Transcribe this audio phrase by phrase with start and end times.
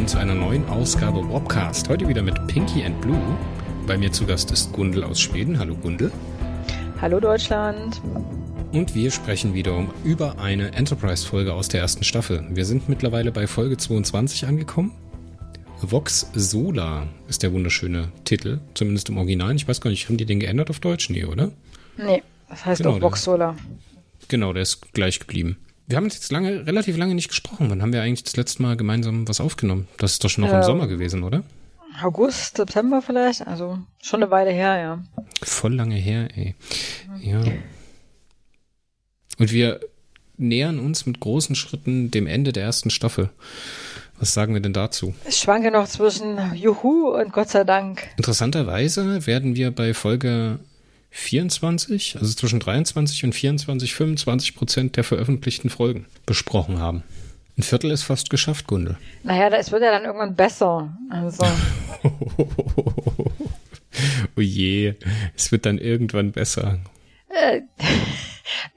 [0.00, 1.90] Willkommen zu einer neuen Ausgabe Warpcast.
[1.90, 3.20] Heute wieder mit Pinky and Blue.
[3.86, 5.58] Bei mir zu Gast ist Gundel aus Schweden.
[5.58, 6.10] Hallo Gundel.
[7.02, 8.00] Hallo Deutschland.
[8.72, 12.46] Und wir sprechen wiederum über eine Enterprise-Folge aus der ersten Staffel.
[12.48, 14.92] Wir sind mittlerweile bei Folge 22 angekommen.
[15.82, 19.54] Vox Sola ist der wunderschöne Titel, zumindest im Original.
[19.54, 21.10] Ich weiß gar nicht, haben die den geändert auf Deutsch?
[21.10, 21.50] Nee, oder?
[21.98, 23.54] Nee, das heißt genau, doch Vox Sola.
[24.28, 25.58] Genau, der ist gleich geblieben.
[25.90, 27.68] Wir haben jetzt lange, relativ lange nicht gesprochen.
[27.68, 29.88] Wann haben wir eigentlich das letzte Mal gemeinsam was aufgenommen?
[29.98, 31.42] Das ist doch schon noch ähm, im Sommer gewesen, oder?
[32.00, 33.44] August, September vielleicht.
[33.44, 35.24] Also schon eine Weile her, ja.
[35.42, 36.54] Voll lange her, ey.
[37.20, 37.42] Ja.
[39.38, 39.80] Und wir
[40.36, 43.30] nähern uns mit großen Schritten dem Ende der ersten Staffel.
[44.20, 45.12] Was sagen wir denn dazu?
[45.28, 48.06] Ich schwanke noch zwischen Juhu und Gott sei Dank.
[48.16, 50.60] Interessanterweise werden wir bei Folge
[51.10, 57.02] 24, also zwischen 23 und 24, 25 Prozent der veröffentlichten Folgen besprochen haben.
[57.58, 58.96] Ein Viertel ist fast geschafft, Gunde.
[59.22, 60.96] Naja, es wird ja dann irgendwann besser.
[61.10, 61.44] Also.
[64.36, 64.94] oh je,
[65.36, 66.78] es wird dann irgendwann besser.
[67.28, 67.62] Äh,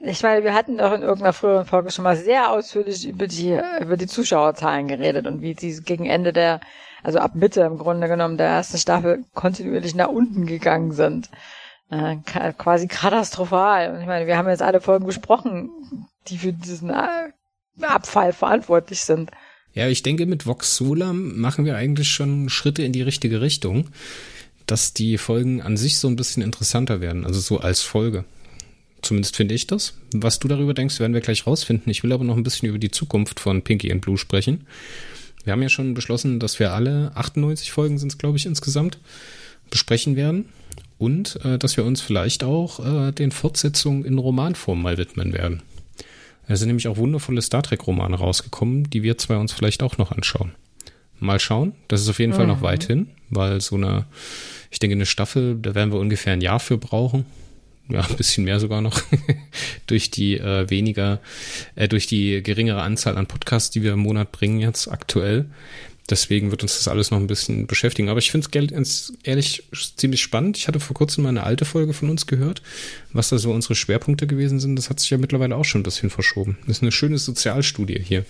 [0.00, 3.58] ich meine, wir hatten doch in irgendeiner früheren Folge schon mal sehr ausführlich über die,
[3.80, 6.60] über die Zuschauerzahlen geredet und wie sie gegen Ende der,
[7.02, 11.30] also ab Mitte im Grunde genommen der ersten Staffel kontinuierlich nach unten gegangen sind
[11.90, 12.16] äh,
[12.56, 13.94] quasi katastrophal.
[13.94, 15.70] Und ich meine, wir haben jetzt alle Folgen besprochen,
[16.28, 17.30] die für diesen äh,
[17.80, 19.30] Abfall verantwortlich sind.
[19.72, 23.88] Ja, ich denke, mit Vox Sola machen wir eigentlich schon Schritte in die richtige Richtung,
[24.66, 28.24] dass die Folgen an sich so ein bisschen interessanter werden, also so als Folge.
[29.02, 29.94] Zumindest finde ich das.
[30.14, 31.90] Was du darüber denkst, werden wir gleich rausfinden.
[31.90, 34.66] Ich will aber noch ein bisschen über die Zukunft von Pinky and Blue sprechen.
[35.42, 38.98] Wir haben ja schon beschlossen, dass wir alle 98 Folgen sind es, glaube ich, insgesamt
[39.68, 40.46] besprechen werden
[40.98, 45.62] und äh, dass wir uns vielleicht auch äh, den Fortsetzungen in Romanform mal widmen werden.
[46.46, 50.12] Es sind nämlich auch wundervolle Star Trek-Romane rausgekommen, die wir zwei uns vielleicht auch noch
[50.12, 50.52] anschauen.
[51.18, 51.72] Mal schauen.
[51.88, 52.36] Das ist auf jeden mhm.
[52.36, 52.64] Fall noch mhm.
[52.64, 54.06] weit hin, weil so eine,
[54.70, 57.24] ich denke, eine Staffel, da werden wir ungefähr ein Jahr für brauchen.
[57.88, 59.00] Ja, ein bisschen mehr sogar noch.
[59.86, 61.20] durch die äh, weniger,
[61.74, 65.46] äh, durch die geringere Anzahl an Podcasts, die wir im Monat bringen jetzt aktuell.
[66.10, 68.10] Deswegen wird uns das alles noch ein bisschen beschäftigen.
[68.10, 68.48] Aber ich finde
[68.80, 69.64] es ehrlich
[69.96, 70.58] ziemlich spannend.
[70.58, 72.62] Ich hatte vor kurzem mal eine alte Folge von uns gehört,
[73.12, 74.76] was da so unsere Schwerpunkte gewesen sind.
[74.76, 76.58] Das hat sich ja mittlerweile auch schon ein bisschen verschoben.
[76.66, 78.26] Das ist eine schöne Sozialstudie hier,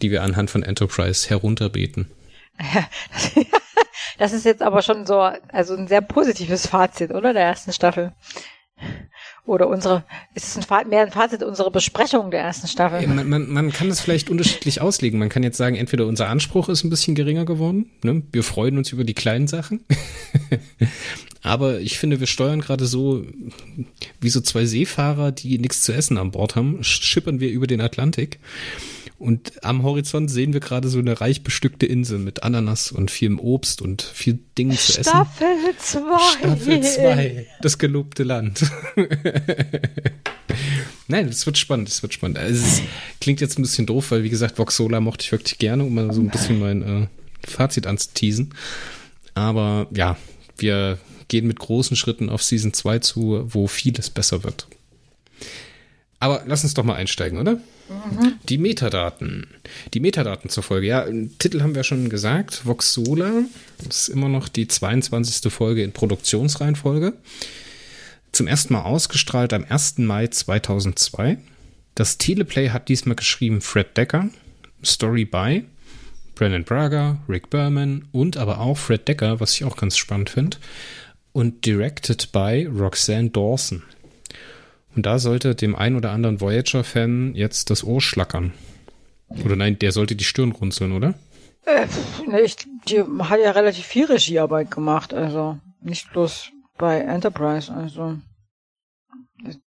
[0.00, 2.06] die wir anhand von Enterprise herunterbeten.
[4.18, 7.32] Das ist jetzt aber schon so, also ein sehr positives Fazit, oder?
[7.32, 8.12] Der ersten Staffel.
[9.48, 10.04] Oder unsere,
[10.34, 13.06] ist es ein, mehr ein Fazit unserer Besprechung der ersten Staffel?
[13.06, 15.18] Man, man, man kann das vielleicht unterschiedlich auslegen.
[15.18, 17.90] Man kann jetzt sagen, entweder unser Anspruch ist ein bisschen geringer geworden.
[18.02, 18.22] Ne?
[18.30, 19.86] Wir freuen uns über die kleinen Sachen.
[21.42, 23.24] Aber ich finde, wir steuern gerade so
[24.20, 27.80] wie so zwei Seefahrer, die nichts zu essen an Bord haben, schippern wir über den
[27.80, 28.40] Atlantik.
[29.18, 33.40] Und am Horizont sehen wir gerade so eine reich bestückte Insel mit Ananas und vielem
[33.40, 35.10] Obst und viel Dingen zu essen.
[35.10, 36.00] Staffel 2.
[36.38, 37.46] Staffel 2.
[37.60, 38.70] Das gelobte Land.
[41.08, 42.38] Nein, das wird spannend, das wird spannend.
[42.38, 42.82] Also es
[43.20, 46.12] klingt jetzt ein bisschen doof, weil wie gesagt, Voxola mochte ich wirklich gerne, um mal
[46.12, 47.06] so ein bisschen mein äh,
[47.44, 48.54] Fazit anzuteasen.
[49.34, 50.16] Aber ja,
[50.58, 54.68] wir gehen mit großen Schritten auf Season 2 zu, wo vieles besser wird.
[56.20, 57.60] Aber lass uns doch mal einsteigen, oder?
[58.48, 59.46] Die Metadaten.
[59.94, 60.88] Die Metadaten zur Folge.
[60.88, 61.06] Ja,
[61.38, 62.66] Titel haben wir schon gesagt.
[62.66, 63.44] Voxola.
[63.86, 65.52] Das ist immer noch die 22.
[65.52, 67.14] Folge in Produktionsreihenfolge.
[68.32, 69.98] Zum ersten Mal ausgestrahlt am 1.
[69.98, 71.38] Mai 2002.
[71.94, 74.28] Das Teleplay hat diesmal geschrieben Fred Decker.
[74.84, 75.64] Story by
[76.34, 80.58] Brennan Braga, Rick Berman und aber auch Fred Decker, was ich auch ganz spannend finde.
[81.32, 83.82] Und directed by Roxanne Dawson.
[84.98, 88.52] Und da sollte dem ein oder anderen Voyager-Fan jetzt das Ohr schlackern.
[89.44, 91.14] Oder nein, der sollte die Stirn runzeln, oder?
[91.66, 91.86] Äh,
[92.28, 92.56] ne, ich,
[92.88, 98.18] die hat ja relativ viel Regiearbeit gemacht, also nicht bloß bei Enterprise, also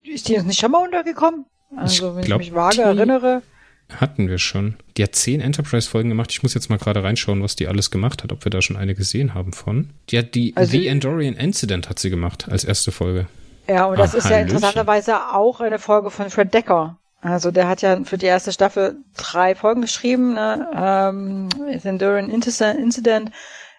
[0.04, 1.46] ist die jetzt nicht schon mal untergekommen?
[1.78, 3.42] Also ich wenn glaub, ich mich vage erinnere.
[3.88, 4.76] Hatten wir schon.
[4.98, 6.32] Die hat zehn Enterprise-Folgen gemacht.
[6.34, 8.76] Ich muss jetzt mal gerade reinschauen, was die alles gemacht hat, ob wir da schon
[8.76, 9.92] eine gesehen haben von.
[10.10, 13.28] Die hat die also, The Andorian Incident hat sie gemacht als erste Folge.
[13.68, 16.98] Ja, und das Ach, ist ja interessanterweise auch eine Folge von Fred Decker.
[17.22, 20.34] Also der hat ja für die erste Staffel drei Folgen geschrieben.
[20.34, 20.68] Ne?
[20.76, 21.50] Ähm,
[21.84, 23.32] Enduring Incident,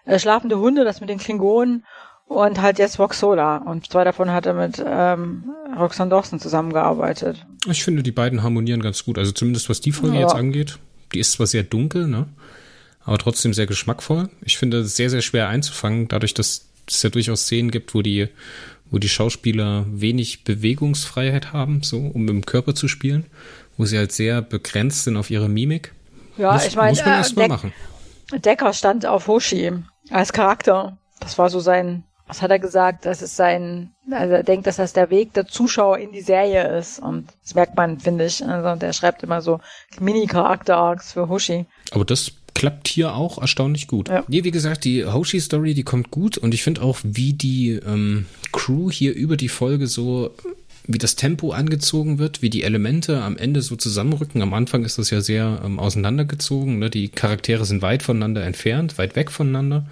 [0.05, 1.85] äh, Schlafende Hunde, das mit den Klingonen
[2.27, 3.57] und halt jetzt Voxola.
[3.57, 7.45] Und zwei davon hat er mit ähm, Roxanne Dawson zusammengearbeitet.
[7.67, 9.17] Ich finde, die beiden harmonieren ganz gut.
[9.17, 10.21] Also zumindest was die Folge ja.
[10.21, 10.79] jetzt angeht.
[11.13, 12.27] Die ist zwar sehr dunkel, ne?
[13.05, 14.29] aber trotzdem sehr geschmackvoll.
[14.41, 18.01] Ich finde es sehr, sehr schwer einzufangen, dadurch, dass es ja durchaus Szenen gibt, wo
[18.01, 18.29] die
[18.93, 23.25] wo die Schauspieler wenig Bewegungsfreiheit haben, so um im Körper zu spielen,
[23.75, 25.93] wo sie halt sehr begrenzt sind auf ihre Mimik,
[26.37, 27.73] Ja, muss, ich meine, muss man äh, erst mal Deck- machen.
[28.31, 29.71] Decker stand auf Hoshi
[30.11, 30.97] als Charakter.
[31.19, 33.05] Das war so sein, was hat er gesagt?
[33.05, 36.77] Das ist sein, also er denkt, dass das der Weg der Zuschauer in die Serie
[36.77, 36.99] ist.
[36.99, 38.45] Und das merkt man, finde ich.
[38.45, 39.59] Also der schreibt immer so
[39.99, 41.65] Mini-Charakter-Arcs für Hoshi.
[41.91, 44.09] Aber das klappt hier auch erstaunlich gut.
[44.09, 44.23] Ja.
[44.27, 48.25] Nee, wie gesagt, die Hoshi-Story, die kommt gut und ich finde auch, wie die ähm,
[48.51, 50.31] Crew hier über die Folge so,
[50.85, 54.41] wie das Tempo angezogen wird, wie die Elemente am Ende so zusammenrücken.
[54.41, 56.79] Am Anfang ist das ja sehr ähm, auseinandergezogen.
[56.79, 56.89] Ne?
[56.89, 59.85] Die Charaktere sind weit voneinander entfernt, weit weg voneinander.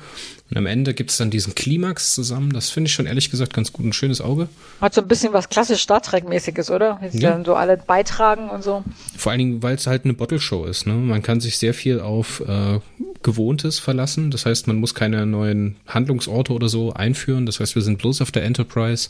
[0.52, 2.52] Und am Ende gibt es dann diesen Klimax zusammen.
[2.52, 3.86] Das finde ich schon ehrlich gesagt ganz gut.
[3.86, 4.50] Ein schönes Auge.
[4.82, 7.00] Hat so ein bisschen was klassisch Star Trek-mäßiges, oder?
[7.02, 7.32] Wie sie Ja.
[7.32, 8.84] dann so alle beitragen und so.
[9.16, 10.88] Vor allen Dingen, weil es halt eine Bottle-Show ist.
[10.88, 10.94] Ne?
[10.94, 12.80] Man kann sich sehr viel auf äh,
[13.24, 14.30] Gewohntes verlassen.
[14.30, 17.46] Das heißt, man muss keine neuen Handlungsorte oder so einführen.
[17.46, 19.10] Das heißt, wir sind bloß auf der Enterprise.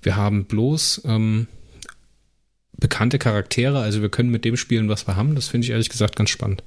[0.00, 1.46] Wir haben bloß ähm,
[2.78, 3.80] bekannte Charaktere.
[3.80, 5.34] Also wir können mit dem spielen, was wir haben.
[5.34, 6.62] Das finde ich ehrlich gesagt ganz spannend.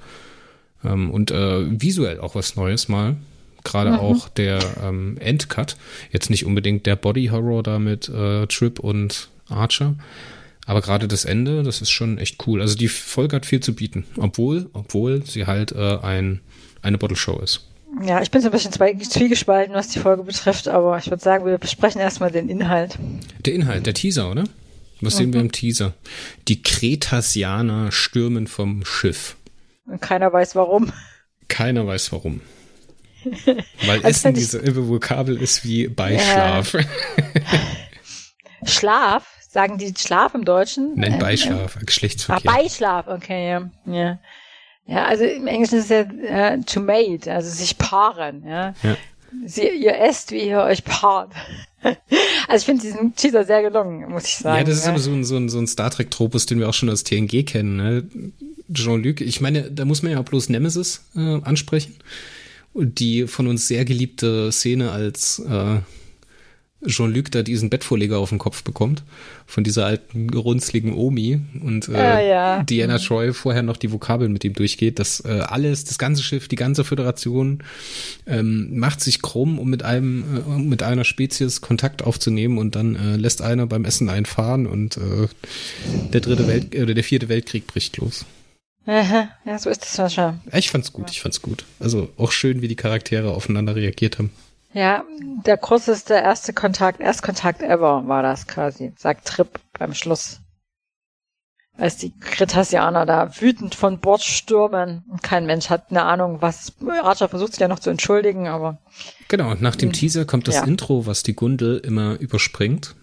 [0.86, 3.16] Ähm, und äh, visuell auch was Neues mal.
[3.64, 5.78] Gerade auch der ähm, Endcut.
[6.12, 9.96] Jetzt nicht unbedingt der Body Horror da mit äh, Trip und Archer.
[10.66, 12.62] Aber gerade das Ende, das ist schon echt cool.
[12.62, 16.42] Also die Folge hat viel zu bieten, obwohl, obwohl sie halt äh, ein,
[16.82, 17.68] eine Bottle Show ist.
[18.02, 21.46] Ja, ich bin so ein bisschen zwiegespalten, was die Folge betrifft, aber ich würde sagen,
[21.46, 22.98] wir besprechen erstmal den Inhalt.
[23.46, 24.46] Der Inhalt, der Teaser, oder?
[25.02, 25.94] Was sehen wir im Teaser?
[26.48, 29.36] Die Kretasianer stürmen vom Schiff.
[29.86, 30.94] Und keiner weiß warum.
[31.50, 32.40] Keiner weiß warum.
[33.86, 36.76] Weil Also Essen dieselbe Vokabel ist wie Beischlaf.
[38.66, 40.94] Schlaf, sagen die Schlaf im Deutschen?
[40.96, 42.52] Nein, Äh, Beischlaf, Ah, Geschlechtsverkehr.
[42.52, 43.70] Beischlaf, okay, ja.
[43.86, 44.20] ja.
[44.86, 48.74] Ja, also im Englischen ist es ja äh, to mate, also sich paaren, ja.
[48.84, 48.98] Ja.
[49.46, 51.32] Sie, ihr esst, wie ihr euch paart.
[51.84, 51.98] also
[52.56, 54.58] ich finde diesen Teaser sehr gelungen, muss ich sagen.
[54.60, 56.74] Ja, das ist aber so ein, so ein, so ein Star Trek-Tropus, den wir auch
[56.74, 57.78] schon aus TNG kennen.
[57.78, 58.08] Ne?
[58.72, 61.96] Jean-Luc, ich meine, da muss man ja bloß Nemesis äh, ansprechen.
[62.76, 65.80] Die von uns sehr geliebte Szene, als äh,
[66.88, 69.04] Jean-Luc da diesen Bettvorleger auf den Kopf bekommt,
[69.46, 72.64] von dieser alten, runzligen Omi und äh, Ja, ja.
[72.64, 76.48] Diana Troy vorher noch die Vokabeln mit ihm durchgeht, dass äh, alles, das ganze Schiff,
[76.48, 77.60] die ganze Föderation
[78.26, 82.76] ähm, macht sich krumm, um mit einem, äh, um mit einer Spezies Kontakt aufzunehmen und
[82.76, 85.28] dann äh, lässt einer beim Essen einfahren und äh,
[86.12, 88.26] der dritte Welt oder der vierte Weltkrieg bricht los.
[88.86, 90.42] Ja, so ist das schon.
[90.52, 91.66] Ja, Ich fand's gut, ich fand's gut.
[91.80, 94.32] Also auch schön, wie die Charaktere aufeinander reagiert haben.
[94.74, 95.04] Ja,
[95.46, 99.48] der kurzeste erste Kontakt, Erstkontakt ever war das quasi, sagt Trip
[99.78, 100.40] beim Schluss.
[101.78, 106.74] Als die Kretasianer da wütend von Bord stürmen und kein Mensch hat eine Ahnung, was.
[106.88, 108.78] Archer versucht sich ja noch zu entschuldigen, aber
[109.28, 110.64] Genau, und nach dem Teaser kommt das Ja.
[110.66, 112.96] Intro, was die Gundel immer überspringt.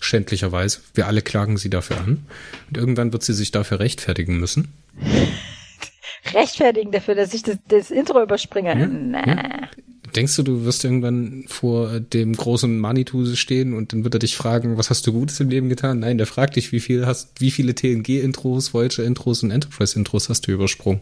[0.00, 0.80] Schändlicherweise.
[0.94, 2.26] Wir alle klagen sie dafür an.
[2.68, 4.72] Und irgendwann wird sie sich dafür rechtfertigen müssen.
[6.34, 8.70] rechtfertigen dafür, dass ich das, das Intro überspringe.
[8.70, 9.68] Ja, nee.
[10.16, 14.36] Denkst du, du wirst irgendwann vor dem großen Manitou stehen und dann wird er dich
[14.36, 16.00] fragen, was hast du Gutes im Leben getan?
[16.00, 20.52] Nein, der fragt dich, wie viel hast, wie viele TNG-Intros, Voyager-Intros und Enterprise-Intros hast du
[20.52, 21.00] übersprungen?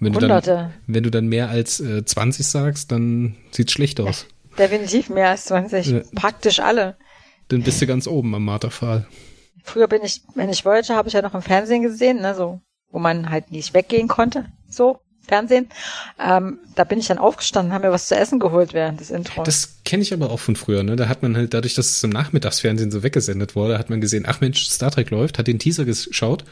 [0.00, 4.26] Wenn du dann, wenn du dann mehr als äh, 20 sagst, dann sieht's schlecht aus.
[4.58, 5.86] Definitiv mehr als 20.
[5.86, 6.00] Ja.
[6.14, 6.96] Praktisch alle.
[7.48, 9.06] Dann bist du ganz oben am Marterpfahl.
[9.62, 12.60] Früher bin ich, wenn ich Voyager, habe ich ja noch im Fernsehen gesehen, ne, so,
[12.90, 14.46] wo man halt nicht weggehen konnte.
[14.68, 15.68] So, Fernsehen.
[16.18, 19.44] Ähm, da bin ich dann aufgestanden, haben mir was zu essen geholt während des Intros.
[19.44, 20.96] Das kenne ich aber auch von früher, ne?
[20.96, 24.24] Da hat man halt, dadurch, dass es im Nachmittagsfernsehen so weggesendet wurde, hat man gesehen,
[24.26, 26.44] ach Mensch, Star Trek läuft, hat den Teaser geschaut,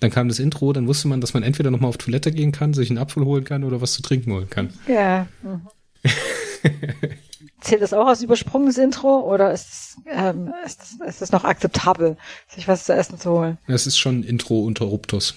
[0.00, 2.72] dann kam das Intro, dann wusste man, dass man entweder nochmal auf Toilette gehen kann,
[2.72, 4.72] sich einen Apfel holen kann oder was zu trinken holen kann.
[4.86, 5.26] ja.
[5.42, 5.62] Mhm.
[7.60, 11.44] Zählt das auch als übersprungenes Intro oder ist es, ähm, ist, es- ist es noch
[11.44, 12.16] akzeptabel,
[12.48, 13.58] sich was zu essen zu holen?
[13.68, 15.34] Das ist schon Intro unter Ruptus.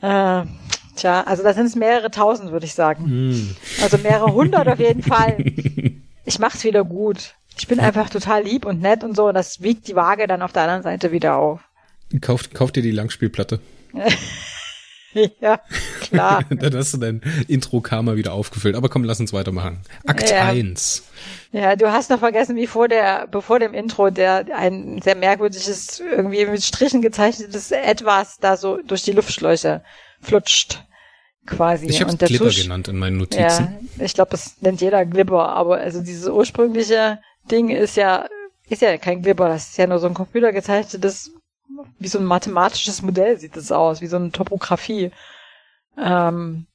[0.00, 0.44] Äh,
[0.96, 3.04] tja, also da sind es mehrere tausend, würde ich sagen.
[3.06, 3.56] Hm.
[3.82, 5.36] Also mehrere hundert auf jeden Fall.
[6.24, 7.34] Ich mach's wieder gut.
[7.58, 9.28] Ich bin einfach total lieb und nett und so.
[9.28, 11.60] Und das wiegt die Waage dann auf der anderen Seite wieder auf.
[12.20, 13.60] Kauf, kauf dir die Langspielplatte.
[15.40, 15.60] ja,
[16.12, 16.44] klar.
[16.50, 18.76] dann hast du dein Intro-Karma wieder aufgefüllt.
[18.76, 19.80] Aber komm, lass uns weitermachen.
[20.06, 20.44] Akt Ja.
[20.46, 21.02] 1.
[21.52, 26.00] Ja, du hast noch vergessen, wie vor der, bevor dem Intro, der ein sehr merkwürdiges,
[26.00, 29.82] irgendwie mit Strichen gezeichnetes Etwas da so durch die Luftschläuche
[30.20, 30.82] flutscht.
[31.44, 31.86] Quasi.
[31.86, 33.88] Ich habe Glibber Zusch- genannt in meinen Ja, Notizen.
[33.98, 37.18] ich glaube, das nennt jeder Glibber, aber also dieses ursprüngliche
[37.50, 38.26] Ding ist ja,
[38.68, 41.32] ist ja kein Glibber, das ist ja nur so ein computergezeichnetes,
[41.98, 45.10] wie so ein mathematisches Modell sieht das aus, wie so eine Topografie.
[45.98, 46.66] Ähm,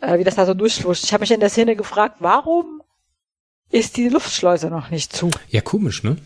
[0.00, 1.04] äh, wie das da so durchfluscht.
[1.04, 2.82] Ich habe mich in der Szene gefragt, warum
[3.70, 5.30] ist die Luftschleuse noch nicht zu?
[5.48, 6.16] Ja, komisch, ne?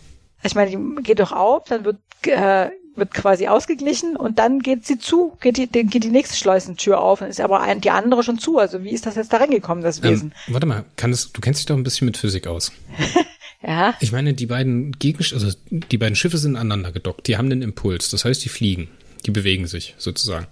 [0.43, 4.87] Ich meine, die geht doch auf, dann wird äh, wird quasi ausgeglichen und dann geht
[4.87, 8.23] sie zu, geht die, geht die nächste Schleusentür auf, dann ist aber ein, die andere
[8.23, 8.59] schon zu.
[8.59, 10.35] Also wie ist das jetzt da reingekommen, das ähm, Wesen?
[10.47, 12.73] Ähm, warte mal, kann das, du kennst dich doch ein bisschen mit Physik aus.
[13.62, 13.95] ja.
[14.00, 17.62] Ich meine, die beiden Gegenst also die beiden Schiffe sind aneinander gedockt, die haben den
[17.62, 18.88] Impuls, das heißt, die fliegen,
[19.26, 20.47] die bewegen sich sozusagen.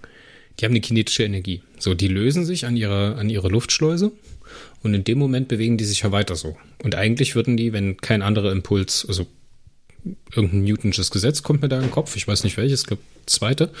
[0.59, 1.61] Die haben eine kinetische Energie.
[1.79, 4.11] So, die lösen sich an ihre, an ihre Luftschleuse
[4.83, 6.57] und in dem Moment bewegen die sich ja weiter so.
[6.83, 9.27] Und eigentlich würden die, wenn kein anderer Impuls, also
[10.35, 13.71] irgendein Newtonsches Gesetz kommt mir da den Kopf, ich weiß nicht welches, ich glaube zweite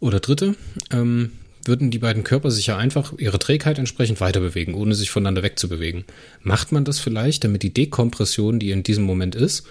[0.00, 0.56] oder dritte,
[0.90, 1.32] ähm,
[1.64, 5.42] würden die beiden Körper sich ja einfach ihre Trägheit entsprechend weiter bewegen, ohne sich voneinander
[5.42, 6.04] wegzubewegen.
[6.42, 9.66] Macht man das vielleicht, damit die Dekompression, die in diesem Moment ist,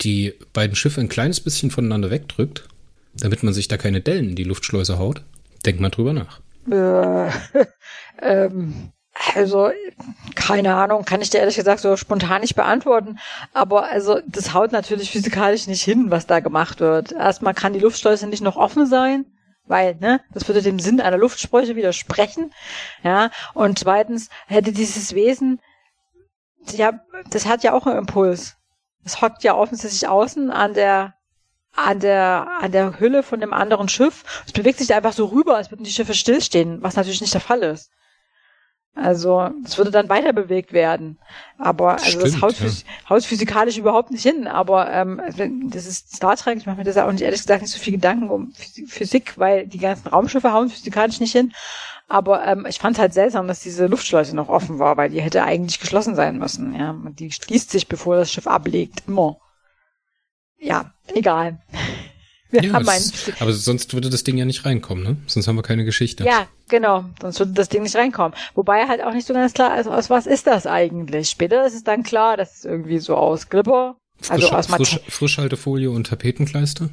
[0.00, 2.64] die beiden Schiffe ein kleines bisschen voneinander wegdrückt,
[3.14, 5.22] damit man sich da keine Dellen in die Luftschleuse haut?
[5.68, 6.40] Denkt mal drüber nach.
[6.70, 7.30] Äh,
[8.22, 8.90] ähm,
[9.34, 9.70] also,
[10.34, 13.18] keine Ahnung, kann ich dir ehrlich gesagt so spontan nicht beantworten.
[13.52, 17.12] Aber also, das haut natürlich physikalisch nicht hin, was da gemacht wird.
[17.12, 19.26] Erstmal kann die Luftschleuse nicht noch offen sein,
[19.66, 22.54] weil, ne, das würde dem Sinn einer Luftspreche widersprechen.
[23.02, 25.60] Ja, und zweitens hätte dieses Wesen,
[26.72, 26.98] ja,
[27.28, 28.56] das hat ja auch einen Impuls.
[29.04, 31.12] Das hockt ja offensichtlich außen an der
[31.74, 34.24] an der, an der Hülle von dem anderen Schiff.
[34.46, 37.34] Es bewegt sich da einfach so rüber, als würden die Schiffe stillstehen, was natürlich nicht
[37.34, 37.90] der Fall ist.
[38.94, 41.18] Also es würde dann weiter bewegt werden.
[41.56, 42.68] Aber also Stimmt, das haut, ja.
[43.08, 44.48] haut physikalisch überhaupt nicht hin.
[44.48, 45.20] Aber ähm,
[45.70, 47.92] das ist Star Trek, ich mache mir das auch nicht ehrlich gesagt nicht so viel
[47.92, 51.52] Gedanken um Physik, weil die ganzen Raumschiffe hauen physikalisch nicht hin.
[52.08, 55.20] Aber ähm, ich fand es halt seltsam, dass diese Luftschleuse noch offen war, weil die
[55.20, 56.74] hätte eigentlich geschlossen sein müssen.
[56.74, 59.38] Ja, die schließt sich, bevor das Schiff ablegt, immer.
[60.56, 61.58] Ja, egal.
[62.50, 63.04] Wir ja, haben einen.
[63.40, 65.16] aber sonst würde das Ding ja nicht reinkommen, ne?
[65.26, 66.24] Sonst haben wir keine Geschichte.
[66.24, 67.04] Ja, genau.
[67.20, 68.32] Sonst würde das Ding nicht reinkommen.
[68.54, 71.28] Wobei halt auch nicht so ganz klar ist, aus was ist das eigentlich?
[71.28, 75.90] Später ist es dann klar, dass es irgendwie so aus Frisch, also aus Frisch, Frischhaltefolie
[75.90, 76.88] und Tapetenkleister?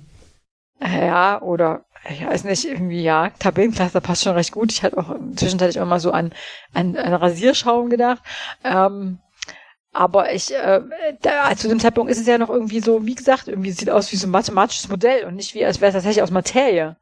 [0.81, 4.73] Ja, oder ich weiß nicht, irgendwie ja, Tapetenkleister passt schon recht gut.
[4.73, 6.33] Ich hatte auch zwischenzeitlich immer so an,
[6.73, 8.21] an, an Rasierschaum gedacht.
[8.65, 9.19] Ähm,
[9.95, 10.81] aber ich, äh,
[11.21, 14.11] da, zu dem Zeitpunkt ist es ja noch irgendwie so, wie gesagt, irgendwie sieht aus
[14.11, 16.97] wie so ein mathematisches Modell und nicht wie, als wäre es tatsächlich aus Materie.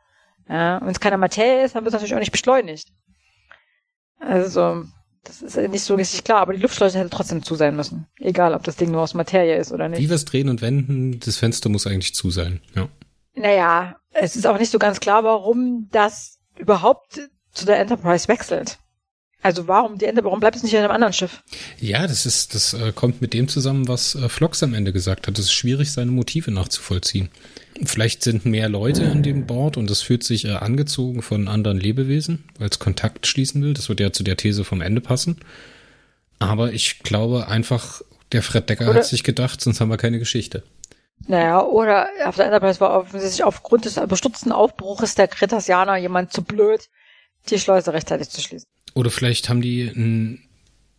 [0.47, 2.89] Ja, und wenn es keine Materie ist, dann wird es natürlich auch nicht beschleunigt.
[4.19, 4.83] Also,
[5.23, 8.05] das ist nicht so richtig klar, aber die Luftschleuse hätte trotzdem zu sein müssen.
[8.19, 9.99] Egal, ob das Ding nur aus Materie ist oder nicht.
[9.99, 12.89] Wie wir es drehen und wenden, das Fenster muss eigentlich zu sein, ja.
[13.33, 17.21] Naja, es ist auch nicht so ganz klar, warum das überhaupt
[17.51, 18.77] zu der Enterprise wechselt.
[19.43, 21.43] Also warum die Ende, warum bleibt es nicht in einem anderen Schiff?
[21.79, 25.27] Ja, das ist, das äh, kommt mit dem zusammen, was äh, Flox am Ende gesagt
[25.27, 25.37] hat.
[25.37, 27.29] Es ist schwierig, seine Motive nachzuvollziehen.
[27.83, 31.77] Vielleicht sind mehr Leute an dem Bord und es fühlt sich äh, angezogen von anderen
[31.77, 33.73] Lebewesen, weil es Kontakt schließen will.
[33.73, 35.37] Das wird ja zu der These vom Ende passen.
[36.39, 40.19] Aber ich glaube einfach, der Fred Decker oder, hat sich gedacht, sonst haben wir keine
[40.19, 40.63] Geschichte.
[41.27, 46.43] Naja, oder auf der Enterprise war offensichtlich aufgrund des überstürzten Aufbruches der Kretasianer jemand zu
[46.43, 46.89] blöd,
[47.49, 48.69] die Schleuse rechtzeitig zu schließen.
[48.93, 50.39] Oder vielleicht haben die ein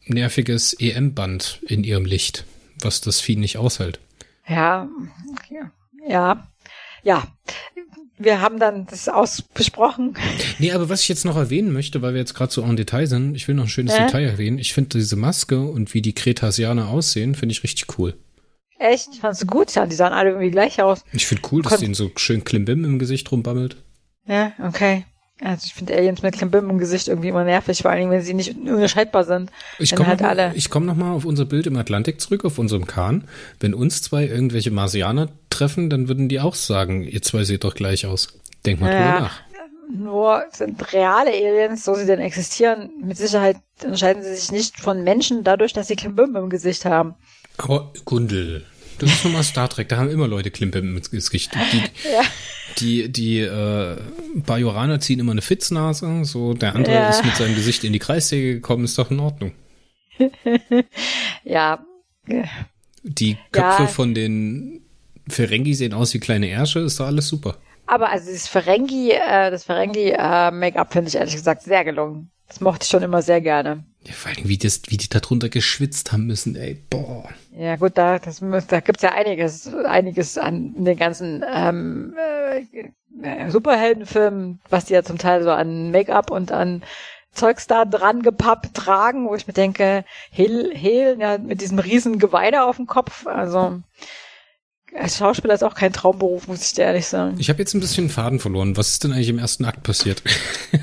[0.07, 2.45] nerviges EM-Band in ihrem Licht,
[2.81, 4.01] was das Vieh nicht aushält.
[4.47, 4.89] Ja,
[6.07, 6.49] ja,
[7.03, 7.27] ja.
[8.17, 10.17] Wir haben dann das ausbesprochen.
[10.59, 13.07] Nee, aber was ich jetzt noch erwähnen möchte, weil wir jetzt gerade so en Detail
[13.07, 14.05] sind, ich will noch ein schönes äh?
[14.05, 14.59] Detail erwähnen.
[14.59, 18.15] Ich finde diese Maske und wie die Kretasianer aussehen, finde ich richtig cool.
[18.79, 19.17] Echt?
[19.17, 19.75] Fandest du gut?
[19.75, 21.05] Ja, die sahen alle irgendwie gleich aus.
[21.13, 23.77] Ich finde cool, dass denen so schön Klimbim im Gesicht rumbammelt.
[24.27, 25.05] Ja, okay.
[25.41, 28.35] Also ich finde Aliens mit Klimbim im Gesicht irgendwie immer nervig, vor allem wenn sie
[28.35, 29.51] nicht unterscheidbar sind.
[29.81, 32.59] Ich komme halt noch, ich komm noch mal auf unser Bild im Atlantik zurück, auf
[32.59, 33.27] unserem Kahn.
[33.59, 37.75] Wenn uns zwei irgendwelche Marsianer treffen, dann würden die auch sagen, ihr zwei seht doch
[37.75, 38.39] gleich aus.
[38.65, 39.41] Denk mal ja, drüber nach.
[39.93, 45.03] Nur sind reale Aliens, so sie denn existieren, mit Sicherheit unterscheiden sie sich nicht von
[45.03, 47.17] Menschen dadurch, dass sie Klimbim im Gesicht haben.
[47.59, 48.67] Aber Gundel,
[48.99, 51.53] das ist nochmal Star Trek, da haben immer Leute Klimbim im Gesicht.
[51.55, 52.23] Die, ja.
[52.79, 53.97] Die, die äh,
[54.35, 57.11] Bajoraner ziehen immer eine Fitznase, so der andere ja.
[57.11, 59.53] ist mit seinem Gesicht in die Kreissäge gekommen, ist doch in Ordnung.
[61.45, 61.85] ja.
[63.03, 63.87] Die Köpfe ja.
[63.87, 64.81] von den
[65.29, 67.57] Ferengi sehen aus wie kleine Ärsche, ist doch alles super.
[67.87, 72.31] Aber also das Ferengi, äh, das äh, Make-up finde ich ehrlich gesagt sehr gelungen.
[72.49, 73.85] Das mochte ich schon immer sehr gerne.
[74.07, 77.29] Ja, vor allem, wie, das, wie die da drunter geschwitzt haben müssen, ey, boah.
[77.57, 82.15] Ja, gut, da, das, da gibt's ja einiges, einiges an den ganzen ähm,
[83.23, 86.83] äh, Superheldenfilmen, was die ja zum Teil so an Make-up und an
[87.33, 92.19] Zeugs da dran gepappt tragen, wo ich mir denke, Hel, Hel, ja, mit diesem riesen
[92.19, 93.81] Geweih da auf dem Kopf, also
[94.97, 97.35] als Schauspieler ist auch kein Traumberuf, muss ich dir ehrlich sagen.
[97.39, 98.77] Ich habe jetzt ein bisschen Faden verloren.
[98.77, 100.23] Was ist denn eigentlich im ersten Akt passiert?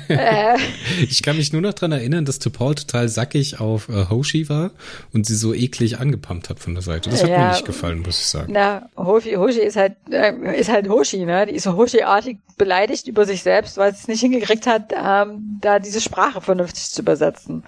[0.08, 0.56] Äh.
[1.08, 4.70] Ich kann mich nur noch dran erinnern, dass T'Pol total sackig auf äh, Hoshi war
[5.12, 7.10] und sie so eklig angepumpt hat von der Seite.
[7.10, 8.52] Das hat ja, mir nicht gefallen, muss ich sagen.
[8.52, 11.46] Na, Hoshi, Hoshi ist halt äh, ist halt Hoshi, ne?
[11.46, 15.58] Die ist so Hoshi-artig beleidigt über sich selbst, weil sie es nicht hingekriegt hat, ähm,
[15.60, 17.64] da diese Sprache vernünftig zu übersetzen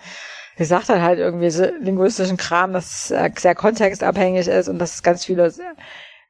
[0.56, 5.02] sie sagt dann halt irgendwie so linguistischen Kram, das sehr kontextabhängig ist und dass es
[5.02, 5.52] ganz viele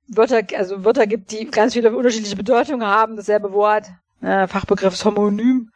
[0.08, 3.87] Wörter, also Wörter gibt, die ganz viele unterschiedliche Bedeutungen haben, dasselbe Wort,
[4.20, 5.70] äh, Fachbegriff ist Homonym.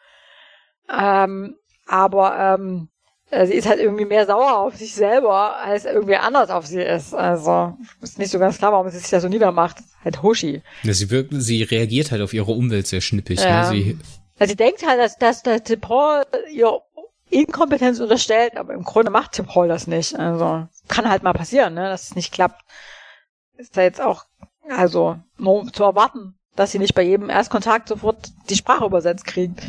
[0.90, 1.56] Ähm,
[1.86, 2.88] aber ähm,
[3.30, 6.82] äh, sie ist halt irgendwie mehr sauer auf sich selber, als irgendwie anders auf sie
[6.82, 7.14] ist.
[7.14, 9.78] Also ist nicht so ganz klar, warum sie sich da so niedermacht.
[10.04, 10.62] Halt Hoshi.
[10.82, 13.38] Ja, sie wirkt, sie reagiert halt auf ihre Umwelt sehr schnippig.
[13.38, 13.46] Ne?
[13.46, 13.70] Ja.
[13.70, 13.76] Ne?
[13.76, 13.98] Sie,
[14.38, 16.80] also sie denkt halt, dass, dass, dass Paul ihr
[17.30, 20.18] Inkompetenz unterstellt, aber im Grunde macht Tim Hall das nicht.
[20.18, 22.62] Also kann halt mal passieren, ne, dass es nicht klappt.
[23.58, 24.24] Ist da jetzt auch,
[24.68, 29.60] also nur zu erwarten, dass sie nicht bei jedem Erstkontakt sofort die Sprache übersetzt kriegt.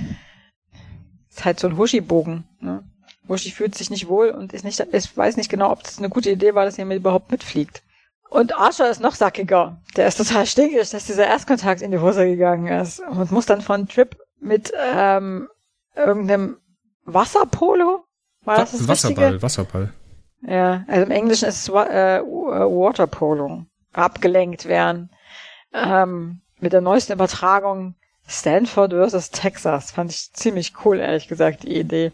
[1.30, 2.46] Ist halt so ein Huschi-Bogen.
[2.62, 2.84] Ne?
[3.28, 6.10] Huschi fühlt sich nicht wohl und ist nicht, ich weiß nicht genau, ob das eine
[6.10, 7.84] gute Idee war, dass er mir überhaupt mitfliegt.
[8.30, 9.82] Und Archer ist noch sackiger.
[9.96, 13.62] Der ist total stinkig, dass dieser Erstkontakt in die Hose gegangen ist und muss dann
[13.62, 15.50] von Trip mit ähm,
[15.96, 16.58] irgendeinem
[17.06, 18.06] Wasserpolo?
[18.46, 19.42] War das das Wasserball, Richtige?
[19.42, 19.94] Wasserball.
[20.42, 23.66] Ja, also im Englischen ist es äh, Waterpolo.
[23.94, 25.10] Abgelenkt werden.
[25.74, 27.96] Ähm, mit der neuesten Übertragung
[28.28, 29.92] Stanford versus Texas.
[29.92, 32.12] Fand ich ziemlich cool, ehrlich gesagt, die Idee.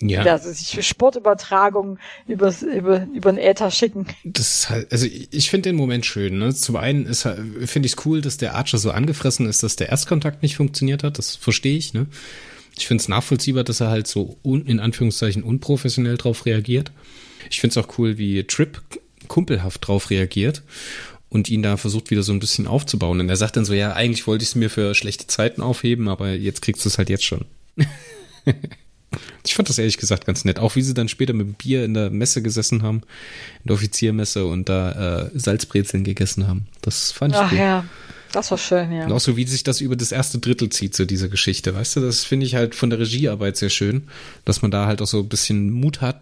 [0.00, 0.22] Ja.
[0.24, 4.06] Also sich für Sportübertragung übers, über, über den Äther schicken.
[4.24, 6.38] Das ist halt, also ich, ich finde den Moment schön.
[6.38, 6.54] Ne?
[6.54, 9.88] Zum einen ist finde ich es cool, dass der Archer so angefressen ist, dass der
[9.88, 11.18] Erstkontakt nicht funktioniert hat.
[11.18, 12.06] Das verstehe ich, ne?
[12.78, 16.92] Ich finde es nachvollziehbar, dass er halt so un, in Anführungszeichen unprofessionell drauf reagiert.
[17.50, 18.82] Ich finde es auch cool, wie Trip
[19.26, 20.62] kumpelhaft drauf reagiert
[21.28, 23.20] und ihn da versucht wieder so ein bisschen aufzubauen.
[23.20, 26.08] Und er sagt dann so, ja, eigentlich wollte ich es mir für schlechte Zeiten aufheben,
[26.08, 27.44] aber jetzt kriegst du es halt jetzt schon.
[29.44, 30.58] ich fand das ehrlich gesagt ganz nett.
[30.58, 32.98] Auch wie sie dann später mit dem Bier in der Messe gesessen haben,
[33.62, 36.68] in der Offiziermesse und da äh, Salzbrezeln gegessen haben.
[36.82, 37.58] Das fand ich Ach, cool.
[37.58, 37.84] ja.
[38.32, 39.06] Das war schön, ja.
[39.06, 41.96] Und auch so, wie sich das über das erste Drittel zieht, so diese Geschichte, weißt
[41.96, 44.08] du, das finde ich halt von der Regiearbeit sehr schön,
[44.44, 46.20] dass man da halt auch so ein bisschen Mut hat,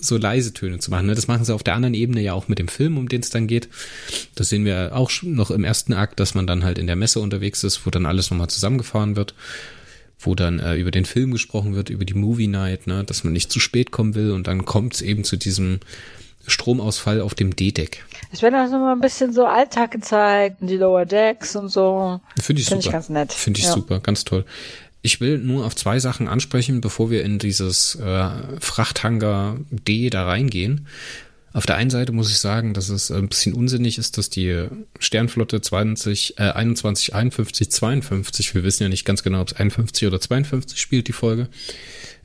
[0.00, 1.06] so leise Töne zu machen.
[1.06, 1.14] Ne?
[1.14, 3.30] Das machen sie auf der anderen Ebene ja auch mit dem Film, um den es
[3.30, 3.68] dann geht.
[4.34, 7.20] Das sehen wir auch noch im ersten Akt, dass man dann halt in der Messe
[7.20, 9.34] unterwegs ist, wo dann alles nochmal zusammengefahren wird
[10.18, 13.32] wo dann äh, über den Film gesprochen wird, über die Movie Night, ne, dass man
[13.32, 15.80] nicht zu spät kommen will und dann kommt es eben zu diesem
[16.46, 18.04] Stromausfall auf dem D-Deck.
[18.32, 22.20] Es wird also mal ein bisschen so Alltag gezeigt und die Lower Decks und so.
[22.40, 22.90] Finde ich Find super.
[22.90, 23.32] Ich ganz nett.
[23.32, 23.72] Finde ich ja.
[23.72, 24.44] super, ganz toll.
[25.02, 28.28] Ich will nur auf zwei Sachen ansprechen, bevor wir in dieses äh,
[28.60, 30.88] Frachthangar D da reingehen.
[31.52, 34.66] Auf der einen Seite muss ich sagen, dass es ein bisschen unsinnig ist, dass die
[34.98, 40.06] Sternflotte 20, äh, 21, 51, 52, wir wissen ja nicht ganz genau, ob es 51
[40.06, 41.48] oder 52 spielt, die Folge,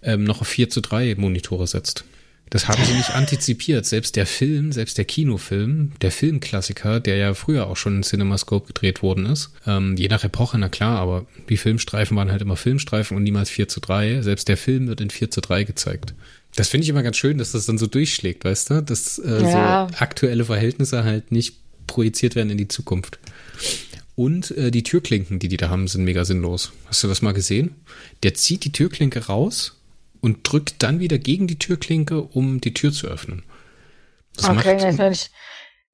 [0.02, 2.04] ähm, noch auf 4 zu 3 Monitore setzt.
[2.52, 3.86] Das haben sie nicht antizipiert.
[3.86, 8.68] Selbst der Film, selbst der Kinofilm, der Filmklassiker, der ja früher auch schon in CinemaScope
[8.68, 12.58] gedreht worden ist, ähm, je nach Epoche, na klar, aber die Filmstreifen waren halt immer
[12.58, 14.22] Filmstreifen und niemals 4 zu 3.
[14.22, 16.14] Selbst der Film wird in 4 zu 3 gezeigt.
[16.56, 18.84] Das finde ich immer ganz schön, dass das dann so durchschlägt, weißt du?
[18.84, 19.88] Dass äh, ja.
[19.90, 21.56] so aktuelle Verhältnisse halt nicht
[21.88, 23.18] projiziert werden in die Zukunft.
[24.16, 26.74] Und äh, die Türklinken, die die da haben, sind mega sinnlos.
[26.88, 27.76] Hast du das mal gesehen?
[28.24, 29.78] Der zieht die Türklinke raus
[30.22, 33.44] und drückt dann wieder gegen die Türklinke, um die Tür zu öffnen.
[34.36, 35.30] Das okay, macht, das,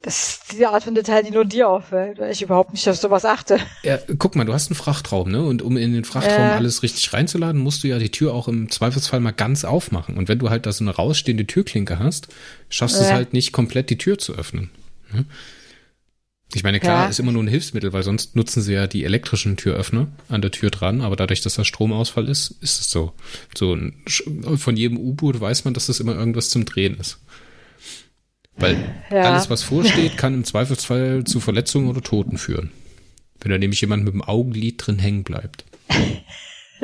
[0.02, 2.98] das ist die Art von Detail, die nur dir auffällt, weil ich überhaupt nicht auf
[2.98, 3.60] sowas achte.
[3.82, 5.44] Ja, guck mal, du hast einen Frachtraum, ne?
[5.44, 6.52] Und um in den Frachtraum äh.
[6.52, 10.18] alles richtig reinzuladen, musst du ja die Tür auch im Zweifelsfall mal ganz aufmachen.
[10.18, 12.28] Und wenn du halt da so eine rausstehende Türklinke hast,
[12.70, 14.70] schaffst du es halt nicht komplett die Tür zu öffnen.
[15.12, 15.26] Ne?
[16.54, 17.10] Ich meine, klar, ja.
[17.10, 20.52] ist immer nur ein Hilfsmittel, weil sonst nutzen sie ja die elektrischen Türöffner an der
[20.52, 23.12] Tür dran, aber dadurch, dass das Stromausfall ist, ist es so.
[23.56, 24.02] So ein,
[24.58, 27.20] von jedem U-Boot weiß man, dass das immer irgendwas zum Drehen ist.
[28.56, 28.78] Weil
[29.12, 29.24] ja.
[29.24, 32.72] alles, was vorsteht, kann im Zweifelsfall zu Verletzungen oder Toten führen.
[33.40, 35.66] Wenn da nämlich jemand mit dem Augenlid drin hängen bleibt.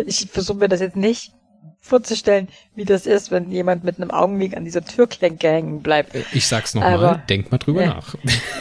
[0.08, 1.34] Ich versuche mir das jetzt nicht
[1.80, 6.16] vorzustellen, wie das ist, wenn jemand mit einem Augenblick an dieser Türklenke hängen bleibt.
[6.32, 8.16] Ich sag's nochmal, denk mal drüber äh, nach.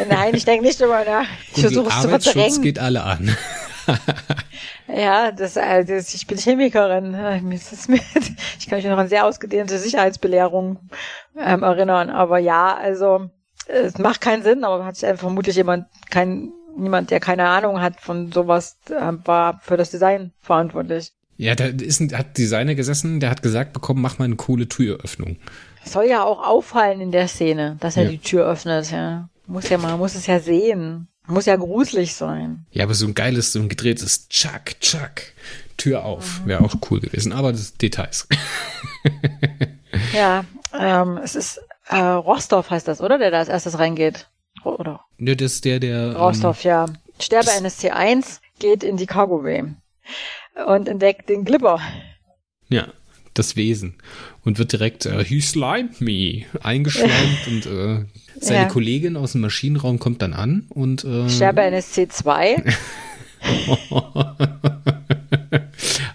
[0.09, 1.27] Nein, ich denke nicht drüber nach.
[1.55, 2.63] Ich versuche es zu verdrängen.
[2.63, 3.37] geht alle an.
[4.89, 7.17] ja, das, also ich bin Chemikerin.
[8.59, 10.79] Ich kann mich noch an sehr ausgedehnte Sicherheitsbelehrung
[11.39, 12.11] ähm, erinnern.
[12.11, 13.31] Aber ja, also
[13.67, 18.01] es macht keinen Sinn, aber hat sich vermutlich jemand, kein, niemand, der keine Ahnung hat
[18.01, 21.13] von sowas, äh, war für das Design verantwortlich.
[21.37, 24.69] Ja, da ist ein, hat Designer gesessen, der hat gesagt bekommen, mach mal eine coole
[24.69, 25.39] Türöffnung.
[25.85, 28.11] Soll ja auch auffallen in der Szene, dass er ja.
[28.11, 29.29] die Tür öffnet, ja.
[29.47, 31.09] Muss ja, man muss es ja sehen.
[31.27, 32.67] Muss ja gruselig sein.
[32.71, 35.23] Ja, aber so ein geiles, so ein gedrehtes Chuck, Chuck,
[35.77, 36.43] Tür auf.
[36.47, 38.29] Wäre auch cool gewesen, aber das Details.
[40.13, 40.45] ja,
[40.79, 43.19] ähm, es ist äh, Rostov heißt das, oder?
[43.19, 44.29] Der da als erstes reingeht.
[44.65, 45.05] Oder?
[45.19, 46.17] Ja, das ist der, der.
[46.17, 46.87] Rostov, ähm, ja.
[47.21, 49.65] Sterbe NSC 1 geht in die Cargo Bay
[50.67, 51.81] und entdeckt den Glipper.
[52.69, 52.89] Ja,
[53.35, 53.95] das Wesen.
[54.45, 58.05] Und wird direkt, äh, he slimed me, eingeschleimt und äh,
[58.41, 58.69] seine ja.
[58.69, 62.65] Kollegin aus dem Maschinenraum kommt dann an und äh, Sterbe NSC 2.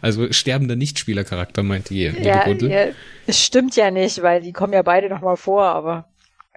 [0.01, 2.87] also sterbender Nichtspielercharakter, meint die ja, ja,
[3.25, 6.05] es stimmt ja nicht, weil die kommen ja beide nochmal vor, aber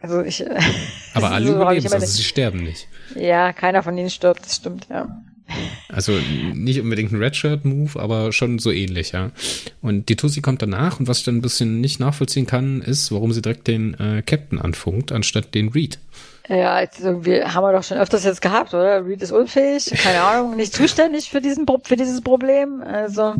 [0.00, 0.44] also ich.
[1.14, 2.88] Aber alle so, überleben also sie sterben nicht.
[3.16, 5.08] Ja, keiner von ihnen stirbt, das stimmt, ja.
[5.88, 6.12] Also
[6.54, 9.30] nicht unbedingt ein Redshirt-Move, aber schon so ähnlich, ja.
[9.82, 13.12] Und die Tussi kommt danach und was ich dann ein bisschen nicht nachvollziehen kann, ist,
[13.12, 15.98] warum sie direkt den äh, Captain anfunkt, anstatt den Reed.
[16.50, 19.06] Ja, jetzt irgendwie haben wir doch schon öfters jetzt gehabt, oder?
[19.06, 22.82] Reed ist unfähig, keine Ahnung, nicht zuständig für diesen für dieses Problem.
[22.82, 23.34] Also,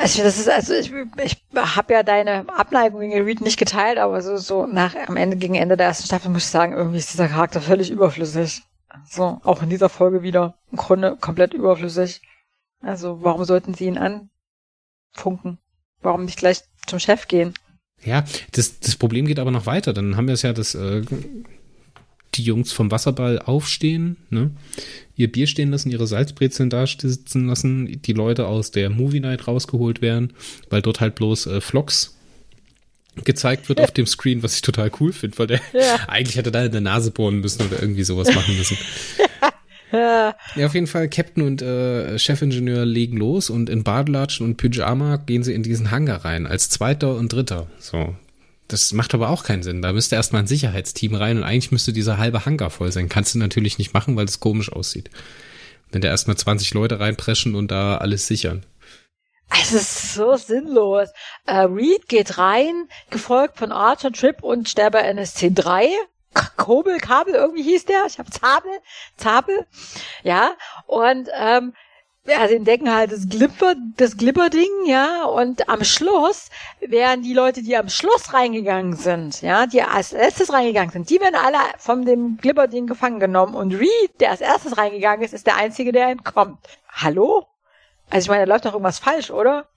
[0.00, 4.22] also das ist also ich, ich habe ja deine Abneigung gegen Reed nicht geteilt, aber
[4.22, 7.12] so so nach am Ende gegen Ende der ersten Staffel muss ich sagen, irgendwie ist
[7.12, 8.62] dieser Charakter völlig überflüssig.
[9.06, 12.22] So, auch in dieser Folge wieder im Grunde komplett überflüssig.
[12.80, 15.58] Also, warum sollten sie ihn anfunken?
[16.00, 17.54] Warum nicht gleich zum Chef gehen?
[18.04, 19.92] Ja, das, das Problem geht aber noch weiter.
[19.92, 21.02] Dann haben wir es ja, dass äh,
[22.34, 24.50] die Jungs vom Wasserball aufstehen, ne?
[25.16, 29.48] ihr Bier stehen lassen, ihre Salzbrezeln da sitzen lassen, die Leute aus der Movie Night
[29.48, 30.32] rausgeholt werden,
[30.70, 32.17] weil dort halt bloß äh, Vlogs
[33.24, 35.96] gezeigt wird auf dem Screen, was ich total cool finde, weil der ja.
[36.08, 38.76] eigentlich hätte da in der Nase bohren müssen oder irgendwie sowas machen müssen.
[39.92, 40.34] ja.
[40.66, 45.42] auf jeden Fall, Captain und äh, Chefingenieur legen los und in Badelatschen und Pyjama gehen
[45.42, 47.66] sie in diesen Hangar rein, als Zweiter und Dritter.
[47.78, 48.14] So.
[48.68, 49.80] Das macht aber auch keinen Sinn.
[49.80, 53.08] Da müsste erstmal ein Sicherheitsteam rein und eigentlich müsste dieser halbe Hangar voll sein.
[53.08, 55.10] Kannst du natürlich nicht machen, weil das komisch aussieht.
[55.90, 58.64] Wenn da erstmal 20 Leute reinpreschen und da alles sichern.
[59.50, 61.08] Es ist so sinnlos.
[61.46, 65.90] Äh, Reed geht rein, gefolgt von Archer, Trip und Sterber NSC 3.
[66.56, 68.06] Kobel, Kabel, irgendwie hieß der.
[68.06, 68.70] Ich habe Zabel,
[69.16, 69.66] Zabel.
[70.22, 70.52] Ja,
[70.86, 71.72] und ähm,
[72.28, 77.62] ja, sie entdecken halt das Glipper, das Glipperding, ja, und am Schluss wären die Leute,
[77.62, 82.04] die am Schluss reingegangen sind, ja, die als letztes reingegangen sind, die werden alle von
[82.04, 86.08] dem Glipperding gefangen genommen und Reed, der als erstes reingegangen ist, ist der Einzige, der
[86.08, 86.58] entkommt.
[86.90, 87.46] Hallo?
[88.10, 89.68] Also ich meine, da läuft doch irgendwas falsch, oder?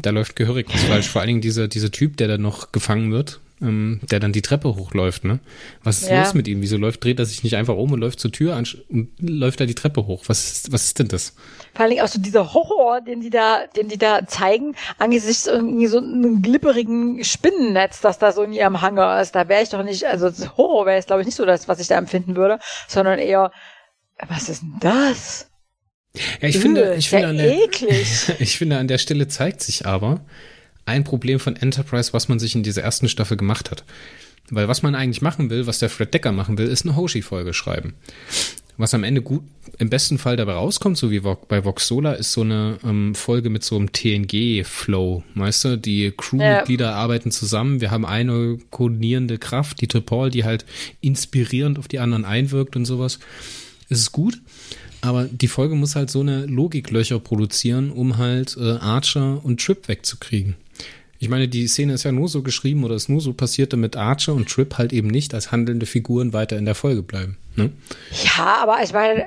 [0.00, 1.08] Da läuft gehörig was falsch.
[1.08, 4.42] Vor allen Dingen dieser, dieser Typ, der dann noch gefangen wird, ähm, der dann die
[4.42, 5.40] Treppe hochläuft, ne?
[5.82, 6.20] Was ist ja.
[6.20, 6.60] los mit ihm?
[6.60, 8.76] Wieso läuft, dreht er sich nicht einfach um und läuft zur Tür und
[9.18, 10.24] läuft da die Treppe hoch?
[10.26, 11.34] Was ist, was ist denn das?
[11.74, 15.46] Vor allen Dingen auch so dieser Horror, den die da, den die da zeigen, angesichts
[15.46, 19.34] irgendwie so einem glipperigen Spinnennetz, das da so in ihrem Hangar ist.
[19.34, 21.80] Da wäre ich doch nicht, also Horror wäre jetzt glaube ich nicht so das, was
[21.80, 23.52] ich da empfinden würde, sondern eher,
[24.28, 25.50] was ist denn das?
[26.40, 27.56] Ja, ich finde, ich finde, an der,
[28.38, 30.20] ich finde, an der Stelle zeigt sich aber
[30.84, 33.84] ein Problem von Enterprise, was man sich in dieser ersten Staffel gemacht hat.
[34.50, 37.52] Weil was man eigentlich machen will, was der Fred Decker machen will, ist eine Hoshi-Folge
[37.52, 37.94] schreiben.
[38.78, 39.42] Was am Ende gut,
[39.78, 43.48] im besten Fall dabei rauskommt, so wie bei Vox Sola, ist so eine ähm, Folge
[43.48, 45.24] mit so einem TNG-Flow.
[45.34, 46.94] Weißt du, die Crewmitglieder ja.
[46.94, 47.80] arbeiten zusammen.
[47.80, 50.66] Wir haben eine koordinierende Kraft, die Tripol, die halt
[51.00, 53.18] inspirierend auf die anderen einwirkt und sowas.
[53.88, 54.40] Es ist gut.
[55.06, 59.86] Aber die Folge muss halt so eine Logiklöcher produzieren, um halt äh, Archer und Trip
[59.86, 60.56] wegzukriegen.
[61.18, 63.96] Ich meine, die Szene ist ja nur so geschrieben oder ist nur so passiert, damit
[63.96, 67.38] Archer und Trip halt eben nicht als handelnde Figuren weiter in der Folge bleiben.
[67.54, 67.70] Ne?
[68.36, 69.26] Ja, aber ich meine,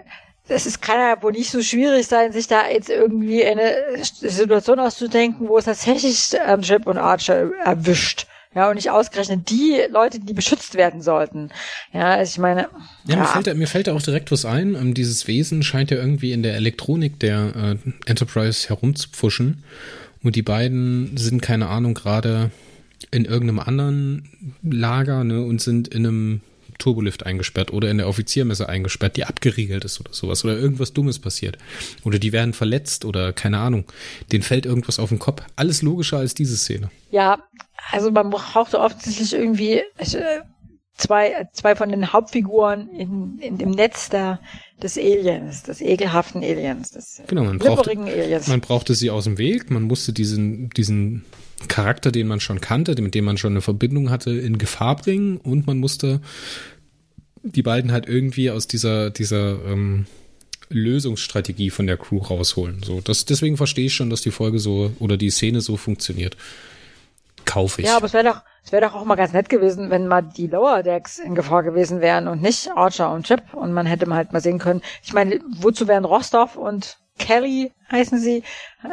[0.49, 5.47] es kann ja wohl nicht so schwierig sein, sich da jetzt irgendwie eine Situation auszudenken,
[5.47, 8.27] wo es tatsächlich ähm, Trip und Archer erwischt.
[8.55, 11.49] Ja, und nicht ausgerechnet die Leute, die beschützt werden sollten.
[11.93, 12.69] Ja, also ich meine.
[13.05, 13.17] Ja, ja.
[13.17, 14.75] Mir, fällt, mir fällt da auch direkt was ein.
[14.75, 19.63] Ähm, dieses Wesen scheint ja irgendwie in der Elektronik der äh, Enterprise herumzupfuschen.
[20.23, 22.51] Und die beiden sind, keine Ahnung, gerade
[23.11, 24.29] in irgendeinem anderen
[24.63, 26.41] Lager ne, und sind in einem
[26.79, 31.19] Turbolift eingesperrt oder in der Offiziermesse eingesperrt, die abgeriegelt ist oder sowas oder irgendwas Dummes
[31.19, 31.57] passiert.
[32.03, 33.85] Oder die werden verletzt oder keine Ahnung.
[34.31, 35.43] Denen fällt irgendwas auf den Kopf.
[35.55, 36.89] Alles logischer als diese Szene.
[37.11, 37.43] Ja,
[37.91, 40.41] also man braucht offensichtlich irgendwie äh,
[40.95, 44.39] zwei, zwei von den Hauptfiguren in, in dem Netz da
[44.81, 48.47] des Aliens, des ekelhaften Aliens, des genau, man brauchte, Aliens.
[48.47, 51.25] Man brauchte sie aus dem Weg, man musste diesen, diesen
[51.67, 55.37] Charakter, den man schon kannte, mit dem man schon eine Verbindung hatte, in Gefahr bringen
[55.37, 56.21] und man musste
[57.41, 60.05] die beiden halt irgendwie aus dieser, dieser ähm,
[60.69, 62.83] Lösungsstrategie von der Crew rausholen.
[62.83, 66.37] So, das, deswegen verstehe ich schon, dass die Folge so oder die Szene so funktioniert.
[67.45, 67.87] Kaufe ich.
[67.87, 70.47] Ja, aber es wäre doch, es doch auch mal ganz nett gewesen, wenn mal die
[70.47, 74.15] Lower Decks in Gefahr gewesen wären und nicht Archer und Chip und man hätte mal
[74.15, 74.81] halt mal sehen können.
[75.03, 78.43] Ich meine, wozu wären Rostov und Kelly heißen sie,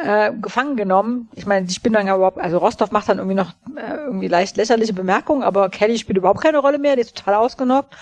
[0.03, 1.29] äh, gefangen genommen.
[1.33, 4.57] Ich meine, die spielen dann überhaupt, also Rostov macht dann irgendwie noch äh, irgendwie leicht
[4.57, 7.95] lächerliche Bemerkungen, aber Kelly spielt überhaupt keine Rolle mehr, die ist total ausgenockt.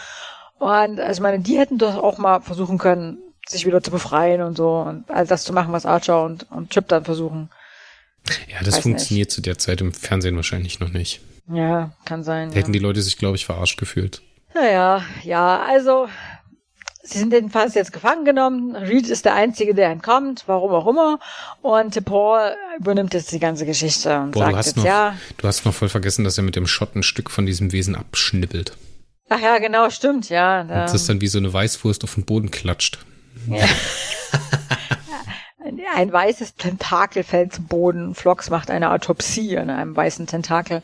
[0.58, 4.42] Und also ich meine, die hätten doch auch mal versuchen können, sich wieder zu befreien
[4.42, 7.50] und so und all das zu machen, was Archer und, und Chip dann versuchen.
[8.52, 9.36] Ja, das Weiß funktioniert nicht.
[9.36, 11.22] zu der Zeit im Fernsehen wahrscheinlich noch nicht.
[11.52, 12.50] Ja, kann sein.
[12.50, 12.80] Da hätten ja.
[12.80, 14.22] die Leute sich, glaube ich, verarscht gefühlt.
[14.54, 16.08] Naja, ja, also
[17.08, 18.76] Sie sind jedenfalls jetzt gefangen genommen.
[18.76, 21.20] Reed ist der Einzige, der entkommt, warum auch immer.
[21.62, 25.16] Und Paul übernimmt jetzt die ganze Geschichte und Boah, sagt jetzt, noch, ja.
[25.38, 27.96] Du hast noch voll vergessen, dass er mit dem Schott ein Stück von diesem Wesen
[27.96, 28.76] abschnippelt.
[29.30, 30.64] Ach ja, genau, stimmt, ja.
[30.64, 30.74] Da.
[30.74, 32.98] Und das ist dann wie so eine Weißwurst auf den Boden klatscht.
[33.48, 33.64] Ja.
[35.94, 38.16] ein weißes Tentakel fällt zu Boden.
[38.16, 40.82] Flox macht eine Autopsie an einem weißen Tentakel.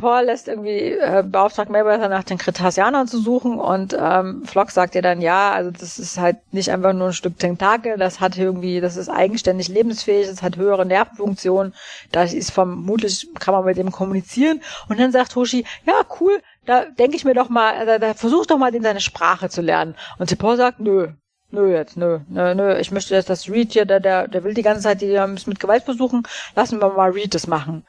[0.00, 4.94] Paul lässt irgendwie äh, beauftragt Mayweather nach den Kretassianern zu suchen und ähm, Flock sagt
[4.94, 8.36] ihr dann, ja, also das ist halt nicht einfach nur ein Stück Tentakel, das hat
[8.36, 11.74] irgendwie, das ist eigenständig lebensfähig, das hat höhere Nervenfunktionen,
[12.12, 16.84] da ist vermutlich, kann man mit dem kommunizieren und dann sagt Hoshi, ja, cool, da
[16.84, 19.94] denke ich mir doch mal, da, da versuch doch mal, den seine Sprache zu lernen.
[20.18, 21.08] Und Paul sagt, nö,
[21.52, 22.78] Nö, jetzt, nö, nö, nö.
[22.78, 25.58] Ich möchte jetzt, dass Reed hier, der, der, der will die ganze Zeit die mit
[25.58, 26.22] Gewalt versuchen.
[26.54, 27.84] Lassen wir mal Reed das machen.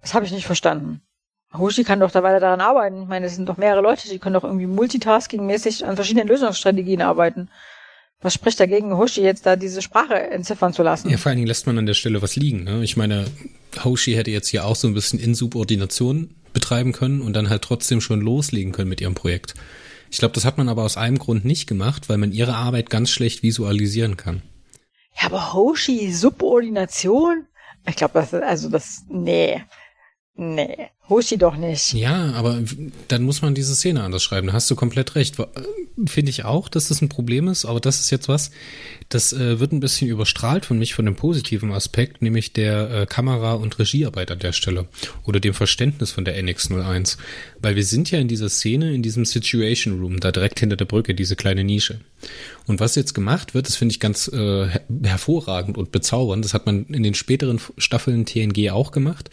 [0.00, 1.02] Das habe ich nicht verstanden.
[1.56, 3.02] Hoshi kann doch da weiter daran arbeiten.
[3.02, 7.02] Ich meine, es sind doch mehrere Leute, die können doch irgendwie multitasking-mäßig an verschiedenen Lösungsstrategien
[7.02, 7.48] arbeiten.
[8.22, 11.10] Was spricht dagegen, Hoshi jetzt da diese Sprache entziffern zu lassen?
[11.10, 12.64] Ja, vor allen Dingen lässt man an der Stelle was liegen.
[12.64, 12.82] Ne?
[12.82, 13.26] Ich meine,
[13.84, 18.00] Hoshi hätte jetzt hier auch so ein bisschen Insubordination betreiben können und dann halt trotzdem
[18.00, 19.54] schon loslegen können mit ihrem Projekt.
[20.12, 22.90] Ich glaube, das hat man aber aus einem Grund nicht gemacht, weil man ihre Arbeit
[22.90, 24.42] ganz schlecht visualisieren kann.
[25.18, 27.46] Ja, aber Hoshi, Subordination?
[27.88, 29.64] Ich glaube, das ist, also das, nee.
[30.34, 31.92] Nee, Hoshi doch nicht.
[31.92, 32.62] Ja, aber
[33.08, 34.46] dann muss man diese Szene anders schreiben.
[34.46, 35.36] Da hast du komplett recht.
[36.06, 38.50] Finde ich auch, dass das ein Problem ist, aber das ist jetzt was,
[39.10, 43.06] das äh, wird ein bisschen überstrahlt von mich von dem positiven Aspekt, nämlich der äh,
[43.06, 44.88] Kamera- und Regiearbeit an der Stelle
[45.24, 47.18] oder dem Verständnis von der NX01.
[47.60, 50.86] Weil wir sind ja in dieser Szene, in diesem Situation Room, da direkt hinter der
[50.86, 52.00] Brücke, diese kleine Nische.
[52.66, 54.68] Und was jetzt gemacht wird, das finde ich ganz äh,
[55.02, 56.42] hervorragend und bezaubernd.
[56.42, 59.28] Das hat man in den späteren Staffeln TNG auch gemacht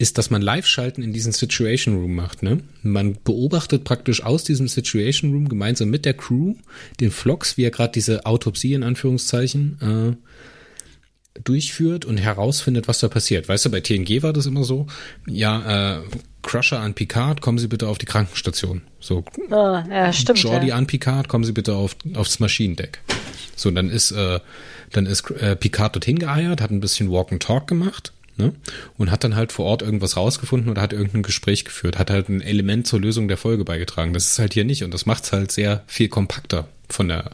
[0.00, 2.42] ist, dass man Live-Schalten in diesen Situation Room macht.
[2.42, 2.60] Ne?
[2.82, 6.54] Man beobachtet praktisch aus diesem Situation Room gemeinsam mit der Crew
[7.00, 10.16] den Vlogs, wie er gerade diese Autopsie in Anführungszeichen
[11.36, 13.46] äh, durchführt und herausfindet, was da passiert.
[13.46, 14.86] Weißt du, bei TNG war das immer so,
[15.26, 16.02] ja, äh,
[16.40, 18.80] Crusher an Picard, kommen Sie bitte auf die Krankenstation.
[19.00, 19.54] So, oh,
[19.90, 20.76] ja, stimmt, Jordi ja.
[20.76, 23.00] an Picard, kommen Sie bitte auf, aufs Maschinendeck.
[23.54, 24.40] So, dann ist, äh,
[24.92, 28.52] dann ist äh, Picard dorthin geeiert, hat ein bisschen Walk and Talk gemacht ne?
[28.98, 32.28] Und hat dann halt vor Ort irgendwas rausgefunden oder hat irgendein Gespräch geführt, hat halt
[32.28, 34.12] ein Element zur Lösung der Folge beigetragen.
[34.12, 37.32] Das ist halt hier nicht und das macht es halt sehr viel kompakter von der,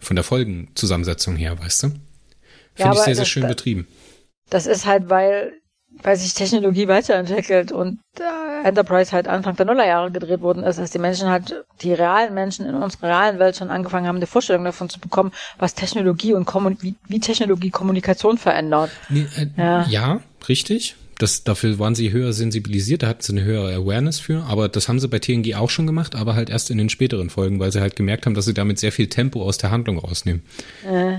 [0.00, 1.88] von der Folgenzusammensetzung her, weißt du?
[1.88, 2.02] Finde
[2.76, 3.86] ja, ich sehr, sehr schön betrieben.
[4.50, 5.52] Das ist halt, weil
[6.02, 10.90] weil sich Technologie weiterentwickelt und äh, Enterprise halt Anfang der Nullerjahre gedreht worden ist, dass
[10.90, 14.64] die Menschen halt, die realen Menschen in unserer realen Welt schon angefangen haben, eine Vorstellung
[14.64, 18.90] davon zu bekommen, was Technologie und Kommun wie, wie Technologie Kommunikation verändert.
[19.08, 19.84] Nee, äh, ja.
[19.84, 20.96] ja, richtig.
[21.18, 24.88] Das, dafür waren sie höher sensibilisiert, da hatten sie eine höhere Awareness für, aber das
[24.88, 27.70] haben sie bei TNG auch schon gemacht, aber halt erst in den späteren Folgen, weil
[27.70, 30.42] sie halt gemerkt haben, dass sie damit sehr viel Tempo aus der Handlung rausnehmen.
[30.84, 31.18] Äh.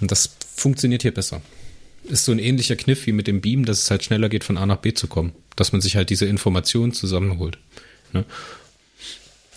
[0.00, 1.42] Und das funktioniert hier besser
[2.08, 4.56] ist so ein ähnlicher Kniff wie mit dem Beam, dass es halt schneller geht, von
[4.56, 5.32] A nach B zu kommen.
[5.56, 7.58] Dass man sich halt diese Informationen zusammenholt.
[8.12, 8.24] Ne?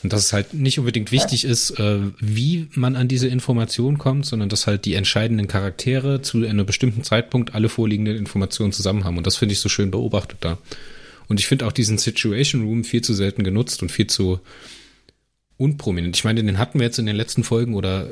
[0.04, 4.26] Und dass es halt nicht unbedingt wichtig ist, äh, wie man an diese Informationen kommt,
[4.26, 9.18] sondern dass halt die entscheidenden Charaktere zu einem bestimmten Zeitpunkt alle vorliegenden Informationen zusammen haben.
[9.18, 10.58] Und das finde ich so schön beobachtet da.
[11.28, 14.40] Und ich finde auch diesen Situation Room viel zu selten genutzt und viel zu
[15.58, 16.16] unprominent.
[16.16, 18.08] Ich meine, den hatten wir jetzt in den letzten Folgen oder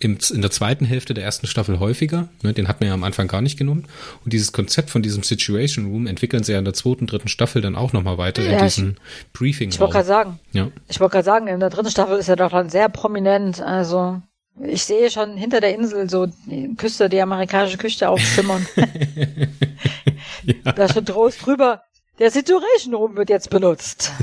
[0.00, 2.28] im, in der zweiten Hälfte der ersten Staffel häufiger.
[2.42, 3.86] Ne, den hat man ja am Anfang gar nicht genommen.
[4.24, 7.62] Und dieses Konzept von diesem Situation Room entwickeln sie ja in der zweiten, dritten Staffel
[7.62, 8.96] dann auch nochmal weiter ja, in diesen
[9.32, 9.70] Briefing.
[9.70, 10.38] Ich wollte gerade sagen.
[10.52, 10.68] Ja.
[10.88, 13.60] Ich wollte gerade sagen, in der dritten Staffel ist er doch dann sehr prominent.
[13.60, 14.20] Also
[14.62, 18.66] ich sehe schon hinter der Insel so die Küste, die amerikanische Küste aufschimmern.
[20.44, 20.72] ja.
[20.72, 21.82] Da steht groß drüber.
[22.18, 24.12] Der Situation Room wird jetzt benutzt.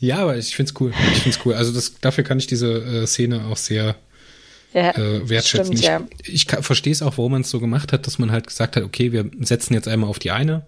[0.00, 0.92] Ja, aber ich find's cool.
[1.14, 1.54] Ich find's cool.
[1.54, 3.96] Also das, dafür kann ich diese äh, Szene auch sehr
[4.74, 5.76] ja, äh, wertschätzen.
[5.76, 6.58] Stimmt, ich, ja.
[6.58, 8.82] ich verstehe es auch, warum man es so gemacht hat, dass man halt gesagt hat,
[8.82, 10.66] okay, wir setzen jetzt einmal auf die eine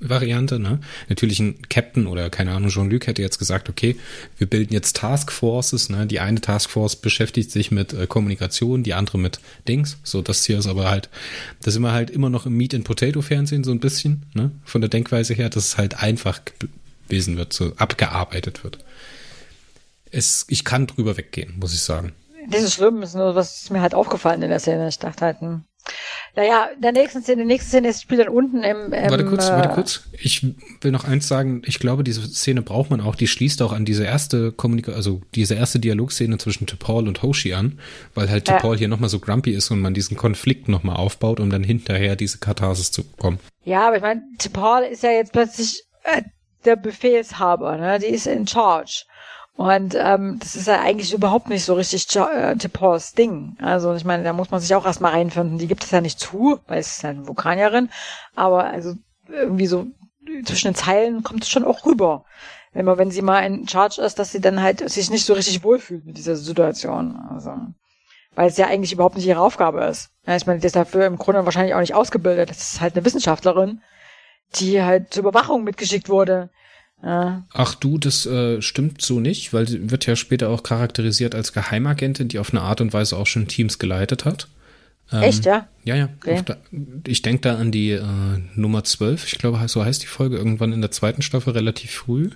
[0.00, 0.58] Variante.
[0.58, 0.80] Ne?
[1.08, 3.96] Natürlich ein Captain oder keine Ahnung, Jean-Luc hätte jetzt gesagt, okay,
[4.38, 5.90] wir bilden jetzt Taskforces.
[5.90, 6.06] Ne?
[6.06, 9.38] Die eine Taskforce beschäftigt sich mit äh, Kommunikation, die andere mit
[9.68, 9.98] Dings.
[10.02, 11.08] So, das hier ist aber halt,
[11.62, 14.50] da sind wir halt immer noch im Meat and Potato Fernsehen so ein bisschen, ne?
[14.64, 16.40] Von der Denkweise her, das ist halt einfach
[17.12, 18.78] abgelesen wird, so abgearbeitet wird.
[20.10, 22.12] Es, ich kann drüber weggehen, muss ich sagen.
[22.48, 24.88] Das ist schlimm, ist nur was ist mir halt aufgefallen in der Szene.
[24.88, 25.64] Ich dachte halt, hm.
[26.34, 29.24] Naja, in der nächsten Szene, die nächste Szene ist, spielt dann unten im, im Warte
[29.24, 30.08] kurz, äh, warte kurz.
[30.12, 30.46] Ich
[30.80, 31.62] will noch eins sagen.
[31.66, 33.16] Ich glaube, diese Szene braucht man auch.
[33.16, 37.52] Die schließt auch an diese erste Kommunikation, also diese erste Dialogszene zwischen T'Pol und Hoshi
[37.52, 37.80] an,
[38.14, 38.78] weil halt T'Pol ja.
[38.78, 42.38] hier nochmal so grumpy ist und man diesen Konflikt nochmal aufbaut, um dann hinterher diese
[42.38, 43.38] Katharsis zu bekommen.
[43.64, 46.22] Ja, aber ich meine, T'Pol ist ja jetzt plötzlich äh,
[46.64, 47.98] der Befehlshaber, ne?
[47.98, 49.04] Die ist in charge.
[49.54, 53.56] Und ähm, das ist ja eigentlich überhaupt nicht so richtig äh, T'Pols Ding.
[53.60, 55.58] Also ich meine, da muss man sich auch erstmal reinfinden.
[55.58, 57.90] Die gibt es ja nicht zu, weil es ist ja eine Vulkanierin.
[58.34, 58.94] Aber also
[59.28, 59.86] irgendwie so
[60.44, 62.24] zwischen den Zeilen kommt es schon auch rüber.
[62.72, 65.34] Wenn man, wenn sie mal in Charge ist, dass sie dann halt sich nicht so
[65.34, 67.16] richtig wohlfühlt mit dieser Situation.
[67.30, 67.54] Also,
[68.34, 70.10] weil es ja eigentlich überhaupt nicht ihre Aufgabe ist.
[70.26, 72.48] Ja, ich meine, die ist dafür im Grunde wahrscheinlich auch nicht ausgebildet.
[72.48, 73.82] Das ist halt eine Wissenschaftlerin,
[74.54, 76.48] die halt zur Überwachung mitgeschickt wurde.
[77.02, 77.42] Ja.
[77.52, 81.52] Ach du, das äh, stimmt so nicht, weil sie wird ja später auch charakterisiert als
[81.52, 84.48] Geheimagentin, die auf eine Art und Weise auch schon Teams geleitet hat.
[85.10, 85.66] Ähm, Echt, ja?
[85.84, 86.08] Ja, ja.
[86.20, 86.42] Okay.
[87.06, 88.02] Ich denke da an die äh,
[88.54, 92.30] Nummer 12, ich glaube, so heißt die Folge, irgendwann in der zweiten Staffel relativ früh.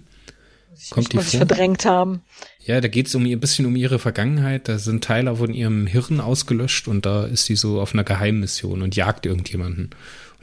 [0.79, 1.24] Ich kommt die vor.
[1.24, 2.22] verdrängt haben.
[2.64, 4.68] Ja, da geht es um ein bisschen um ihre Vergangenheit.
[4.68, 8.83] Da sind Teile von ihrem Hirn ausgelöscht und da ist sie so auf einer Geheimmission
[8.83, 9.90] und jagt irgendjemanden.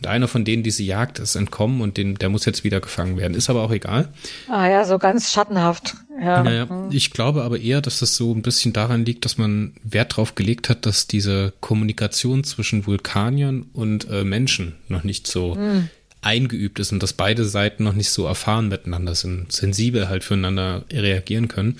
[0.03, 2.81] Und einer von denen, die sie jagt, ist entkommen und den, der muss jetzt wieder
[2.81, 3.35] gefangen werden.
[3.35, 4.09] Ist aber auch egal.
[4.49, 5.95] Ah ja, so ganz schattenhaft.
[6.21, 6.43] Ja.
[6.43, 6.89] Naja, hm.
[6.91, 10.35] ich glaube aber eher, dass das so ein bisschen daran liegt, dass man Wert drauf
[10.35, 15.87] gelegt hat, dass diese Kommunikation zwischen Vulkaniern und äh, Menschen noch nicht so hm.
[16.21, 20.83] eingeübt ist und dass beide Seiten noch nicht so erfahren miteinander sind, sensibel halt füreinander
[20.91, 21.79] reagieren können.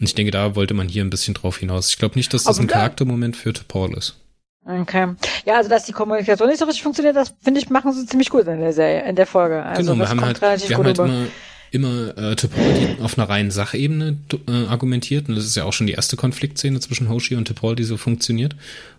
[0.00, 1.90] Und ich denke, da wollte man hier ein bisschen drauf hinaus.
[1.90, 4.16] Ich glaube nicht, dass das aber ein Charaktermoment für Paul ist.
[4.68, 5.14] Okay.
[5.46, 8.28] Ja, also dass die Kommunikation nicht so richtig funktioniert, das finde ich, machen sie ziemlich
[8.28, 9.62] gut in der Serie, in der Folge.
[9.62, 11.26] Also genau, wir haben halt, wir haben halt immer,
[11.70, 15.86] immer äh, T'Pol, auf einer reinen Sachebene äh, argumentiert und das ist ja auch schon
[15.86, 18.56] die erste Konfliktszene zwischen Hoshi und T'Pol, die so funktioniert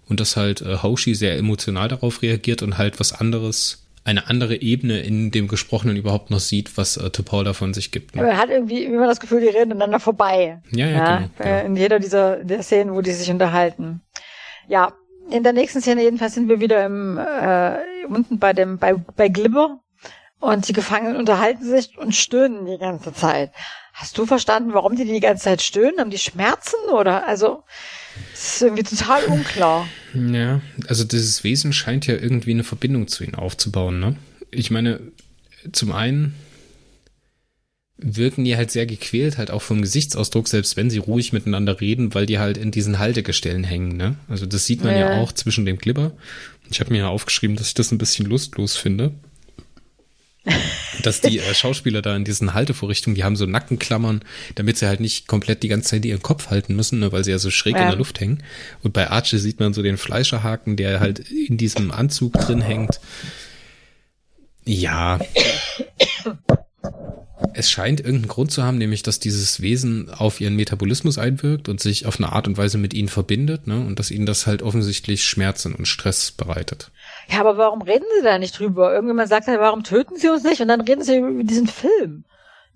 [0.08, 4.60] und dass halt äh, Hoshi sehr emotional darauf reagiert und halt was anderes eine andere
[4.60, 8.16] Ebene in dem Gesprochenen überhaupt noch sieht, was äh, T'Pol da von sich gibt.
[8.16, 8.24] Ne?
[8.24, 10.64] Aber er hat irgendwie immer das Gefühl, die reden ineinander vorbei.
[10.72, 11.66] Ja, ja, ja genau, genau.
[11.66, 14.02] In jeder dieser der Szenen, wo die sich unterhalten.
[14.68, 14.94] Ja,
[15.32, 19.28] in der nächsten Szene jedenfalls sind wir wieder im äh, unten bei dem bei bei
[19.28, 19.80] Glibber
[20.40, 23.52] und die Gefangenen unterhalten sich und stöhnen die ganze Zeit.
[23.94, 26.00] Hast du verstanden, warum die die ganze Zeit stöhnen?
[26.00, 27.64] Haben die Schmerzen oder also
[28.32, 29.88] das ist irgendwie total unklar.
[30.14, 34.16] Ja, also dieses Wesen scheint ja irgendwie eine Verbindung zu ihnen aufzubauen, ne?
[34.52, 35.00] Ich meine,
[35.72, 36.36] zum einen
[38.02, 42.14] wirken die halt sehr gequält, halt auch vom Gesichtsausdruck, selbst wenn sie ruhig miteinander reden,
[42.14, 44.16] weil die halt in diesen Haltegestellen hängen, ne?
[44.28, 46.12] Also das sieht man ja, ja auch zwischen dem Clipper.
[46.72, 49.12] Ich habe mir ja aufgeschrieben, dass ich das ein bisschen lustlos finde.
[51.04, 54.22] dass die äh, Schauspieler da in diesen Haltevorrichtungen, die haben so Nackenklammern,
[54.56, 57.32] damit sie halt nicht komplett die ganze Zeit ihren Kopf halten müssen, ne, weil sie
[57.32, 57.82] ja so schräg ja.
[57.82, 58.44] in der Luft hängen.
[58.82, 63.00] Und bei Archie sieht man so den Fleischerhaken, der halt in diesem Anzug drin hängt.
[64.66, 65.20] Ja
[67.60, 71.80] es scheint irgendeinen Grund zu haben, nämlich dass dieses Wesen auf ihren Metabolismus einwirkt und
[71.80, 73.86] sich auf eine Art und Weise mit ihnen verbindet, ne?
[73.86, 76.92] Und dass ihnen das halt offensichtlich Schmerzen und Stress bereitet.
[77.28, 78.94] Ja, aber warum reden sie da nicht drüber?
[78.94, 80.62] Irgendjemand sagt halt, warum töten sie uns nicht?
[80.62, 82.24] Und dann reden sie über diesen Film,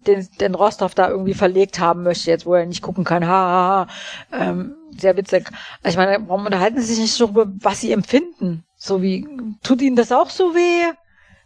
[0.06, 3.26] den, den Rostov da irgendwie verlegt haben möchte, jetzt wo er nicht gucken kann.
[3.26, 3.88] Ha, ha,
[4.32, 4.50] ha.
[4.50, 5.50] Ähm, sehr witzig.
[5.88, 8.66] Ich meine, warum unterhalten sie sich nicht darüber, was sie empfinden?
[8.76, 9.26] So wie,
[9.64, 10.94] tut ihnen das auch so weh?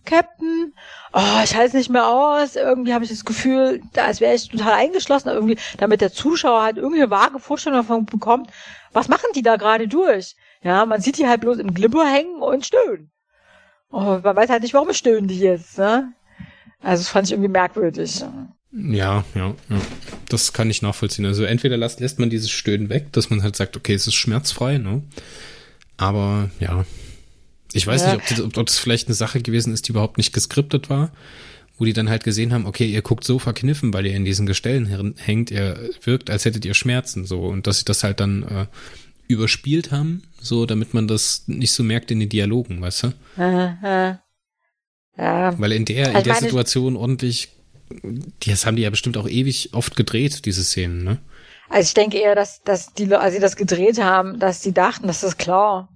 [0.08, 0.74] Captain,
[1.14, 2.56] oh, ich halte es nicht mehr aus.
[2.56, 6.78] Irgendwie habe ich das Gefühl, als wäre ich total eingeschlossen, irgendwie, damit der Zuschauer halt
[6.78, 8.50] irgendwie eine vage Vorstellung davon bekommt,
[8.94, 10.36] was machen die da gerade durch?
[10.64, 13.12] Ja, man sieht die halt bloß im Glibber hängen und stöhnen.
[13.92, 16.14] Oh, man weiß halt nicht, warum stöhnen die jetzt, ne?
[16.82, 18.24] Also das fand ich irgendwie merkwürdig.
[18.72, 19.82] Ja, ja, ja.
[20.30, 21.26] Das kann ich nachvollziehen.
[21.26, 24.16] Also entweder lässt, lässt man dieses Stöhnen weg, dass man halt sagt, okay, es ist
[24.16, 25.04] schmerzfrei, ne?
[25.98, 26.86] Aber ja,
[27.78, 28.16] ich weiß ja.
[28.16, 31.12] nicht, ob das, ob das vielleicht eine Sache gewesen ist, die überhaupt nicht geskriptet war,
[31.78, 34.46] wo die dann halt gesehen haben, okay, ihr guckt so verkniffen, weil ihr in diesen
[34.46, 38.44] Gestellen hängt, ihr wirkt, als hättet ihr Schmerzen, so und dass sie das halt dann
[38.44, 38.66] äh,
[39.28, 43.14] überspielt haben, so damit man das nicht so merkt in den Dialogen, weißt du?
[43.38, 44.22] Aha.
[45.18, 45.60] Ja.
[45.60, 47.50] Weil in der, in der Situation ordentlich,
[48.46, 51.20] das haben die ja bestimmt auch ewig oft gedreht, diese Szenen, ne?
[51.70, 55.08] Also ich denke eher, dass, dass die, als sie das gedreht haben, dass die dachten,
[55.08, 55.90] das ist klar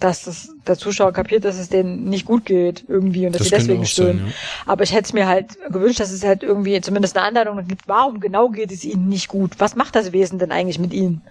[0.00, 3.48] dass das, der Zuschauer kapiert, dass es denen nicht gut geht irgendwie und dass das
[3.48, 4.26] sie deswegen stören.
[4.26, 4.32] Ja.
[4.66, 7.88] Aber ich hätte es mir halt gewünscht, dass es halt irgendwie zumindest eine Anleitung gibt,
[7.88, 9.52] warum genau geht es ihnen nicht gut?
[9.58, 11.22] Was macht das Wesen denn eigentlich mit ihnen?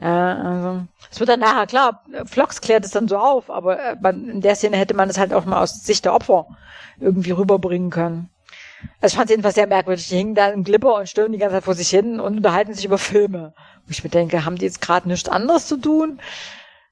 [0.00, 3.96] Ja, also es wird dann nachher klar, Flox klärt es dann so auf, aber äh,
[4.00, 6.46] man, in der Szene hätte man es halt auch mal aus Sicht der Opfer
[6.98, 8.30] irgendwie rüberbringen können.
[9.00, 10.08] Also ich fand es jedenfalls sehr merkwürdig.
[10.08, 12.72] Die hingen da im Glipper und stören die ganze Zeit vor sich hin und unterhalten
[12.72, 13.52] sich über Filme.
[13.86, 16.18] Wo ich mir denke, haben die jetzt gerade nichts anderes zu tun?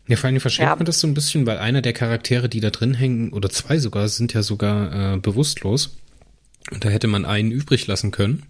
[0.09, 0.77] Ja, vor allem verschenkt ja.
[0.77, 3.79] man das so ein bisschen, weil einer der Charaktere, die da drin hängen, oder zwei
[3.79, 5.99] sogar, sind ja sogar äh, bewusstlos.
[6.71, 8.45] Und da hätte man einen übrig lassen können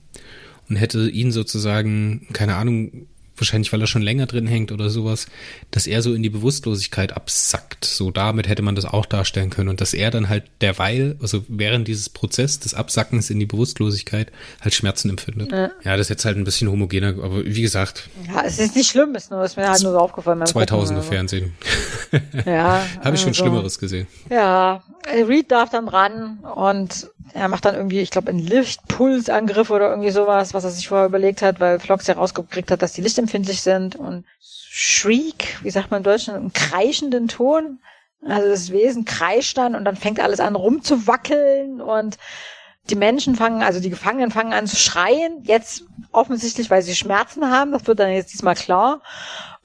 [0.69, 3.09] und hätte ihn sozusagen, keine Ahnung,
[3.41, 5.27] wahrscheinlich weil er schon länger drin hängt oder sowas,
[5.71, 7.85] dass er so in die Bewusstlosigkeit absackt.
[7.85, 11.45] So damit hätte man das auch darstellen können und dass er dann halt derweil, also
[11.49, 15.53] während dieses Prozess des Absackens in die Bewusstlosigkeit halt Schmerzen empfindet.
[15.53, 18.09] Ja, ja das ist jetzt halt ein bisschen homogener, aber wie gesagt.
[18.27, 20.43] Ja, es ist nicht schlimm, ist nur, ist mir halt nur so aufgefallen.
[20.43, 21.55] 2000er Fernsehen.
[22.45, 22.85] Ja.
[23.05, 24.07] Habe ich schon also, Schlimmeres gesehen.
[24.31, 29.91] Ja, Reed darf dann ran und er macht dann irgendwie, ich glaube, einen Lichtpulsangriff oder
[29.91, 33.03] irgendwie sowas, was er sich vorher überlegt hat, weil Flox ja rausgekriegt hat, dass die
[33.29, 37.81] lichtempfindlich sind und Shriek, wie sagt man im Deutschen, einen kreischenden Ton.
[38.25, 42.19] Also das Wesen kreischt dann und dann fängt alles an rumzuwackeln und
[42.91, 45.43] die Menschen fangen, also die Gefangenen fangen an zu schreien.
[45.43, 47.73] Jetzt offensichtlich, weil sie Schmerzen haben.
[47.73, 49.03] Das wird dann jetzt diesmal klar.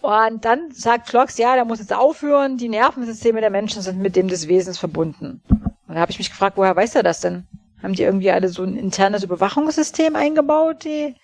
[0.02, 2.58] Und dann sagt Flox, ja, der muss jetzt aufhören.
[2.58, 5.42] Die Nervensysteme der Menschen sind mit dem des Wesens verbunden.
[5.88, 7.48] Und da habe ich mich gefragt, woher weiß er das denn?
[7.82, 11.16] Haben die irgendwie alle so ein internes Überwachungssystem eingebaut, die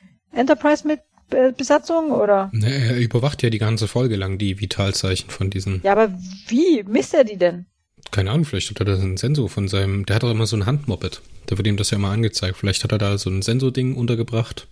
[1.32, 2.50] Enterprise-Besatzung, oder?
[2.54, 5.82] Ne, er überwacht ja die ganze Folge lang die Vitalzeichen von diesen.
[5.84, 6.14] Ja, aber
[6.48, 7.66] wie misst er die denn?
[8.12, 10.56] Keine Ahnung, vielleicht hat er da einen Sensor von seinem, der hat doch immer so
[10.56, 11.22] ein Handmoped.
[11.46, 12.58] Da wird ihm das ja immer angezeigt.
[12.58, 14.68] Vielleicht hat er da so ein Sensording untergebracht.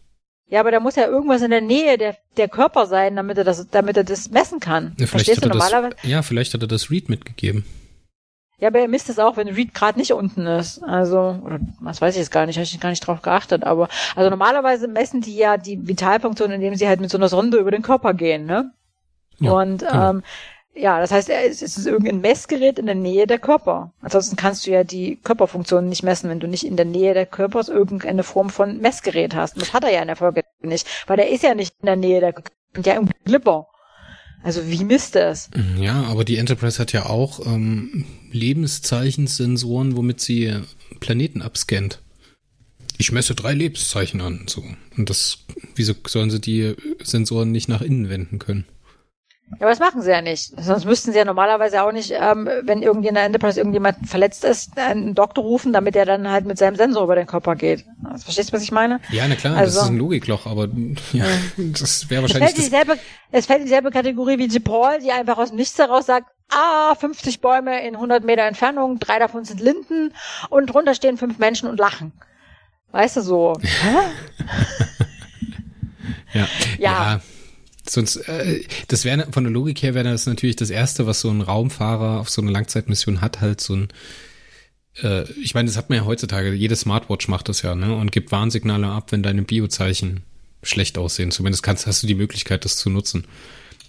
[0.49, 3.43] Ja, aber da muss ja irgendwas in der Nähe der, der Körper sein, damit er
[3.43, 4.95] das, damit er das messen kann.
[4.97, 5.95] Ja, vielleicht Verstehst hat er normalerweise?
[6.01, 7.65] Das, ja, vielleicht hat er das Read mitgegeben.
[8.59, 10.81] Ja, aber er misst es auch, wenn Reed gerade nicht unten ist.
[10.83, 13.63] Also, oder was weiß ich jetzt gar nicht, habe ich gar nicht drauf geachtet.
[13.63, 17.59] Aber also normalerweise messen die ja die Vitalfunktion, indem sie halt mit so einer Sonde
[17.59, 18.71] über den Körper gehen, ne?
[19.39, 20.09] Ja, und genau.
[20.09, 20.23] ähm,
[20.73, 23.91] ja, das heißt, es ist irgendein Messgerät in der Nähe der Körper.
[24.01, 27.25] Ansonsten kannst du ja die Körperfunktionen nicht messen, wenn du nicht in der Nähe der
[27.25, 29.55] Körpers irgendeine Form von Messgerät hast.
[29.55, 31.87] Und das hat er ja in der Folge nicht, weil er ist ja nicht in
[31.87, 32.51] der Nähe der Körper,
[32.83, 33.67] ja im Glipper.
[34.43, 35.49] Also wie misst es?
[35.77, 40.53] Ja, aber die Enterprise hat ja auch ähm, Lebenszeichen-Sensoren, womit sie
[40.99, 42.01] Planeten abscannt.
[42.97, 44.63] Ich messe drei Lebenszeichen an, so.
[44.97, 45.39] Und das,
[45.75, 48.65] wieso sollen sie die Sensoren nicht nach innen wenden können?
[49.51, 50.51] Ja, aber das machen sie ja nicht.
[50.59, 54.43] Sonst müssten sie ja normalerweise auch nicht, ähm, wenn irgendwie in der Enterprise irgendjemand verletzt
[54.43, 57.85] ist, einen Doktor rufen, damit er dann halt mit seinem Sensor über den Körper geht.
[58.11, 58.99] Das verstehst du, was ich meine?
[59.09, 60.67] Ja, na klar, also, das ist ein Logikloch, aber
[61.13, 61.25] ja,
[61.57, 62.49] das wäre wahrscheinlich.
[62.49, 62.99] Es fällt, dieselbe,
[63.31, 66.95] es fällt in dieselbe Kategorie wie Paul, die einfach aus dem Nichts heraus sagt, ah,
[66.95, 70.13] 50 Bäume in 100 Meter Entfernung, drei davon sind Linden
[70.49, 72.11] und drunter stehen fünf Menschen und lachen.
[72.91, 73.53] Weißt du so?
[76.33, 76.41] ja.
[76.41, 76.47] ja.
[76.79, 77.21] ja.
[77.89, 81.29] Sonst, äh, das wäre von der Logik her wäre das natürlich das erste, was so
[81.29, 83.87] ein Raumfahrer auf so eine Langzeitmission hat, halt so ein
[85.01, 87.95] äh, ich meine, das hat man ja heutzutage, jede Smartwatch macht das ja, ne?
[87.95, 90.23] Und gibt Warnsignale ab, wenn deine Biozeichen
[90.63, 91.31] schlecht aussehen.
[91.31, 93.25] Zumindest kannst, hast du die Möglichkeit, das zu nutzen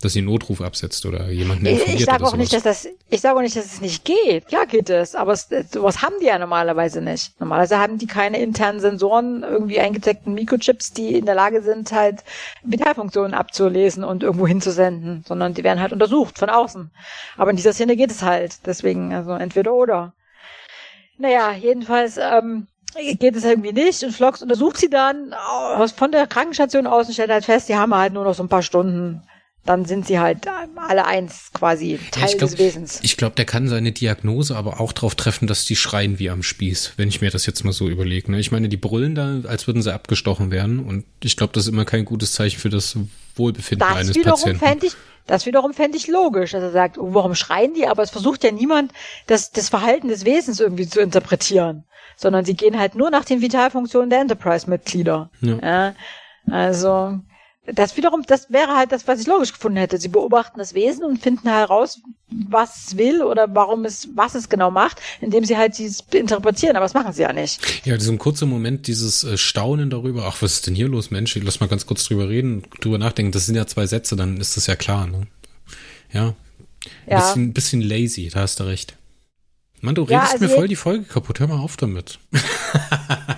[0.01, 3.20] dass sie einen Notruf absetzt oder jemanden informiert Ich sage auch nicht, dass das, ich
[3.20, 4.51] sage auch nicht, dass es nicht geht.
[4.51, 5.14] Ja, geht es.
[5.14, 7.38] Aber es, sowas haben die ja normalerweise nicht.
[7.40, 12.22] Normalerweise haben die keine internen Sensoren, irgendwie eingezeigten Mikrochips, die in der Lage sind, halt
[12.62, 16.90] Vitalfunktionen abzulesen und irgendwo hinzusenden, sondern die werden halt untersucht von außen.
[17.36, 18.66] Aber in dieser Szene geht es halt.
[18.66, 20.12] Deswegen, also entweder oder.
[21.18, 25.34] Naja, jedenfalls, ähm, geht es irgendwie nicht und Flox untersucht sie dann
[25.94, 28.49] von der Krankenstation aus und stellt halt fest, die haben halt nur noch so ein
[28.49, 29.22] paar Stunden
[29.68, 30.46] dann sind sie halt
[30.76, 33.00] alle eins quasi Teil ja, glaub, des Wesens.
[33.02, 36.42] Ich glaube, der kann seine Diagnose aber auch darauf treffen, dass die schreien wie am
[36.42, 38.30] Spieß, wenn ich mir das jetzt mal so überlege.
[38.30, 38.40] Ne?
[38.40, 41.68] Ich meine, die brüllen da, als würden sie abgestochen werden und ich glaube, das ist
[41.68, 42.96] immer kein gutes Zeichen für das
[43.34, 44.58] Wohlbefinden das eines Patienten.
[44.58, 44.92] Fänd ich,
[45.26, 47.86] das wiederum fände ich logisch, dass er sagt, oh, warum schreien die?
[47.86, 48.92] Aber es versucht ja niemand,
[49.26, 51.84] das, das Verhalten des Wesens irgendwie zu interpretieren,
[52.16, 55.30] sondern sie gehen halt nur nach den Vitalfunktionen der Enterprise-Mitglieder.
[55.42, 55.58] Ja.
[55.60, 55.94] ja.
[56.50, 57.20] Also
[57.72, 59.98] das wiederum, das wäre halt das, was ich logisch gefunden hätte.
[59.98, 62.00] Sie beobachten das Wesen und finden heraus,
[62.30, 66.76] was es will oder warum es, was es genau macht, indem sie halt dieses interpretieren,
[66.76, 67.86] aber das machen sie ja nicht.
[67.86, 71.34] Ja, diesen kurzen Moment, dieses äh, Staunen darüber, ach, was ist denn hier los, Mensch,
[71.36, 74.56] lass mal ganz kurz drüber reden, drüber nachdenken, das sind ja zwei Sätze, dann ist
[74.56, 75.26] das ja klar, ne?
[76.12, 76.28] Ja.
[76.28, 77.18] Ein ja.
[77.18, 78.96] bisschen, bisschen lazy, da hast du recht.
[79.80, 82.18] Mann, du redest ja, also mir voll die Folge kaputt, hör mal auf damit.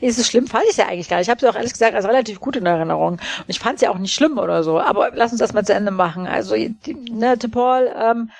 [0.00, 1.26] ist es schlimm, fand ich ja eigentlich gar nicht.
[1.26, 3.14] Ich habe sie auch ehrlich gesagt als relativ gut in Erinnerung.
[3.14, 4.80] Und ich fand sie auch nicht schlimm oder so.
[4.80, 6.26] Aber lass uns das mal zu Ende machen.
[6.26, 8.30] Also, die, ne, Paul ähm,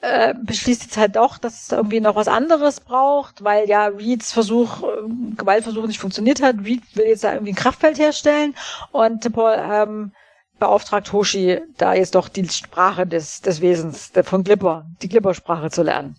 [0.00, 4.32] äh, beschließt jetzt halt doch, dass es irgendwie noch was anderes braucht, weil ja Reeds
[4.32, 6.56] Versuch, äh, Gewaltversuch nicht funktioniert hat.
[6.64, 8.54] Reed will jetzt da irgendwie ein Kraftfeld herstellen
[8.92, 10.12] und Paul ähm,
[10.58, 15.70] beauftragt Hoshi, da jetzt doch die Sprache des, des Wesens, der, von Glipper, die Glipper-Sprache
[15.70, 16.16] zu lernen.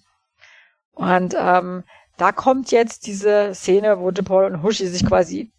[0.93, 1.83] Und ähm,
[2.17, 5.51] da kommt jetzt diese Szene, wo DePaul und Hushi sich quasi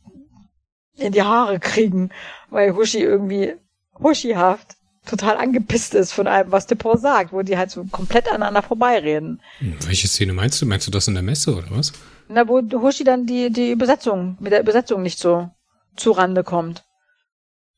[0.96, 2.10] in die Haare kriegen,
[2.50, 3.54] weil Hushi irgendwie
[4.02, 8.62] Hushihaft total angepisst ist von allem, was DePaul sagt, wo die halt so komplett aneinander
[8.62, 9.40] vorbeireden.
[9.86, 10.66] Welche Szene meinst du?
[10.66, 11.92] Meinst du das in der Messe oder was?
[12.28, 15.48] Na, wo Hushi dann die, die Übersetzung, mit der Übersetzung nicht so
[15.96, 16.84] zu Rande kommt.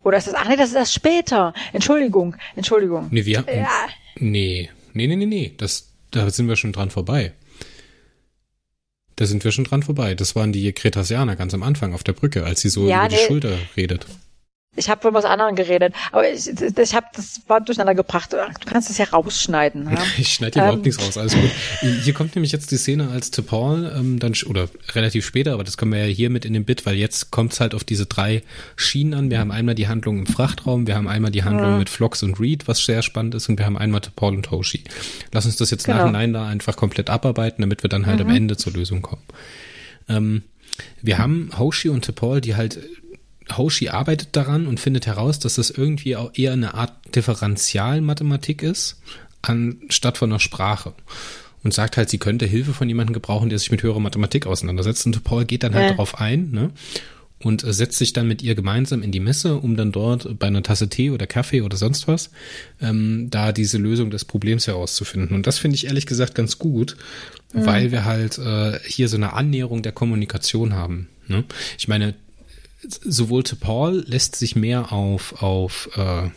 [0.03, 1.53] Oder ist das, ach nee, das ist erst später.
[1.73, 3.09] Entschuldigung, Entschuldigung.
[3.11, 3.69] Nee, wir, ja.
[4.17, 7.35] nee, nee, nee, nee, nee, das, da sind wir schon dran vorbei.
[9.21, 10.15] Da sind wir schon dran vorbei.
[10.15, 13.09] Das waren die Kretasianer ganz am Anfang auf der Brücke, als sie so ja, über
[13.09, 13.21] nee.
[13.21, 14.07] die Schulter redet.
[14.77, 18.33] Ich habe von was anderem geredet, aber ich, ich habe das war durcheinander gebracht.
[18.33, 19.91] Du kannst das ja rausschneiden.
[19.91, 19.99] Ja?
[20.17, 20.69] ich schneide hier ähm.
[20.69, 21.51] überhaupt nichts raus, alles gut.
[22.05, 25.77] Hier kommt nämlich jetzt die Szene, als T'Pol ähm, dann oder relativ später, aber das
[25.77, 28.07] können wir ja hier mit in den Bit, weil jetzt kommt es halt auf diese
[28.07, 28.45] drei
[28.77, 29.31] Schienen an.
[29.31, 31.79] Wir haben einmal die Handlung im Frachtraum, wir haben einmal die Handlung mhm.
[31.79, 34.85] mit Flox und Reed, was sehr spannend ist, und wir haben einmal T'Pol und Hoshi.
[35.33, 35.99] Lass uns das jetzt genau.
[35.99, 38.27] nachhinein da einfach komplett abarbeiten, damit wir dann halt mhm.
[38.31, 39.23] am Ende zur Lösung kommen.
[40.09, 40.43] Ähm,
[41.03, 42.79] wir haben Hoshi und T'Pol, die halt
[43.59, 49.01] Hoshi arbeitet daran und findet heraus, dass das irgendwie auch eher eine Art Differentialmathematik ist,
[49.43, 50.93] anstatt von einer Sprache.
[51.63, 55.05] Und sagt halt, sie könnte Hilfe von jemandem gebrauchen, der sich mit höherer Mathematik auseinandersetzt.
[55.05, 55.91] Und Paul geht dann halt ja.
[55.91, 56.71] darauf ein, ne?
[57.43, 60.63] Und setzt sich dann mit ihr gemeinsam in die Messe, um dann dort bei einer
[60.63, 62.31] Tasse Tee oder Kaffee oder sonst was,
[62.83, 65.35] ähm, da diese Lösung des Problems herauszufinden.
[65.35, 66.97] Und das finde ich ehrlich gesagt ganz gut,
[67.55, 67.65] mhm.
[67.65, 71.09] weil wir halt äh, hier so eine Annäherung der Kommunikation haben.
[71.29, 71.45] Ne?
[71.79, 72.15] Ich meine,
[72.83, 76.31] sowohl to Paul lässt sich mehr auf, auf äh,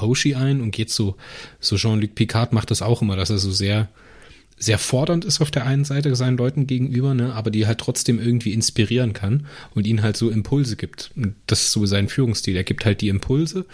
[0.00, 1.16] Hoshi ein und geht so,
[1.60, 3.88] so Jean-Luc Picard macht das auch immer, dass er so sehr,
[4.56, 8.20] sehr fordernd ist auf der einen Seite seinen Leuten gegenüber, ne, aber die halt trotzdem
[8.20, 11.10] irgendwie inspirieren kann und ihnen halt so Impulse gibt.
[11.16, 12.56] Und das ist so sein Führungsstil.
[12.56, 13.64] Er gibt halt die Impulse,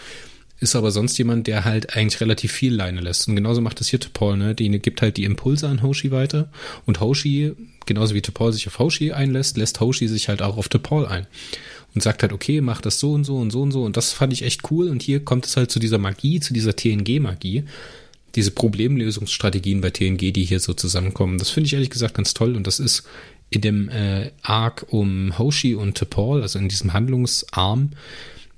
[0.59, 3.27] ist aber sonst jemand, der halt eigentlich relativ viel Leine lässt.
[3.27, 4.53] Und genauso macht das hier Paul, ne?
[4.53, 6.51] Die gibt halt die Impulse an Hoshi weiter
[6.85, 7.53] und Hoshi,
[7.85, 11.25] genauso wie Paul sich auf Hoshi einlässt, lässt Hoshi sich halt auch auf Paul ein
[11.93, 13.83] und sagt halt, okay, mach das so und so und so und so.
[13.83, 14.89] Und das fand ich echt cool.
[14.89, 17.65] Und hier kommt es halt zu dieser Magie, zu dieser TNG-Magie.
[18.35, 21.37] Diese Problemlösungsstrategien bei TNG, die hier so zusammenkommen.
[21.37, 22.55] Das finde ich ehrlich gesagt ganz toll.
[22.55, 23.03] Und das ist
[23.51, 27.91] in dem äh, Arc um Hoshi und T'Pol, also in diesem Handlungsarm,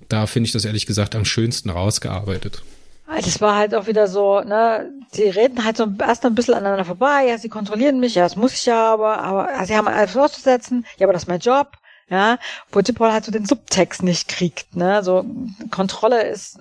[0.07, 2.61] da finde ich das ehrlich gesagt am schönsten rausgearbeitet.
[3.07, 6.85] Das war halt auch wieder so, ne, sie reden halt so erst ein bisschen aneinander
[6.85, 10.15] vorbei, ja, sie kontrollieren mich, ja, das muss ich ja, aber, aber sie haben alles
[10.15, 11.71] auszusetzen, ja, aber das ist mein Job,
[12.09, 12.37] ja,
[12.71, 15.25] wo Paul halt so den Subtext nicht kriegt, ne, so
[15.71, 16.59] Kontrolle ist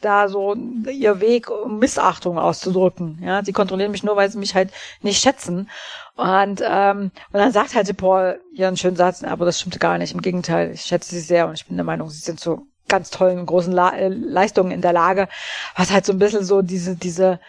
[0.00, 4.54] da so ihr Weg, um Missachtung auszudrücken, ja, sie kontrollieren mich nur, weil sie mich
[4.54, 4.70] halt
[5.00, 5.70] nicht schätzen.
[6.14, 10.14] Und ähm, und dann sagt halt Paul einen schönen Satz, aber das stimmt gar nicht,
[10.14, 13.10] im Gegenteil, ich schätze sie sehr und ich bin der Meinung, sie sind so ganz
[13.10, 15.28] tollen großen La äh, Leistungen in der Lage,
[15.74, 17.40] was halt so ein bisschen so diese diese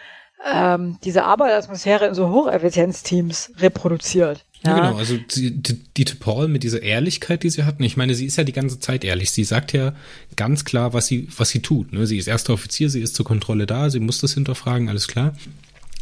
[0.44, 4.44] ähm, diese Arbeitsatmosphäre in so Hocheffizienzteams reproduziert.
[4.64, 4.96] Ja, genau.
[4.96, 7.82] Also die, die, die Paul mit dieser Ehrlichkeit, die sie hatten.
[7.84, 9.30] Ich meine, sie ist ja die ganze Zeit ehrlich.
[9.30, 9.94] Sie sagt ja
[10.36, 11.92] ganz klar, was sie, was sie tut.
[11.92, 12.06] Ne?
[12.06, 15.34] Sie ist erster Offizier, sie ist zur Kontrolle da, sie muss das hinterfragen, alles klar.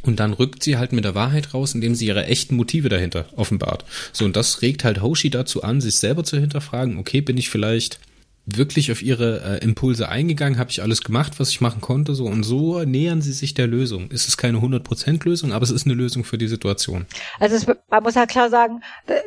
[0.03, 3.27] Und dann rückt sie halt mit der Wahrheit raus, indem sie ihre echten Motive dahinter
[3.37, 3.85] offenbart.
[4.13, 7.51] So, und das regt halt Hoshi dazu an, sich selber zu hinterfragen, okay, bin ich
[7.51, 7.99] vielleicht
[8.47, 12.27] wirklich auf ihre äh, Impulse eingegangen, habe ich alles gemacht, was ich machen konnte, so
[12.27, 14.09] und so nähern sie sich der Lösung.
[14.13, 17.07] Es ist keine 100% Lösung, aber es ist eine Lösung für die Situation.
[17.41, 18.83] Also es, man muss halt klar sagen,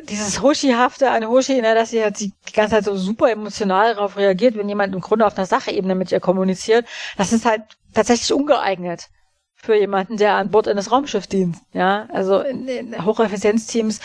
[0.08, 4.16] dieses Hoshi-hafte an Hoshi, ne, dass sie halt die ganze Zeit so super emotional darauf
[4.16, 6.86] reagiert, wenn jemand im Grunde auf einer Sachebene mit ihr kommuniziert,
[7.18, 7.62] das ist halt
[7.92, 9.10] tatsächlich ungeeignet
[9.54, 11.56] für jemanden, der an Bord eines Raumschiffs dient.
[11.74, 14.00] Ja, also in, in Hocheffizienzteams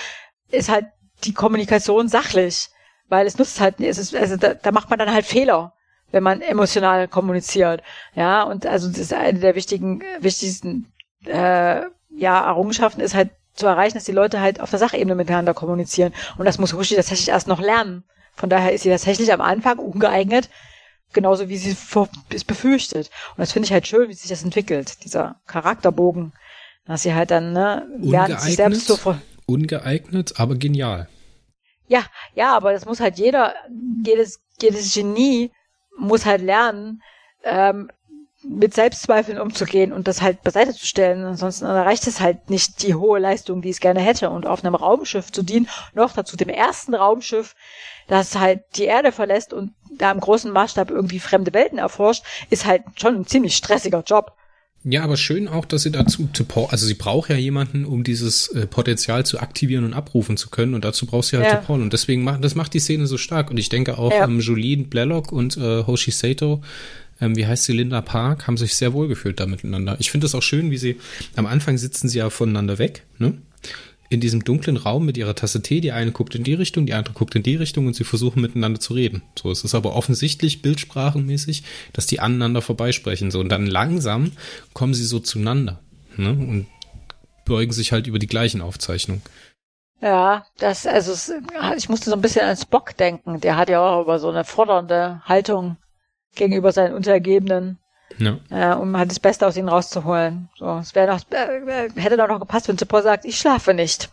[0.51, 0.87] ist halt
[1.23, 2.67] die Kommunikation sachlich
[3.09, 5.73] weil es nutzt halt, es ist, also da, da macht man dann halt Fehler,
[6.11, 7.83] wenn man emotional kommuniziert.
[8.15, 10.91] Ja, und also das ist eine der wichtigen, wichtigsten
[11.25, 11.81] äh,
[12.17, 16.13] ja, Errungenschaften ist halt zu erreichen, dass die Leute halt auf der Sachebene miteinander kommunizieren.
[16.37, 18.03] Und das muss Hushi tatsächlich erst noch lernen.
[18.35, 20.49] Von daher ist sie tatsächlich am Anfang ungeeignet,
[21.13, 21.75] genauso wie sie
[22.29, 23.09] es befürchtet.
[23.31, 26.33] Und das finde ich halt schön, wie sich das entwickelt, dieser Charakterbogen,
[26.85, 28.97] dass sie halt dann ne, lernt, sich selbst zu
[29.45, 31.07] ungeeignet, aber genial.
[31.87, 33.53] Ja, ja, aber das muss halt jeder,
[34.03, 35.51] jedes, jedes Genie
[35.97, 37.01] muss halt lernen,
[37.43, 37.89] ähm,
[38.47, 41.23] mit Selbstzweifeln umzugehen und das halt beiseite zu stellen.
[41.25, 44.29] Ansonsten erreicht es halt nicht die hohe Leistung, die es gerne hätte.
[44.29, 47.55] Und auf einem Raumschiff zu dienen, noch dazu dem ersten Raumschiff,
[48.07, 52.65] das halt die Erde verlässt und da im großen Maßstab irgendwie fremde Welten erforscht, ist
[52.65, 54.35] halt schon ein ziemlich stressiger Job.
[54.87, 56.29] Ja, aber schön auch, dass sie dazu,
[56.69, 60.75] also sie braucht ja jemanden, um dieses äh, Potenzial zu aktivieren und abrufen zu können.
[60.75, 61.55] Und dazu braucht sie halt ja.
[61.55, 61.81] Paul.
[61.81, 63.49] Und deswegen macht, das macht die Szene so stark.
[63.49, 64.25] Und ich denke auch, ja.
[64.25, 66.61] ähm, Jolene Blaylock und äh, Hoshi Sato,
[67.19, 69.95] ähm, wie heißt sie, Linda Park, haben sich sehr wohl gefühlt da miteinander.
[69.99, 70.97] Ich finde es auch schön, wie sie,
[71.35, 73.33] am Anfang sitzen sie ja voneinander weg, ne?
[74.09, 75.81] In diesem dunklen Raum mit ihrer Tasse Tee.
[75.81, 78.41] Die eine guckt in die Richtung, die andere guckt in die Richtung und sie versuchen
[78.41, 79.23] miteinander zu reden.
[79.37, 83.31] So, es ist aber offensichtlich bildsprachenmäßig, dass die aneinander vorbeisprechen.
[83.31, 84.31] So, und dann langsam
[84.73, 85.79] kommen sie so zueinander.
[86.17, 86.29] Ne?
[86.29, 86.67] Und
[87.45, 89.21] beugen sich halt über die gleichen Aufzeichnungen.
[90.01, 91.13] Ja, das, also
[91.77, 93.39] ich musste so ein bisschen an Spock denken.
[93.39, 95.77] Der hat ja auch über so eine fordernde Haltung
[96.35, 97.79] gegenüber seinen Untergebenen.
[98.17, 98.37] Ja.
[98.49, 100.49] Äh, um halt das Beste aus ihnen rauszuholen.
[100.57, 104.09] So, es wäre noch, äh, hätte doch noch gepasst, wenn Zippo sagt, ich schlafe nicht.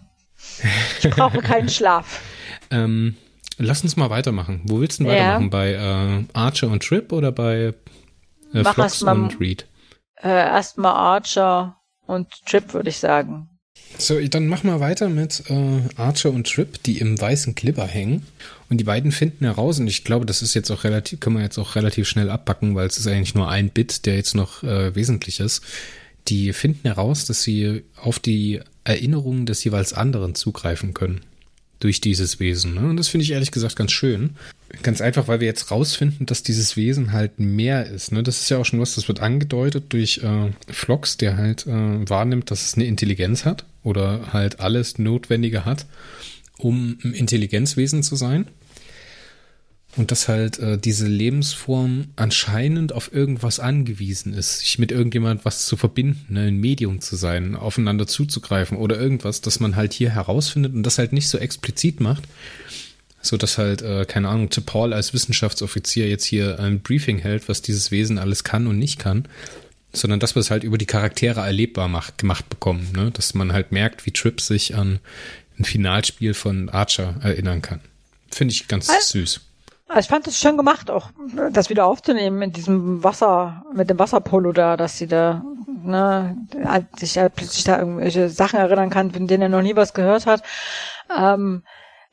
[1.01, 2.21] Ich brauche keinen Schlaf.
[2.71, 3.17] ähm,
[3.59, 4.63] lass uns mal weitermachen.
[4.65, 5.45] Wo willst du denn weitermachen?
[5.45, 5.49] Ja.
[5.49, 7.75] Bei äh, Archer und Trip oder bei
[8.53, 9.69] äh, Flox und Reed?
[10.17, 11.77] Äh, Erstmal Archer
[12.07, 13.49] und Trip, würde ich sagen.
[13.99, 18.27] So, dann mach mal weiter mit äh, Archer und Trip, die im weißen Clipper hängen.
[18.69, 21.43] Und die beiden finden heraus, und ich glaube, das ist jetzt auch relativ, können wir
[21.43, 24.63] jetzt auch relativ schnell abpacken, weil es ist eigentlich nur ein Bit, der jetzt noch
[24.63, 25.63] äh, wesentlich ist.
[26.29, 31.21] Die finden heraus, dass sie auf die Erinnerungen des jeweils anderen zugreifen können.
[31.81, 32.75] Durch dieses Wesen.
[32.75, 32.89] Ne?
[32.89, 34.37] Und das finde ich ehrlich gesagt ganz schön.
[34.81, 38.11] Ganz einfach, weil wir jetzt rausfinden, dass dieses Wesen halt mehr ist.
[38.11, 38.23] Ne?
[38.23, 42.09] Das ist ja auch schon was, das wird angedeutet durch äh, Flox, der halt äh,
[42.09, 45.87] wahrnimmt, dass es eine Intelligenz hat oder halt alles Notwendige hat,
[46.57, 48.47] um ein Intelligenzwesen zu sein.
[49.95, 55.67] Und dass halt äh, diese Lebensform anscheinend auf irgendwas angewiesen ist, sich mit irgendjemand was
[55.67, 60.09] zu verbinden, ne, ein Medium zu sein, aufeinander zuzugreifen oder irgendwas, dass man halt hier
[60.09, 62.23] herausfindet und das halt nicht so explizit macht,
[63.23, 67.49] so dass halt, äh, keine Ahnung, zu Paul als Wissenschaftsoffizier jetzt hier ein Briefing hält,
[67.49, 69.29] was dieses Wesen alles kann und nicht kann,
[69.93, 73.11] sondern dass wir es halt über die Charaktere erlebbar macht, gemacht bekommen, ne?
[73.13, 74.99] dass man halt merkt, wie Trip sich an
[75.59, 77.81] ein Finalspiel von Archer erinnern kann.
[78.31, 79.41] Finde ich ganz also, süß.
[79.89, 81.11] Also ich fand es schön gemacht, auch
[81.53, 85.45] das wieder aufzunehmen in diesem Wasser, mit dem Wasserpolo da, dass sie da,
[85.85, 86.37] ne,
[86.97, 90.25] sich ja plötzlich da irgendwelche Sachen erinnern kann, von denen er noch nie was gehört
[90.25, 90.43] hat.
[91.15, 91.63] Ähm,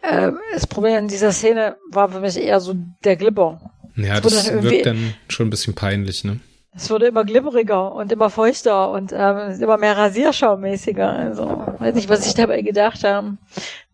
[0.02, 3.60] äh, das Problem in dieser Szene war für mich eher so der Glibber.
[3.96, 6.40] Ja, das, das wirkt dann schon ein bisschen peinlich, ne?
[6.76, 11.10] Es wurde immer glibberiger und immer feuchter und ähm, immer mehr Rasierschaumäßiger.
[11.12, 13.38] Also, weiß nicht, was ich dabei gedacht habe.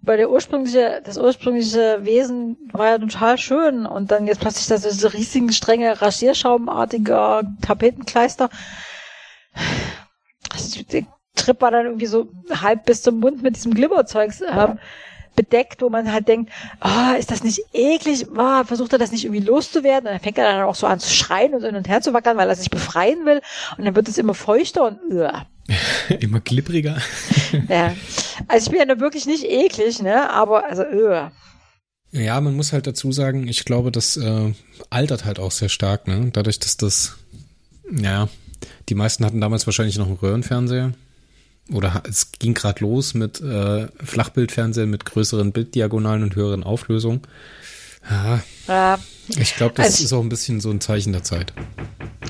[0.02, 4.84] Weil der ursprüngliche, das ursprüngliche Wesen war ja total schön und dann jetzt plötzlich das
[4.84, 8.50] diese riesigen, strenge Rasierschaumartiger Tapetenkleister.
[10.92, 11.04] Der
[11.36, 12.28] Trip war dann irgendwie so
[12.62, 14.42] halb bis zum Mund mit diesem Glibberzeugs.
[14.42, 14.78] Ähm,
[15.36, 16.52] bedeckt, wo man halt denkt,
[16.84, 18.26] oh, ist das nicht eklig?
[18.36, 20.08] Oh, versucht er das nicht irgendwie loszuwerden?
[20.08, 22.14] Und dann fängt er dann auch so an zu schreien und hin und her zu
[22.14, 23.42] wackern, weil er sich befreien will.
[23.78, 25.30] Und dann wird es immer feuchter und uh.
[26.20, 26.98] immer glibbriger.
[27.70, 27.94] ja.
[28.48, 30.30] Also ich bin ja nur wirklich nicht eklig, ne?
[30.30, 31.30] Aber also uh.
[32.12, 34.54] Ja, man muss halt dazu sagen, ich glaube, das äh,
[34.90, 36.30] altert halt auch sehr stark, ne?
[36.32, 37.18] Dadurch, dass das,
[37.92, 38.30] ja,
[38.88, 40.94] die meisten hatten damals wahrscheinlich noch einen Röhrenfernseher
[41.72, 47.22] oder es ging gerade los mit äh, Flachbildfernsehen mit größeren Bilddiagonalen und höheren Auflösungen.
[48.10, 49.00] Ja, ja.
[49.30, 51.54] Ich glaube, das also, ist auch ein bisschen so ein Zeichen der Zeit.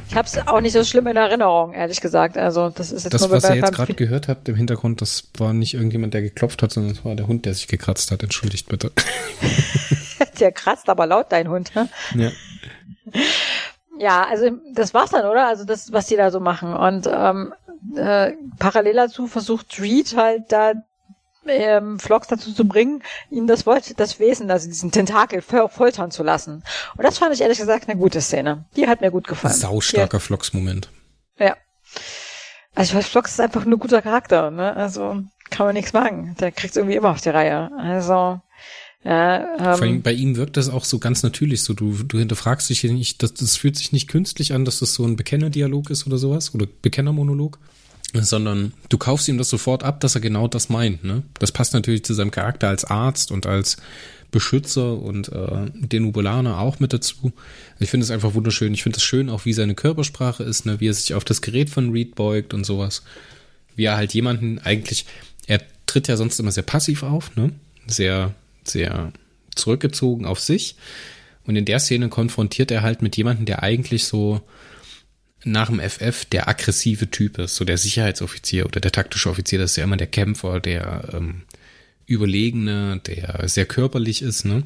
[0.08, 2.38] Ich habe es auch nicht so schlimm in Erinnerung, ehrlich gesagt.
[2.38, 5.52] Also das ist jetzt das, was ihr jetzt gerade gehört habt im Hintergrund, das war
[5.52, 8.24] nicht irgendjemand, der geklopft hat, sondern das war der Hund, der sich gekratzt hat.
[8.24, 8.92] Entschuldigt bitte.
[10.40, 11.76] der kratzt aber laut, dein Hund.
[11.76, 11.90] Ne?
[12.16, 12.32] Ja.
[13.98, 15.48] Ja, also das war's dann, oder?
[15.48, 16.74] Also das, was die da so machen.
[16.74, 17.54] Und ähm,
[17.96, 20.74] äh, parallel dazu versucht Reed halt da
[21.48, 23.66] ähm, Flox dazu zu bringen, ihn das,
[23.98, 26.64] das Wesen, also diesen Tentakel foltern zu lassen.
[26.98, 28.66] Und das fand ich ehrlich gesagt eine gute Szene.
[28.76, 29.54] Die hat mir gut gefallen.
[29.54, 30.90] Saustarker Flox-Moment.
[31.38, 31.56] Ja.
[32.74, 34.76] Also ich weiß, Flox ist einfach nur guter Charakter, ne?
[34.76, 36.36] Also kann man nichts machen.
[36.40, 37.72] Der kriegt irgendwie immer auf die Reihe.
[37.78, 38.42] Also
[39.06, 41.74] ja, ähm, Vor allem bei ihm wirkt das auch so ganz natürlich so.
[41.74, 45.06] Du, du hinterfragst dich nicht, das, das fühlt sich nicht künstlich an, dass das so
[45.06, 47.60] ein Bekennerdialog ist oder sowas oder Bekennermonolog,
[48.14, 51.04] sondern du kaufst ihm das sofort ab, dass er genau das meint.
[51.04, 51.22] Ne?
[51.38, 53.78] Das passt natürlich zu seinem Charakter als Arzt und als
[54.32, 57.32] Beschützer und äh, den Ubulaner auch mit dazu.
[57.80, 58.74] Ich finde es einfach wunderschön.
[58.74, 60.80] Ich finde es schön, auch wie seine Körpersprache ist, ne?
[60.80, 63.04] wie er sich auf das Gerät von Reed beugt und sowas.
[63.76, 65.06] Wie er halt jemanden eigentlich,
[65.46, 67.52] er tritt ja sonst immer sehr passiv auf, ne?
[67.86, 68.34] Sehr
[68.68, 69.14] sehr
[69.56, 70.76] zurückgezogen auf sich.
[71.46, 74.42] Und in der Szene konfrontiert er halt mit jemandem, der eigentlich so
[75.44, 79.72] nach dem FF der aggressive Typ ist, so der Sicherheitsoffizier oder der taktische Offizier, das
[79.72, 81.44] ist ja immer der Kämpfer, der ähm,
[82.08, 84.64] Überlegene, der sehr körperlich ist, ne?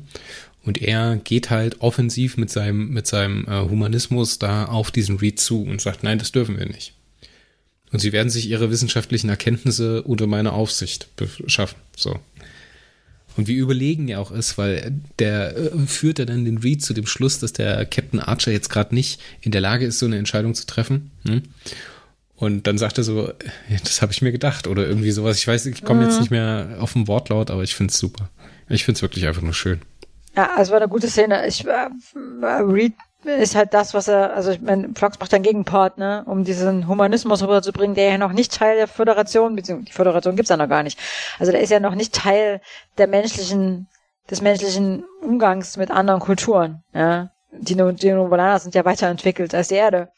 [0.63, 5.39] Und er geht halt offensiv mit seinem, mit seinem äh, Humanismus da auf diesen Reed
[5.39, 6.93] zu und sagt, nein, das dürfen wir nicht.
[7.91, 11.77] Und sie werden sich ihre wissenschaftlichen Erkenntnisse unter meiner Aufsicht beschaffen.
[11.95, 12.19] So.
[13.37, 16.93] Und wie überlegen er auch ist, weil der äh, führt ja dann den Reed zu
[16.93, 20.17] dem Schluss, dass der Captain Archer jetzt gerade nicht in der Lage ist, so eine
[20.17, 21.11] Entscheidung zu treffen.
[21.25, 21.43] Hm?
[22.35, 23.33] Und dann sagt er so,
[23.83, 25.37] das habe ich mir gedacht oder irgendwie sowas.
[25.37, 26.07] Ich weiß, ich komme mhm.
[26.07, 28.29] jetzt nicht mehr auf den Wortlaut, aber ich finde es super.
[28.69, 29.81] Ich finde es wirklich einfach nur schön.
[30.35, 31.45] Ja, also war eine gute Szene.
[31.47, 31.89] Ich, äh,
[32.43, 32.93] Reed
[33.23, 36.87] ist halt das, was er, also ich meine, Fox macht einen Gegenpart, ne, um diesen
[36.87, 40.69] Humanismus rüberzubringen, der ja noch nicht Teil der Föderation, beziehungsweise die Föderation gibt's ja noch
[40.69, 40.99] gar nicht.
[41.37, 42.61] Also der ist ja noch nicht Teil
[42.97, 43.87] der menschlichen,
[44.29, 47.29] des menschlichen Umgangs mit anderen Kulturen, ja.
[47.51, 50.09] Die, die Novolaner sind ja weiterentwickelt als die Erde.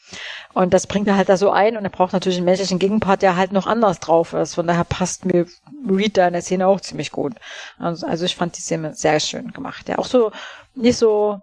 [0.54, 3.22] Und das bringt er halt da so ein und er braucht natürlich einen menschlichen Gegenpart,
[3.22, 4.56] der halt noch anders drauf ist.
[4.56, 5.46] Von daher passt mir
[5.90, 7.36] Reed da in der Szene auch ziemlich gut.
[7.80, 9.88] Also, also ich fand die Szene sehr schön gemacht.
[9.88, 10.34] Ja, auch so,
[10.76, 11.40] nicht so,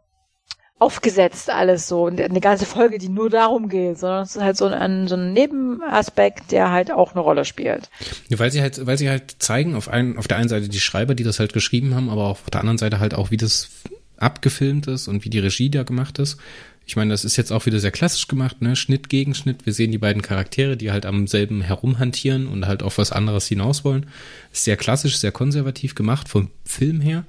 [0.78, 4.56] aufgesetzt alles so und eine ganze Folge, die nur darum geht, sondern es ist halt
[4.56, 7.90] so ein, so ein Nebenaspekt, der halt auch eine Rolle spielt.
[8.28, 10.80] Ja, weil sie halt, weil sie halt zeigen, auf, ein, auf der einen Seite die
[10.80, 13.70] Schreiber, die das halt geschrieben haben, aber auf der anderen Seite halt auch, wie das
[14.18, 16.38] abgefilmt ist und wie die Regie da gemacht ist.
[16.86, 18.74] Ich meine, das ist jetzt auch wieder sehr klassisch gemacht, ne?
[18.74, 19.66] Schnitt gegen Schnitt.
[19.66, 23.46] Wir sehen die beiden Charaktere, die halt am selben herumhantieren und halt auf was anderes
[23.46, 24.06] hinaus wollen.
[24.52, 27.24] Sehr klassisch, sehr konservativ gemacht vom Film her.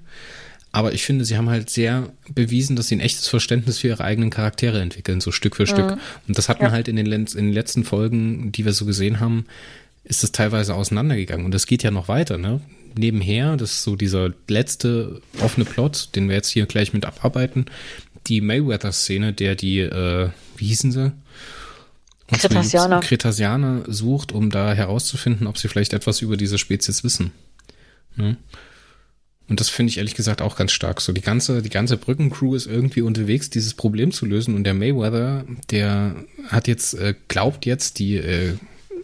[0.72, 4.04] Aber ich finde, sie haben halt sehr bewiesen, dass sie ein echtes Verständnis für ihre
[4.04, 5.92] eigenen Charaktere entwickeln, so Stück für Stück.
[5.92, 6.00] Mhm.
[6.28, 6.74] Und das hat man ja.
[6.74, 9.46] halt in den, in den letzten Folgen, die wir so gesehen haben,
[10.04, 11.46] ist es teilweise auseinandergegangen.
[11.46, 12.62] Und das geht ja noch weiter, ne?
[12.96, 17.66] Nebenher, das ist so dieser letzte offene Plot, den wir jetzt hier gleich mit abarbeiten,
[18.28, 21.12] die Mayweather-Szene, der die, äh, wie hießen sie?
[22.28, 23.00] Kretasianer.
[23.00, 27.32] Kretasianer sucht, um da herauszufinden, ob sie vielleicht etwas über diese Spezies wissen.
[28.16, 28.38] Ne?
[29.50, 31.02] Und das finde ich ehrlich gesagt auch ganz stark.
[31.02, 34.56] So die ganze, die ganze Brückencrew ist irgendwie unterwegs, dieses Problem zu lösen.
[34.56, 36.16] Und der Mayweather, der
[36.48, 38.54] hat jetzt, äh, glaubt jetzt, die äh,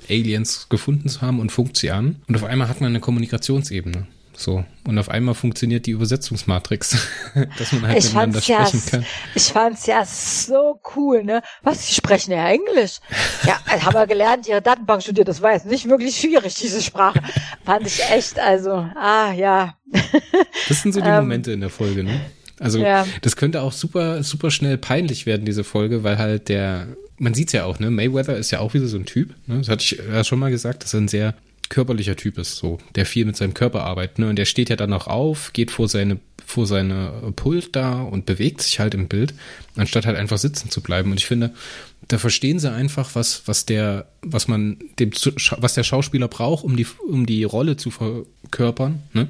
[0.08, 2.18] Aliens gefunden zu haben und funkt sie an.
[2.28, 4.08] Und auf einmal hat man eine Kommunikationsebene.
[4.38, 4.66] So.
[4.86, 7.08] Und auf einmal funktioniert die Übersetzungsmatrix,
[7.58, 9.06] dass man halt ich miteinander sprechen ja, kann.
[9.34, 11.42] Ich fand's ja so cool, ne?
[11.64, 13.00] Was, Sie sprechen ja Englisch?
[13.46, 17.22] ja, haben wir gelernt, Ihre Datenbank studiert, das war jetzt nicht wirklich schwierig, diese Sprache.
[17.64, 19.76] Fand ich echt, also, ah, ja.
[20.68, 22.20] das sind so die ähm, Momente in der Folge, ne?
[22.60, 23.06] Also, ja.
[23.22, 27.54] das könnte auch super, super schnell peinlich werden, diese Folge, weil halt der, man sieht's
[27.54, 27.90] ja auch, ne?
[27.92, 29.58] Mayweather ist ja auch wieder so ein Typ, ne?
[29.60, 31.36] Das hatte ich ja schon mal gesagt, dass er ein sehr
[31.70, 34.30] körperlicher Typ ist, so, der viel mit seinem Körper arbeitet, ne?
[34.30, 38.26] Und der steht ja dann auch auf, geht vor seine, vor seine Pult da und
[38.26, 39.34] bewegt sich halt im Bild,
[39.76, 41.12] anstatt halt einfach sitzen zu bleiben.
[41.12, 41.54] Und ich finde,
[42.08, 46.76] da verstehen sie einfach, was, was der, was man dem, was der Schauspieler braucht, um
[46.76, 49.28] die, um die Rolle zu verkörpern, ne,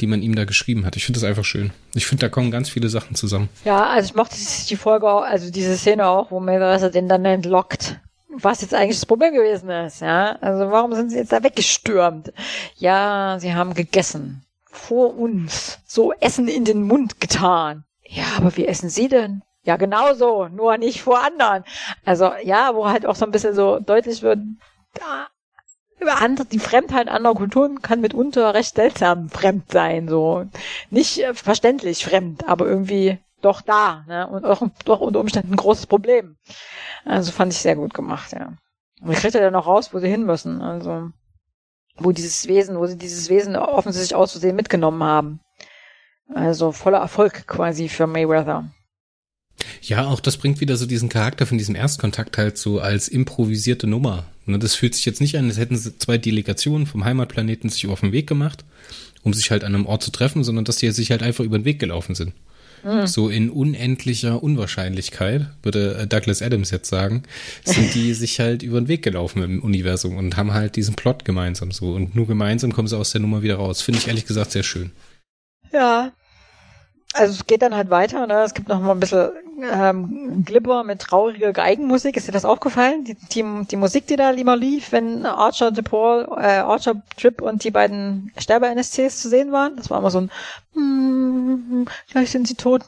[0.00, 0.96] die man ihm da geschrieben hat.
[0.96, 1.72] Ich finde das einfach schön.
[1.94, 3.48] Ich finde, da kommen ganz viele Sachen zusammen.
[3.64, 4.36] Ja, also ich mochte
[4.68, 7.95] die Folge auch, also diese Szene auch, wo Mayweather den dann entlockt
[8.42, 10.36] was jetzt eigentlich das Problem gewesen ist, ja.
[10.40, 12.32] Also warum sind sie jetzt da weggestürmt?
[12.76, 14.44] Ja, sie haben gegessen.
[14.64, 15.78] Vor uns.
[15.86, 17.84] So Essen in den Mund getan.
[18.04, 19.42] Ja, aber wie essen sie denn?
[19.64, 21.64] Ja, genauso, nur nicht vor anderen.
[22.04, 24.38] Also, ja, wo halt auch so ein bisschen so deutlich wird,
[24.94, 25.26] da,
[25.98, 30.46] über andere, die Fremdheit anderer Kulturen kann mitunter recht seltsam fremd sein, so.
[30.90, 34.26] Nicht äh, verständlich fremd, aber irgendwie doch da, ne?
[34.26, 36.36] Und auch doch unter Umständen ein großes Problem.
[37.04, 38.52] Also fand ich sehr gut gemacht, ja.
[39.00, 41.10] Und ich kriegt ja noch raus, wo sie hin müssen, also
[41.98, 45.40] wo dieses Wesen, wo sie dieses Wesen offensichtlich aus Versehen mitgenommen haben.
[46.34, 48.70] Also voller Erfolg quasi für Mayweather.
[49.80, 53.86] Ja, auch das bringt wieder so diesen Charakter von diesem Erstkontakt halt so als improvisierte
[53.86, 54.26] Nummer.
[54.44, 58.00] Ne, das fühlt sich jetzt nicht an, als hätten zwei Delegationen vom Heimatplaneten sich auf
[58.00, 58.64] den Weg gemacht,
[59.22, 61.58] um sich halt an einem Ort zu treffen, sondern dass die sich halt einfach über
[61.58, 62.32] den Weg gelaufen sind.
[62.84, 63.06] Mhm.
[63.06, 67.22] So in unendlicher Unwahrscheinlichkeit, würde äh, Douglas Adams jetzt sagen,
[67.64, 71.24] sind die sich halt über den Weg gelaufen im Universum und haben halt diesen Plot
[71.24, 71.92] gemeinsam so.
[71.92, 73.82] Und nur gemeinsam kommen sie aus der Nummer wieder raus.
[73.82, 74.92] Finde ich ehrlich gesagt sehr schön.
[75.72, 76.12] Ja,
[77.16, 78.42] also es geht dann halt weiter, ne?
[78.42, 79.30] Es gibt noch mal ein bisschen
[79.72, 82.16] ähm, Glipper mit trauriger Geigenmusik.
[82.16, 83.04] Ist dir das aufgefallen?
[83.04, 87.64] Die, die, die Musik, die da lieber lief, wenn Archer, DePaul, äh, Archer, Trip und
[87.64, 89.76] die beiden Sterbe-NSCs zu sehen waren.
[89.76, 90.30] Das war immer so ein
[92.10, 92.82] gleich sind sie tot.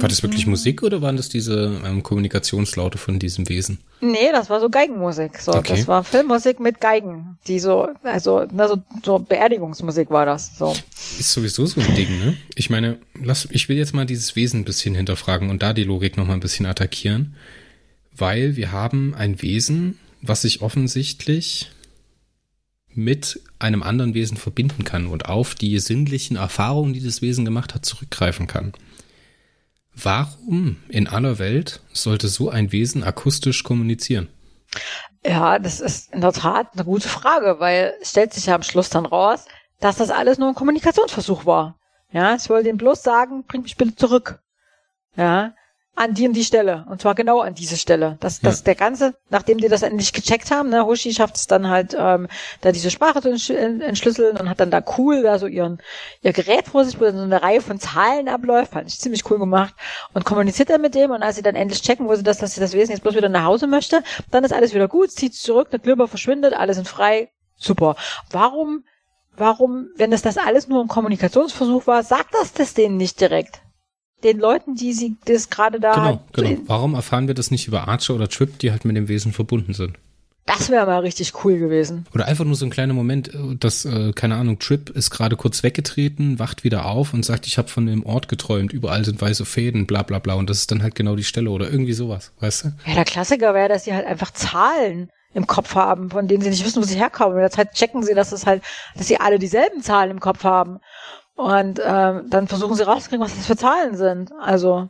[0.00, 3.78] War das wirklich Musik oder waren das diese ähm, Kommunikationslaute von diesem Wesen?
[4.00, 5.38] Nee, das war so Geigenmusik.
[5.38, 5.76] So, okay.
[5.76, 10.58] das war Filmmusik mit Geigen, die so, also, na, so, so Beerdigungsmusik war das.
[10.58, 10.74] So.
[11.18, 12.36] Ist sowieso so ein Ding, ne?
[12.54, 15.84] Ich meine, lass, ich will jetzt mal dieses Wesen ein bisschen hinterfragen und da die
[15.84, 17.34] Logik noch mal ein bisschen attackieren,
[18.16, 21.70] weil wir haben ein Wesen, was sich offensichtlich
[22.96, 27.74] mit einem anderen Wesen verbinden kann und auf die sinnlichen Erfahrungen, die das Wesen gemacht
[27.74, 28.72] hat, zurückgreifen kann.
[29.94, 34.28] Warum in aller Welt sollte so ein Wesen akustisch kommunizieren?
[35.24, 38.62] Ja, das ist in der Tat eine gute Frage, weil es stellt sich ja am
[38.62, 39.46] Schluss dann raus,
[39.80, 41.78] dass das alles nur ein Kommunikationsversuch war.
[42.12, 44.40] Ja, ich wollte ihm bloß sagen, bring mich bitte zurück.
[45.16, 45.54] Ja,
[45.96, 46.84] an die und die Stelle.
[46.88, 48.16] Und zwar genau an diese Stelle.
[48.20, 48.64] Das, das ja.
[48.64, 52.28] der ganze, nachdem die das endlich gecheckt haben, ne, Hoshi schafft es dann halt, ähm,
[52.62, 55.78] da diese Sprache zu entschlüsseln und hat dann da cool da so ihren,
[56.22, 59.30] ihr Gerät vor sich, wo dann so eine Reihe von Zahlen abläuft, fand ich ziemlich
[59.30, 59.74] cool gemacht
[60.12, 62.54] und kommuniziert dann mit dem und als sie dann endlich checken, wo sie das, dass
[62.54, 65.34] sie das Wesen jetzt bloß wieder nach Hause möchte, dann ist alles wieder gut, zieht
[65.34, 67.94] zurück, eine Glibber verschwindet, alle sind frei, super.
[68.30, 68.84] Warum,
[69.36, 73.60] warum, wenn das das alles nur ein Kommunikationsversuch war, sagt das das denen nicht direkt?
[74.24, 75.94] Den Leuten, die sie das gerade da.
[75.94, 76.60] Genau, genau.
[76.66, 79.74] Warum erfahren wir das nicht über Archer oder Trip, die halt mit dem Wesen verbunden
[79.74, 79.98] sind?
[80.46, 82.04] Das wäre mal richtig cool gewesen.
[82.14, 85.36] Oder einfach nur so ein kleiner Moment, äh, dass, äh, keine Ahnung, Trip ist gerade
[85.36, 89.20] kurz weggetreten, wacht wieder auf und sagt, ich habe von dem Ort geträumt, überall sind
[89.20, 90.34] weiße Fäden, bla bla bla.
[90.34, 92.68] Und das ist dann halt genau die Stelle oder irgendwie sowas, weißt du?
[92.86, 96.50] Ja, der Klassiker wäre, dass sie halt einfach Zahlen im Kopf haben, von denen sie
[96.50, 97.36] nicht wissen, wo sie herkommen.
[97.36, 98.62] In der Zeit checken sie, dass es halt,
[98.96, 100.78] dass sie alle dieselben Zahlen im Kopf haben.
[101.34, 104.30] Und ähm, dann versuchen sie rauszukriegen, was das für Zahlen sind.
[104.40, 104.88] Also,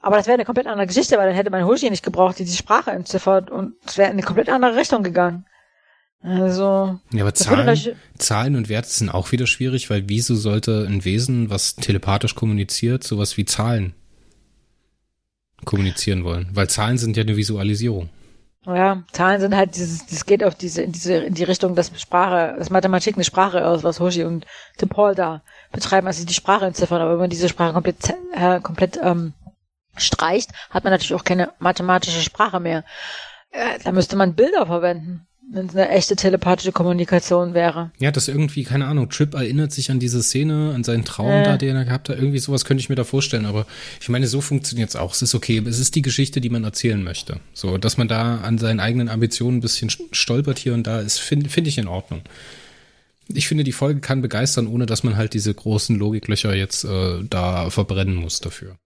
[0.00, 2.44] aber das wäre eine komplett andere Geschichte, weil dann hätte man Hoshi nicht gebraucht, die
[2.44, 5.46] die Sprache entziffert und es wäre in eine komplett andere Richtung gegangen.
[6.22, 6.98] Also.
[7.12, 11.50] Ja, aber Zahlen, Zahlen und Werte sind auch wieder schwierig, weil wieso sollte ein Wesen,
[11.50, 13.94] was telepathisch kommuniziert, sowas wie Zahlen
[15.64, 16.48] kommunizieren wollen?
[16.52, 18.10] Weil Zahlen sind ja eine Visualisierung.
[18.66, 21.92] Ja, Zahlen sind halt dieses, das geht auf diese, in diese, in die Richtung, dass
[22.00, 24.44] Sprache, dass Mathematik eine Sprache ist, was Hoshi und
[24.76, 28.60] Tim Paul da betreiben, also die Sprache entziffern, aber wenn man diese Sprache komplett, äh,
[28.60, 29.34] komplett, ähm,
[29.96, 32.84] streicht, hat man natürlich auch keine mathematische Sprache mehr.
[33.50, 37.90] Äh, da müsste man Bilder verwenden wenn es eine echte telepathische Kommunikation wäre.
[37.98, 41.44] Ja, das irgendwie, keine Ahnung, Trip erinnert sich an diese Szene, an seinen Traum äh.
[41.44, 42.16] da, den er gehabt hat.
[42.16, 43.46] Irgendwie sowas könnte ich mir da vorstellen.
[43.46, 43.66] Aber
[44.00, 45.14] ich meine, so funktioniert es auch.
[45.14, 45.62] Es ist okay.
[45.66, 47.40] Es ist die Geschichte, die man erzählen möchte.
[47.54, 51.18] So, dass man da an seinen eigenen Ambitionen ein bisschen stolpert hier und da, ist,
[51.18, 52.22] finde find ich in Ordnung.
[53.28, 57.24] Ich finde, die Folge kann begeistern, ohne dass man halt diese großen Logiklöcher jetzt äh,
[57.28, 58.76] da verbrennen muss dafür.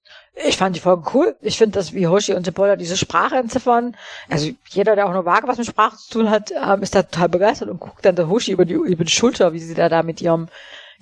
[0.47, 1.36] Ich fand die Folge cool.
[1.41, 3.97] Ich finde, dass wie Hoshi und Sepola diese Sprache entziffern,
[4.28, 7.03] also jeder, der auch nur vage was mit Sprache zu tun hat, ähm, ist da
[7.03, 9.88] total begeistert und guckt dann der Hoshi über die, über die Schulter, wie sie da,
[9.88, 10.49] da mit ihrem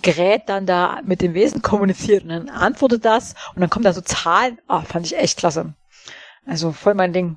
[0.02, 3.92] Gerät dann da mit dem Wesen kommuniziert und dann antwortet das und dann kommen da
[3.92, 4.58] so Zahlen.
[4.68, 5.74] Ah, oh, fand ich echt klasse.
[6.46, 7.36] Also voll mein Ding.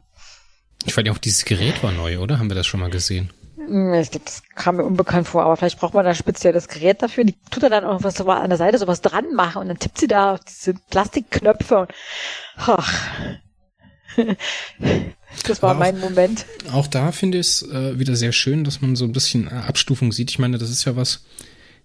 [0.85, 2.39] Ich fand ja auch dieses Gerät war neu, oder?
[2.39, 3.31] Haben wir das schon mal gesehen?
[3.71, 6.67] Hm, ich glaube, das kam mir unbekannt vor, aber vielleicht braucht man da speziell das
[6.67, 7.23] Gerät dafür.
[7.23, 9.97] Die tut er dann auch was an der Seite sowas dran machen und dann tippt
[9.97, 11.91] sie da auf diese Plastikknöpfe und
[12.57, 13.01] ach.
[15.47, 16.45] Das war mein Moment.
[16.73, 19.51] Auch da finde ich es äh, wieder sehr schön, dass man so ein bisschen äh,
[19.51, 20.29] Abstufung sieht.
[20.29, 21.23] Ich meine, das ist ja was.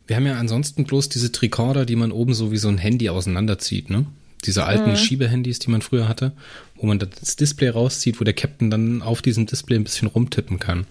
[0.09, 3.09] Wir haben ja ansonsten bloß diese Tricorder, die man oben so wie so ein Handy
[3.09, 4.07] auseinanderzieht, ne?
[4.45, 4.97] Diese alten mhm.
[4.97, 6.33] Schiebehandys, die man früher hatte,
[6.75, 10.59] wo man das Display rauszieht, wo der Captain dann auf diesem Display ein bisschen rumtippen
[10.59, 10.87] kann.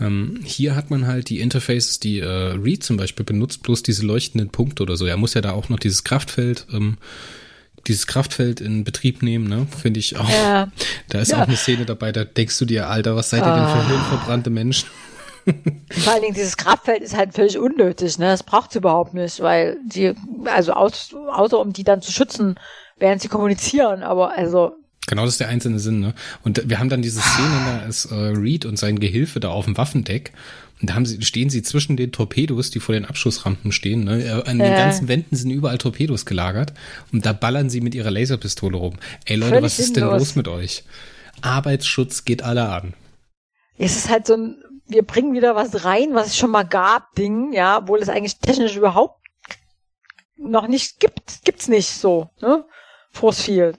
[0.00, 4.06] Ähm, hier hat man halt die Interfaces, die äh, Reed zum Beispiel benutzt, bloß diese
[4.06, 5.06] leuchtenden Punkte oder so.
[5.06, 6.98] Er muss ja da auch noch dieses Kraftfeld, ähm,
[7.86, 9.66] dieses Kraftfeld in Betrieb nehmen, ne?
[9.80, 10.28] Finde ich auch.
[10.28, 10.68] Ja.
[11.08, 11.38] Da ist ja.
[11.38, 14.50] auch eine Szene dabei, da denkst du dir, Alter, was seid ihr denn für hirnverbrannte
[14.50, 14.52] ah.
[14.52, 14.88] Menschen?
[15.90, 18.26] Vor allen Dingen dieses Kraftfeld ist halt völlig unnötig, ne?
[18.26, 22.56] Das braucht's überhaupt nicht, weil die, also aus, außer um die dann zu schützen,
[22.98, 24.72] während sie kommunizieren, aber also
[25.08, 26.14] Genau, das ist der einzelne Sinn, ne?
[26.44, 29.64] Und wir haben dann diese Szene, da ist äh, Reed und sein Gehilfe da auf
[29.64, 30.32] dem Waffendeck.
[30.80, 34.04] Und da haben sie, stehen sie zwischen den Torpedos, die vor den Abschussrampen stehen.
[34.04, 34.22] Ne?
[34.22, 36.74] Äh, an den ganzen Wänden sind überall Torpedos gelagert.
[37.10, 38.96] Und da ballern sie mit ihrer Laserpistole rum.
[39.24, 40.84] Ey Leute, Völlig was ist denn los mit euch?
[41.40, 42.92] Arbeitsschutz geht alle an.
[43.78, 44.56] Es ist halt so ein,
[44.86, 48.38] wir bringen wieder was rein, was es schon mal gab, Ding, ja, obwohl es eigentlich
[48.38, 49.20] technisch überhaupt
[50.36, 51.44] noch nicht gibt.
[51.44, 52.64] Gibt's nicht so, ne?
[53.12, 53.78] Force Field.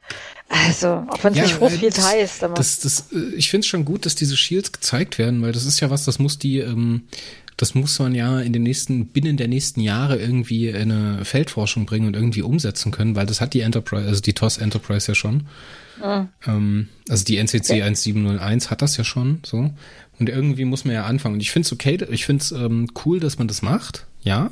[0.49, 2.43] Also, auch wenn es ja, nicht Force Field heißt.
[2.43, 2.55] Aber.
[2.55, 5.65] Das, das, äh, ich finde es schon gut, dass diese Shields gezeigt werden, weil das
[5.65, 7.03] ist ja was, das muss die, ähm,
[7.57, 11.85] das muss man ja in den nächsten, binnen der nächsten Jahre irgendwie in eine Feldforschung
[11.85, 15.15] bringen und irgendwie umsetzen können, weil das hat die Enterprise, also die TOS Enterprise ja
[15.15, 15.47] schon.
[16.03, 16.29] Mhm.
[16.47, 17.85] Ähm, also die NCC ja.
[17.85, 19.71] 1701 hat das ja schon so.
[20.19, 21.35] Und irgendwie muss man ja anfangen.
[21.35, 24.51] Und ich finde es okay, ich finde es ähm, cool, dass man das macht, ja.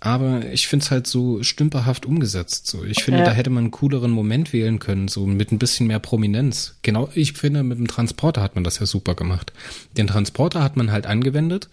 [0.00, 2.66] Aber ich finde es halt so stümperhaft umgesetzt.
[2.66, 3.26] So, ich finde, ja.
[3.26, 6.76] da hätte man einen cooleren Moment wählen können, so mit ein bisschen mehr Prominenz.
[6.82, 9.52] Genau, ich finde, mit dem Transporter hat man das ja super gemacht.
[9.96, 11.70] Den Transporter hat man halt angewendet,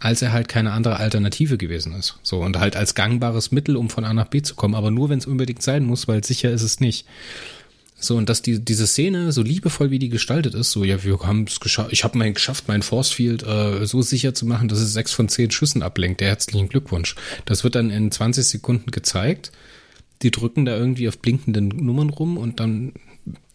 [0.00, 2.18] als er halt keine andere Alternative gewesen ist.
[2.22, 5.08] So, und halt als gangbares Mittel, um von A nach B zu kommen, aber nur
[5.08, 7.06] wenn es unbedingt sein muss, weil sicher ist es nicht.
[8.02, 11.20] So, und dass die, diese Szene, so liebevoll wie die gestaltet ist, so, ja, wir
[11.20, 14.66] haben es geschafft, ich habe mein geschafft, mein Force Field äh, so sicher zu machen,
[14.66, 16.20] dass es sechs von zehn Schüssen ablenkt.
[16.20, 17.14] Der herzlichen Glückwunsch.
[17.44, 19.52] Das wird dann in 20 Sekunden gezeigt.
[20.22, 22.92] Die drücken da irgendwie auf blinkenden Nummern rum und dann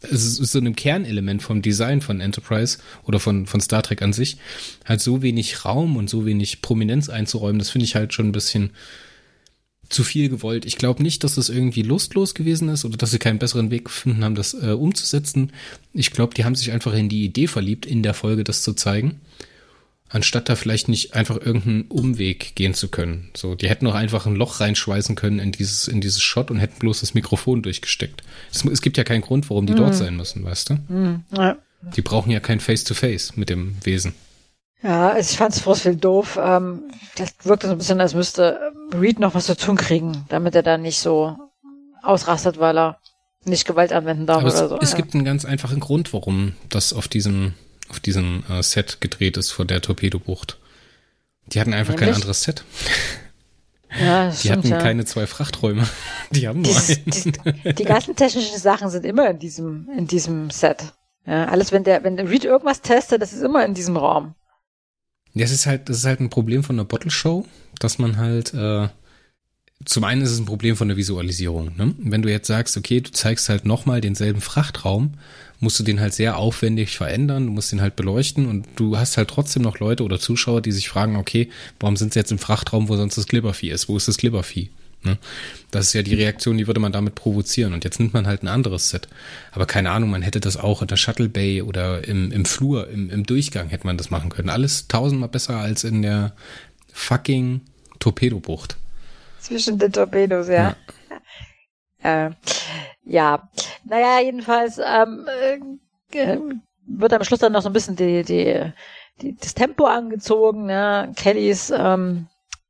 [0.01, 4.13] es ist so ein Kernelement vom Design von Enterprise oder von, von Star Trek an
[4.13, 4.37] sich,
[4.85, 8.31] halt so wenig Raum und so wenig Prominenz einzuräumen, das finde ich halt schon ein
[8.31, 8.71] bisschen,
[9.89, 10.65] zu viel gewollt.
[10.65, 13.85] Ich glaube nicht, dass das irgendwie lustlos gewesen ist oder dass sie keinen besseren Weg
[13.85, 15.51] gefunden haben, das äh, umzusetzen.
[15.93, 18.73] Ich glaube, die haben sich einfach in die Idee verliebt, in der Folge das zu
[18.73, 19.21] zeigen.
[20.09, 23.29] Anstatt da vielleicht nicht einfach irgendeinen Umweg gehen zu können.
[23.35, 26.59] So, die hätten auch einfach ein Loch reinschweißen können in dieses, in dieses Shot und
[26.59, 28.23] hätten bloß das Mikrofon durchgesteckt.
[28.51, 29.77] Es, es gibt ja keinen Grund, warum die mhm.
[29.77, 30.73] dort sein müssen, weißt du?
[30.87, 31.23] Mhm.
[31.35, 31.57] Ja.
[31.95, 34.13] Die brauchen ja kein Face-to-Face -face mit dem Wesen.
[34.83, 36.37] Ja, also ich fand es viel doof.
[36.41, 36.83] Ähm,
[37.15, 40.63] das wirkte so ein bisschen, als müsste Reed noch was zu tun kriegen, damit er
[40.63, 41.37] da nicht so
[42.03, 42.99] ausrastet, weil er
[43.43, 44.79] nicht Gewalt anwenden darf Aber oder es, so.
[44.79, 44.97] Es ja.
[44.97, 47.53] gibt einen ganz einfachen Grund, warum das auf diesem,
[47.89, 50.59] auf diesem äh, Set gedreht ist vor der Torpedobucht.
[51.47, 52.09] Die hatten einfach Nämlich?
[52.09, 52.63] kein anderes Set.
[53.99, 54.77] Ja, die stimmt, hatten ja.
[54.79, 55.87] keine zwei Frachträume.
[56.31, 57.63] Die haben nur Dies, einen.
[57.63, 60.93] Die, die ganzen technischen Sachen sind immer in diesem, in diesem Set.
[61.25, 64.35] Ja, alles, wenn der, wenn der Reed irgendwas testet, das ist immer in diesem Raum.
[65.37, 67.45] Das ist halt, das ist halt ein Problem von der Bottle Show,
[67.79, 68.87] dass man halt, äh,
[69.85, 71.75] zum einen ist es ein Problem von der Visualisierung.
[71.77, 71.93] Ne?
[71.99, 75.13] Wenn du jetzt sagst, okay, du zeigst halt nochmal denselben Frachtraum,
[75.59, 79.17] musst du den halt sehr aufwendig verändern, du musst den halt beleuchten und du hast
[79.17, 82.39] halt trotzdem noch Leute oder Zuschauer, die sich fragen, okay, warum sind sie jetzt im
[82.39, 83.89] Frachtraum, wo sonst das Glibbervieh ist?
[83.89, 84.69] Wo ist das Glibbervieh?
[85.07, 85.17] Ne?
[85.71, 87.73] Das ist ja die Reaktion, die würde man damit provozieren.
[87.73, 89.07] Und jetzt nimmt man halt ein anderes Set.
[89.51, 92.89] Aber keine Ahnung, man hätte das auch in der Shuttle Bay oder im, im Flur,
[92.89, 94.49] im, im Durchgang hätte man das machen können.
[94.49, 96.33] Alles tausendmal besser als in der
[96.93, 97.61] fucking
[97.99, 98.77] Torpedobucht.
[99.39, 100.75] Zwischen den Torpedos, ja.
[102.03, 102.31] Ja, äh,
[103.05, 103.49] ja.
[103.85, 105.27] naja, jedenfalls ähm,
[106.11, 106.37] äh,
[106.87, 108.71] wird am Schluss dann noch so ein bisschen die, die,
[109.21, 110.65] die, das Tempo angezogen.
[110.65, 111.13] Ne?
[111.15, 112.27] Kellys ähm,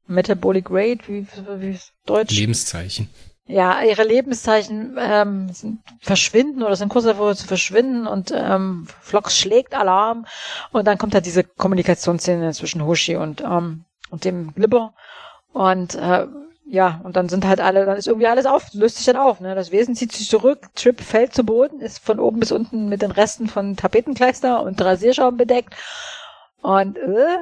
[0.08, 1.28] Metabolic Rate, wie,
[1.60, 2.36] wie Deutsch?
[2.36, 3.10] Lebenszeichen.
[3.50, 5.50] Ja, ihre Lebenszeichen ähm,
[6.02, 10.26] verschwinden oder sind kurz davor zu verschwinden und ähm, Flox schlägt Alarm
[10.74, 14.94] und dann kommt halt diese Kommunikationsszene zwischen Hoshi und ähm, und dem Glibber
[15.54, 16.28] und äh,
[16.70, 19.40] ja, und dann sind halt alle, dann ist irgendwie alles auf, löst sich dann auf,
[19.40, 19.56] ne?
[19.56, 23.02] Das Wesen zieht sich zurück, Trip fällt zu Boden, ist von oben bis unten mit
[23.02, 25.74] den Resten von Tapetenkleister und Rasierschaum bedeckt
[26.62, 27.38] und äh,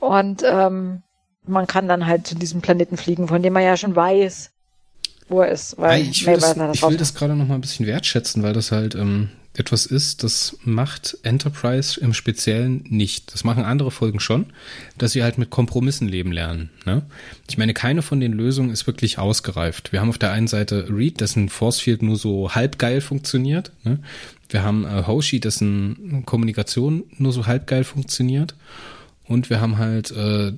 [0.00, 1.04] und ähm,
[1.46, 4.50] man kann dann halt zu diesem Planeten fliegen, von dem man ja schon weiß,
[5.28, 5.76] wo er ist.
[5.78, 8.52] Weil ich will das, das, ich will das gerade noch mal ein bisschen wertschätzen, weil
[8.52, 13.32] das halt ähm, etwas ist, das macht Enterprise im Speziellen nicht.
[13.32, 14.46] Das machen andere Folgen schon,
[14.98, 16.70] dass sie halt mit Kompromissen leben lernen.
[16.84, 17.02] Ne?
[17.48, 19.92] Ich meine, keine von den Lösungen ist wirklich ausgereift.
[19.92, 23.70] Wir haben auf der einen Seite Reed, dessen Force Field nur so halb geil funktioniert.
[23.84, 24.00] Ne?
[24.48, 28.56] Wir haben äh, Hoshi, dessen Kommunikation nur so halb geil funktioniert.
[29.26, 30.52] Und wir haben halt äh,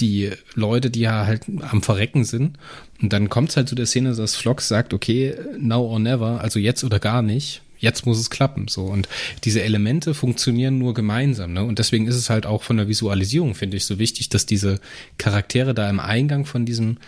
[0.00, 2.58] die Leute, die ja halt am Verrecken sind.
[3.00, 6.40] Und dann kommt es halt zu der Szene, dass Flox sagt, okay, now or never,
[6.40, 7.62] also jetzt oder gar nicht.
[7.78, 8.84] Jetzt muss es klappen, so.
[8.84, 9.08] Und
[9.42, 11.64] diese Elemente funktionieren nur gemeinsam, ne?
[11.64, 14.80] Und deswegen ist es halt auch von der Visualisierung, finde ich, so wichtig, dass diese
[15.18, 16.98] Charaktere da im Eingang von diesem,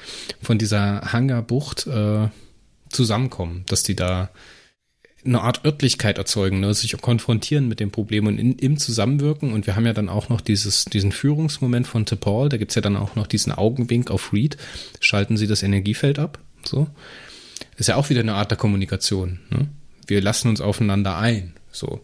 [0.42, 2.28] von dieser Hangarbucht, äh,
[2.94, 4.30] zusammenkommen, dass die da
[5.24, 6.72] eine Art Örtlichkeit erzeugen, ne?
[6.74, 9.52] sich konfrontieren mit dem Problem und in, im Zusammenwirken.
[9.52, 12.82] Und wir haben ja dann auch noch dieses, diesen Führungsmoment von T'Pol, da gibt's ja
[12.82, 14.56] dann auch noch diesen Augenwink auf Reed,
[15.00, 16.38] schalten sie das Energiefeld ab.
[16.64, 16.88] So.
[17.76, 19.40] Ist ja auch wieder eine Art der Kommunikation.
[19.50, 19.68] Ne?
[20.06, 21.54] Wir lassen uns aufeinander ein.
[21.72, 22.00] So.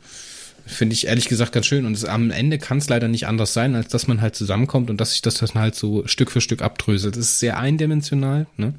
[0.66, 1.84] Finde ich ehrlich gesagt ganz schön.
[1.86, 4.90] Und es, am Ende kann es leider nicht anders sein, als dass man halt zusammenkommt
[4.90, 7.16] und dass sich das dann halt so Stück für Stück abdröselt.
[7.16, 8.46] Das ist sehr eindimensional.
[8.56, 8.74] Ne?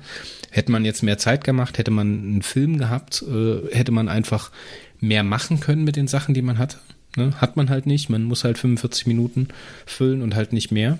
[0.49, 4.51] Hätte man jetzt mehr Zeit gemacht, hätte man einen Film gehabt, äh, hätte man einfach
[4.99, 6.77] mehr machen können mit den Sachen, die man hatte.
[7.17, 7.33] Ne?
[7.41, 8.09] Hat man halt nicht.
[8.09, 9.49] Man muss halt 45 Minuten
[9.85, 10.99] füllen und halt nicht mehr.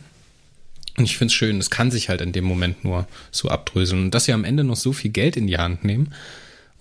[0.97, 4.05] Und ich finde es schön, es kann sich halt in dem Moment nur so abdröseln.
[4.05, 6.13] Und dass sie am Ende noch so viel Geld in die Hand nehmen,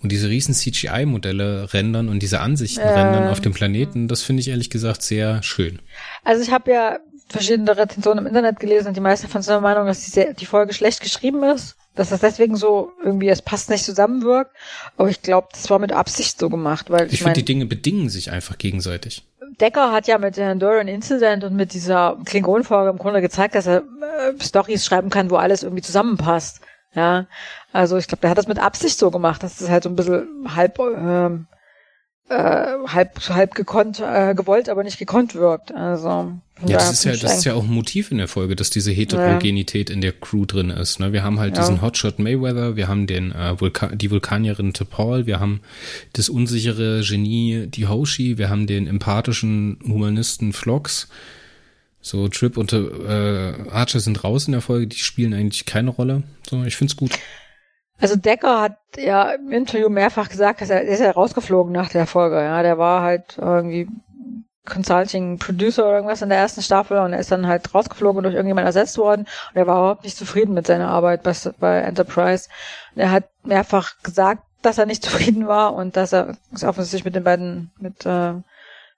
[0.01, 4.41] und diese riesen CGI-Modelle rendern und diese Ansichten äh, rendern auf dem Planeten, das finde
[4.41, 5.79] ich ehrlich gesagt sehr schön.
[6.23, 6.99] Also ich habe ja
[7.29, 10.45] verschiedene Rezensionen im Internet gelesen und die meisten von der Meinung, dass die, sehr, die
[10.45, 14.51] Folge schlecht geschrieben ist, dass das deswegen so irgendwie, es passt nicht zusammenwirkt.
[14.97, 17.65] Aber ich glaube, das war mit Absicht so gemacht, weil ich, ich finde, die Dinge
[17.65, 19.25] bedingen sich einfach gegenseitig.
[19.59, 23.67] Decker hat ja mit der Enduring Incident und mit dieser Klingonenfolge im Grunde gezeigt, dass
[23.67, 26.61] er äh, Stories schreiben kann, wo alles irgendwie zusammenpasst.
[26.93, 27.27] Ja,
[27.73, 29.95] also ich glaube, der hat das mit Absicht so gemacht, dass es halt so ein
[29.95, 31.47] bisschen halb, ähm,
[32.29, 35.73] äh, halb, halb gekonnt, äh, gewollt, aber nicht gekonnt wirkt.
[35.73, 36.33] Also
[36.65, 38.91] ja, das ist ja, das ist ja auch ein Motiv in der Folge, dass diese
[38.91, 39.95] Heterogenität ja.
[39.95, 40.99] in der Crew drin ist.
[40.99, 41.11] Ne?
[41.11, 41.63] Wir haben halt ja.
[41.63, 45.61] diesen Hotshot Mayweather, wir haben den äh, Vulka die Vulkanierin T'Pol, wir haben
[46.13, 51.07] das unsichere Genie die Hoshi, wir haben den empathischen Humanisten Flox.
[52.03, 56.23] So, Trip und äh, Archer sind raus in der Folge, die spielen eigentlich keine Rolle.
[56.49, 57.11] So, ich find's gut.
[58.01, 61.89] Also Decker hat ja im Interview mehrfach gesagt, dass er, er ist ja rausgeflogen nach
[61.89, 62.63] der Folge, ja.
[62.63, 63.87] Der war halt irgendwie
[64.65, 68.23] Consulting Producer oder irgendwas in der ersten Staffel und er ist dann halt rausgeflogen und
[68.23, 71.79] durch irgendjemand ersetzt worden und er war überhaupt nicht zufrieden mit seiner Arbeit bei, bei
[71.79, 72.47] Enterprise.
[72.95, 77.23] Er hat mehrfach gesagt, dass er nicht zufrieden war und dass er offensichtlich mit den
[77.23, 78.33] beiden, mit äh,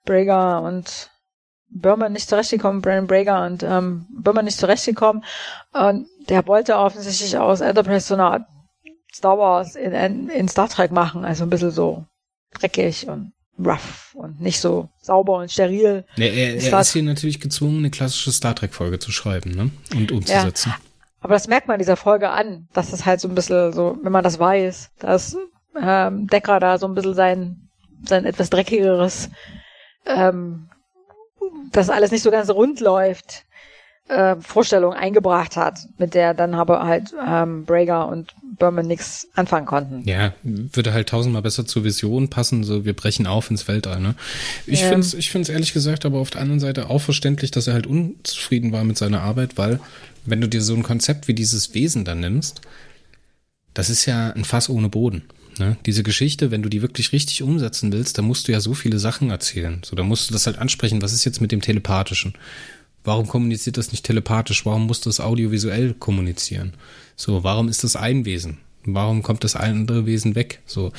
[0.04, 1.10] Brager und
[1.70, 5.24] Burman nicht zurechtgekommen, Brandon Brager und ähm, Burman nicht zurechtgekommen.
[5.72, 8.42] Und der wollte offensichtlich aus Enterprise so eine Art
[9.14, 12.04] Star Wars in, in, in Star Trek machen, also ein bisschen so
[12.52, 16.04] dreckig und rough und nicht so sauber und steril.
[16.16, 19.70] Ja, er, er ist hier natürlich gezwungen, eine klassische Star Trek-Folge zu schreiben ne?
[19.96, 20.70] und umzusetzen.
[20.70, 20.76] Ja,
[21.20, 24.12] aber das merkt man dieser Folge an, dass es halt so ein bisschen so, wenn
[24.12, 25.36] man das weiß, dass
[25.80, 27.68] ähm, Decker da so ein bisschen sein,
[28.04, 29.30] sein etwas dreckigeres,
[30.06, 30.68] ähm,
[31.72, 33.44] dass alles nicht so ganz rund läuft,
[34.08, 39.66] äh, Vorstellung eingebracht hat, mit der dann aber halt ähm, Brager und Berman nichts anfangen
[39.66, 40.06] konnten.
[40.06, 44.14] Ja, würde halt tausendmal besser zur Vision passen, so wir brechen auf ins Weltall, ne?
[44.66, 44.88] Ich ähm.
[44.88, 47.74] finde es ich find's ehrlich gesagt aber auf der anderen Seite auch verständlich, dass er
[47.74, 49.80] halt unzufrieden war mit seiner Arbeit, weil
[50.26, 52.60] wenn du dir so ein Konzept wie dieses Wesen dann nimmst,
[53.72, 55.24] das ist ja ein Fass ohne Boden.
[55.58, 55.76] Ne?
[55.86, 58.98] Diese Geschichte, wenn du die wirklich richtig umsetzen willst, dann musst du ja so viele
[58.98, 59.80] Sachen erzählen.
[59.84, 61.02] So, da musst du das halt ansprechen.
[61.02, 62.34] Was ist jetzt mit dem Telepathischen?
[63.04, 64.64] Warum kommuniziert das nicht telepathisch?
[64.64, 66.72] Warum muss das audiovisuell kommunizieren?
[67.16, 68.58] So, warum ist das ein Wesen?
[68.86, 70.60] Warum kommt das andere Wesen weg?
[70.66, 70.92] So,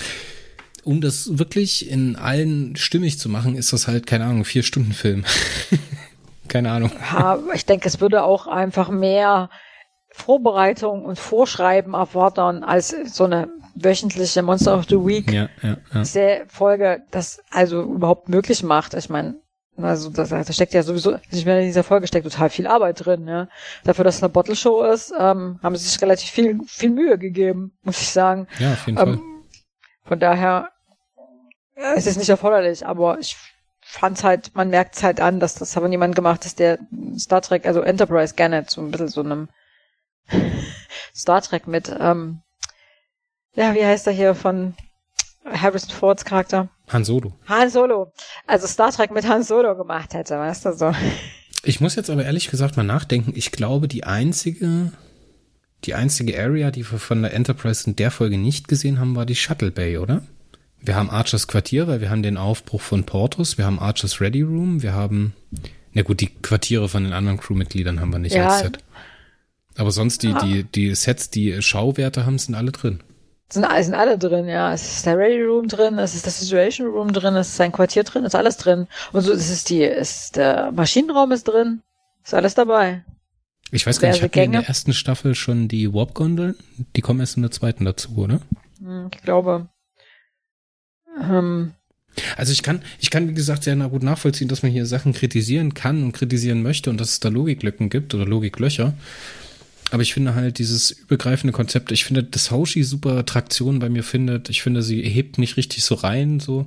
[0.84, 4.93] um das wirklich in allen stimmig zu machen, ist das halt, keine Ahnung, vier Stunden
[4.93, 5.26] Film.
[6.47, 6.91] keine Ahnung.
[7.12, 9.49] Ja, ich denke, es würde auch einfach mehr
[10.12, 16.45] Vorbereitung und Vorschreiben erfordern als so eine wöchentliche Monster of the Week ja, ja, ja.
[16.47, 18.93] Folge das also überhaupt möglich macht.
[18.93, 19.36] Ich meine,
[19.78, 23.05] also da, da steckt ja sowieso, ich meine, in dieser Folge steckt total viel Arbeit
[23.05, 23.47] drin, ja.
[23.84, 27.17] Dafür, dass es eine Bottle Show ist, ähm, haben sie sich relativ viel, viel Mühe
[27.17, 28.47] gegeben, muss ich sagen.
[28.59, 29.21] Ja, auf jeden ähm, Fall.
[30.03, 30.69] Von daher
[31.76, 33.36] es ist nicht erforderlich, aber ich
[33.82, 36.80] fand's halt, man merkt's halt an, dass das aber jemand gemacht ist, der
[37.17, 39.49] Star Trek, also Enterprise gerne so ein bisschen so einem
[41.15, 42.41] Star Trek mit, ähm,
[43.53, 44.76] ja, wie heißt er hier von
[45.45, 46.69] Harrison Fords Charakter?
[46.88, 47.34] Han Solo.
[47.48, 48.12] Han Solo.
[48.48, 50.92] Also Star Trek mit Han Solo gemacht hätte, weißt du so.
[51.64, 53.34] Ich muss jetzt aber ehrlich gesagt mal nachdenken.
[53.36, 54.92] Ich glaube, die einzige,
[55.84, 59.26] die einzige Area, die wir von der Enterprise in der Folge nicht gesehen haben, war
[59.26, 60.22] die Shuttle Bay, oder?
[60.80, 64.44] Wir haben Archers Quartier, weil wir haben den Aufbruch von Portus, wir haben Archers Ready
[64.44, 65.34] Room, wir haben,
[65.94, 68.48] na gut, die Quartiere von den anderen Crewmitgliedern haben wir nicht ja.
[68.48, 68.78] als Set.
[69.78, 73.02] Aber sonst die, die, die Sets, die Schauwerte haben, sind alle drin.
[73.48, 74.74] Sind, sind alle drin, ja.
[74.74, 77.72] Es ist der Ready Room drin, es ist der Situation Room drin, es ist sein
[77.72, 78.88] Quartier drin, es ist alles drin.
[79.12, 81.82] Und so es ist die, es ist der Maschinenraum ist drin,
[82.24, 83.04] ist alles dabei.
[83.72, 86.56] Ich weiß gar nicht, hatten wir in der ersten Staffel schon die Warp-Gondeln?
[86.96, 88.41] Die kommen erst in der zweiten dazu, oder?
[88.80, 89.70] Hm, ich glaube.
[91.20, 91.74] Ähm,
[92.38, 95.74] also ich kann, ich kann wie gesagt sehr gut nachvollziehen, dass man hier Sachen kritisieren
[95.74, 98.93] kann und kritisieren möchte und dass es da Logiklücken gibt oder Logiklöcher.
[99.96, 104.04] Aber ich finde halt dieses übergreifende Konzept, ich finde, dass Hoshi super Traktion bei mir
[104.04, 104.50] findet.
[104.50, 106.66] Ich finde, sie hebt mich richtig so rein, so.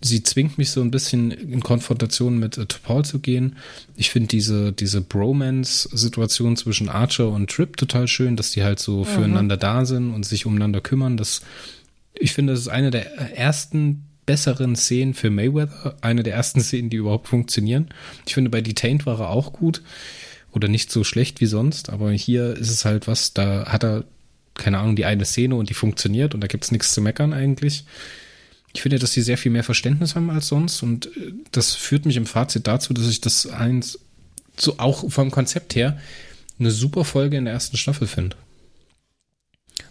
[0.00, 3.56] Sie zwingt mich so ein bisschen in Konfrontation mit äh, Topal zu gehen.
[3.94, 9.00] Ich finde diese, diese Bromance-Situation zwischen Archer und Trip total schön, dass die halt so
[9.00, 9.04] mhm.
[9.04, 11.18] füreinander da sind und sich umeinander kümmern.
[11.18, 11.42] Das,
[12.14, 16.88] ich finde, das ist eine der ersten besseren Szenen für Mayweather, eine der ersten Szenen,
[16.88, 17.88] die überhaupt funktionieren.
[18.26, 19.82] Ich finde, bei Detained war er auch gut
[20.56, 24.04] oder nicht so schlecht wie sonst, aber hier ist es halt was, da hat er,
[24.54, 27.84] keine Ahnung, die eine Szene und die funktioniert und da gibt's nichts zu meckern eigentlich.
[28.72, 32.06] Ich finde, dass sie sehr viel mehr Verständnis haben als sonst und äh, das führt
[32.06, 33.98] mich im Fazit dazu, dass ich das eins,
[34.56, 36.00] so auch vom Konzept her,
[36.58, 38.36] eine super Folge in der ersten Staffel finde.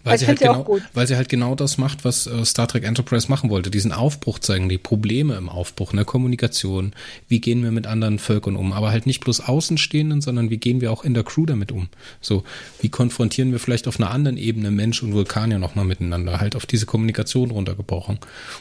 [0.05, 3.27] Weil sie, halt genau, weil sie halt genau das macht, was äh, Star Trek Enterprise
[3.27, 3.71] machen wollte.
[3.71, 6.93] Diesen Aufbruch zeigen, die Probleme im Aufbruch, in der Kommunikation.
[7.27, 8.71] Wie gehen wir mit anderen Völkern um?
[8.71, 11.89] Aber halt nicht bloß Außenstehenden, sondern wie gehen wir auch in der Crew damit um?
[12.21, 12.43] So,
[12.81, 16.39] wie konfrontieren wir vielleicht auf einer anderen Ebene Mensch und Vulkanier nochmal miteinander?
[16.39, 18.17] Halt auf diese Kommunikation runtergebrochen.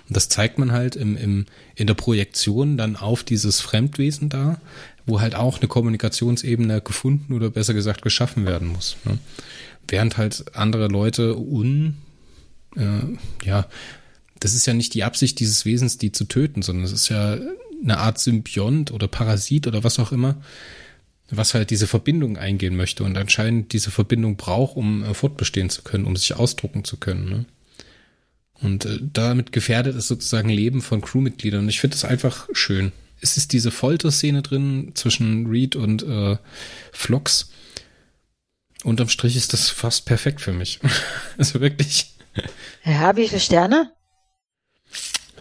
[0.09, 1.45] Und das zeigt man halt im, im,
[1.75, 4.59] in der Projektion dann auf dieses Fremdwesen da,
[5.05, 8.97] wo halt auch eine Kommunikationsebene gefunden oder besser gesagt geschaffen werden muss.
[9.05, 9.19] Ne?
[9.89, 11.97] Während halt andere Leute un,
[12.77, 13.66] äh, ja,
[14.40, 17.39] das ist ja nicht die Absicht dieses Wesens, die zu töten, sondern es ist ja
[17.82, 20.36] eine Art Symbiont oder Parasit oder was auch immer,
[21.31, 25.82] was halt diese Verbindung eingehen möchte und anscheinend diese Verbindung braucht, um äh, fortbestehen zu
[25.82, 27.28] können, um sich ausdrucken zu können.
[27.28, 27.44] Ne?
[28.61, 31.61] Und äh, damit gefährdet es sozusagen Leben von Crewmitgliedern.
[31.61, 32.93] Und ich finde das einfach schön.
[33.20, 36.36] Es ist diese Folterszene drin zwischen Reed und äh,
[36.93, 37.51] Flox,
[38.85, 40.81] unterm Strich ist das fast perfekt für mich.
[41.39, 42.15] also wirklich.
[42.85, 43.93] Ja, wie viele Sterne?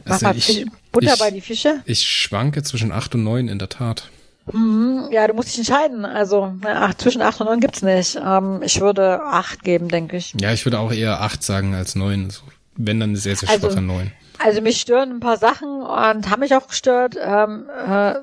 [0.06, 1.82] Also ich, Butter Ich- bei die Fische?
[1.86, 4.10] Ich schwanke zwischen acht und neun in der Tat.
[4.52, 6.04] Mhm, ja, du musst dich entscheiden.
[6.04, 8.18] Also ach, zwischen acht und neun gibt's nicht.
[8.22, 10.34] Ähm, ich würde acht geben, denke ich.
[10.40, 12.30] Ja, ich würde auch eher acht sagen als neun.
[12.30, 12.42] So,
[12.76, 14.12] wenn dann sehr, sehr Also- schwache neun.
[14.40, 17.16] Also mich stören ein paar Sachen und haben mich auch gestört.
[17.22, 18.16] Ähm, äh,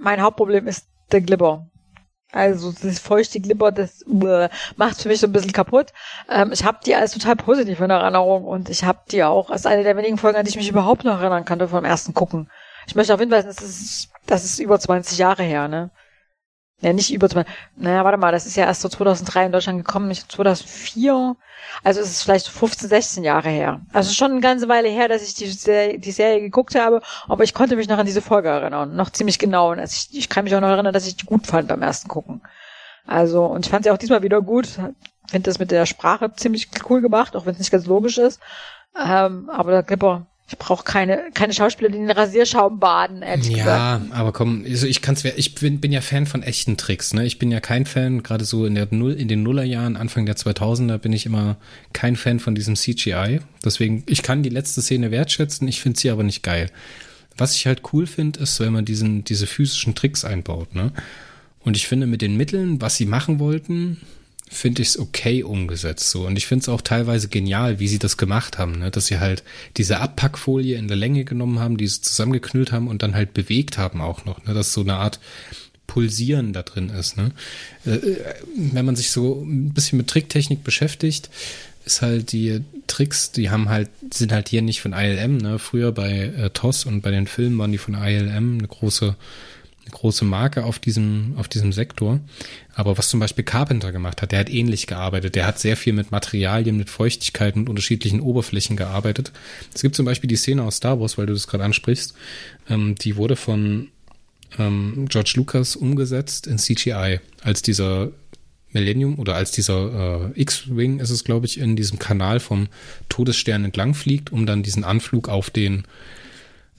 [0.00, 1.68] mein Hauptproblem ist der Glibber.
[2.34, 4.04] Also das feuchte Glibber, das
[4.76, 5.92] macht für mich so ein bisschen kaputt.
[6.28, 9.66] Ähm, ich habe die als total positiv in Erinnerung und ich habe die auch als
[9.66, 12.50] eine der wenigen Folgen, an die ich mich überhaupt noch erinnern kannte vom ersten Gucken.
[12.88, 15.90] Ich möchte auch hinweisen, das ist, das ist über 20 Jahre her, ne?
[16.84, 17.50] Ja, nicht über 20.
[17.76, 21.34] Naja, warte mal, das ist ja erst so 2003 in Deutschland gekommen, nicht 2004.
[21.82, 23.80] Also es ist vielleicht so 15, 16 Jahre her.
[23.94, 27.42] Also schon eine ganze Weile her, dass ich die Serie, die Serie geguckt habe, aber
[27.42, 28.94] ich konnte mich noch an diese Folge erinnern.
[28.96, 29.72] Noch ziemlich genau.
[29.72, 31.80] Und also ich, ich kann mich auch noch erinnern, dass ich die gut fand beim
[31.80, 32.42] ersten Gucken.
[33.06, 34.66] Also, und ich fand sie auch diesmal wieder gut.
[34.66, 38.40] Finde das mit der Sprache ziemlich cool gemacht, auch wenn es nicht ganz logisch ist.
[38.94, 43.48] Ähm, aber der Clipper, ich brauche keine, keine Schauspieler, die in den Rasierschaum baden, ehrlich
[43.48, 43.66] gesagt.
[43.66, 47.24] Ja, aber komm, also ich kann's, ich bin, bin ja Fan von echten Tricks, ne?
[47.24, 50.36] Ich bin ja kein Fan, gerade so in der Null, in den Nullerjahren, Anfang der
[50.36, 51.56] 2000er bin ich immer
[51.94, 53.40] kein Fan von diesem CGI.
[53.64, 56.70] Deswegen, ich kann die letzte Szene wertschätzen, ich finde sie aber nicht geil.
[57.38, 60.92] Was ich halt cool finde, ist, wenn man diesen, diese physischen Tricks einbaut, ne?
[61.60, 64.02] Und ich finde, mit den Mitteln, was sie machen wollten,
[64.50, 66.26] finde ich es okay umgesetzt so.
[66.26, 68.90] Und ich finde es auch teilweise genial, wie sie das gemacht haben, ne?
[68.90, 69.42] dass sie halt
[69.76, 73.78] diese Abpackfolie in der Länge genommen haben, die sie zusammengeknüllt haben und dann halt bewegt
[73.78, 74.54] haben auch noch, ne?
[74.54, 75.18] dass so eine Art
[75.86, 77.16] Pulsieren da drin ist.
[77.16, 77.32] Ne?
[77.84, 77.98] Äh,
[78.56, 81.30] wenn man sich so ein bisschen mit Tricktechnik beschäftigt,
[81.84, 85.58] ist halt die Tricks, die haben halt, sind halt hier nicht von ILM, ne?
[85.58, 89.16] Früher bei äh, TOS und bei den Filmen waren die von ILM eine große
[89.84, 92.20] eine große Marke auf diesem, auf diesem Sektor.
[92.74, 95.34] Aber was zum Beispiel Carpenter gemacht hat, der hat ähnlich gearbeitet.
[95.34, 99.32] Der hat sehr viel mit Materialien, mit Feuchtigkeit und unterschiedlichen Oberflächen gearbeitet.
[99.74, 102.14] Es gibt zum Beispiel die Szene aus Star Wars, weil du das gerade ansprichst.
[102.68, 103.88] Ähm, die wurde von
[104.58, 108.10] ähm, George Lucas umgesetzt in CGI, als dieser
[108.72, 112.68] Millennium oder als dieser äh, X-Wing ist es, glaube ich, in diesem Kanal vom
[113.08, 115.84] Todesstern entlang fliegt, um dann diesen Anflug auf den,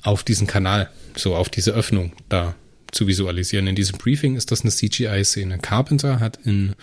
[0.01, 2.55] auf diesen Kanal, so auf diese Öffnung da
[2.91, 3.67] zu visualisieren.
[3.67, 5.59] In diesem Briefing ist das eine CGI-Szene.
[5.59, 6.75] Carpenter hat in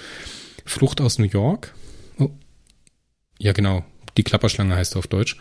[0.65, 1.75] Flucht aus New York,
[2.19, 2.31] oh,
[3.39, 3.85] ja genau,
[4.17, 5.39] die Klapperschlange heißt auf Deutsch,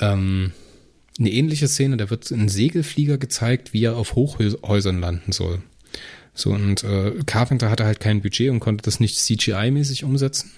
[0.00, 0.52] ähm,
[1.18, 5.62] eine ähnliche Szene, da wird ein Segelflieger gezeigt, wie er auf Hochhäusern landen soll.
[6.34, 10.50] So, und äh, Carpenter hatte halt kein Budget und konnte das nicht CGI-mäßig umsetzen,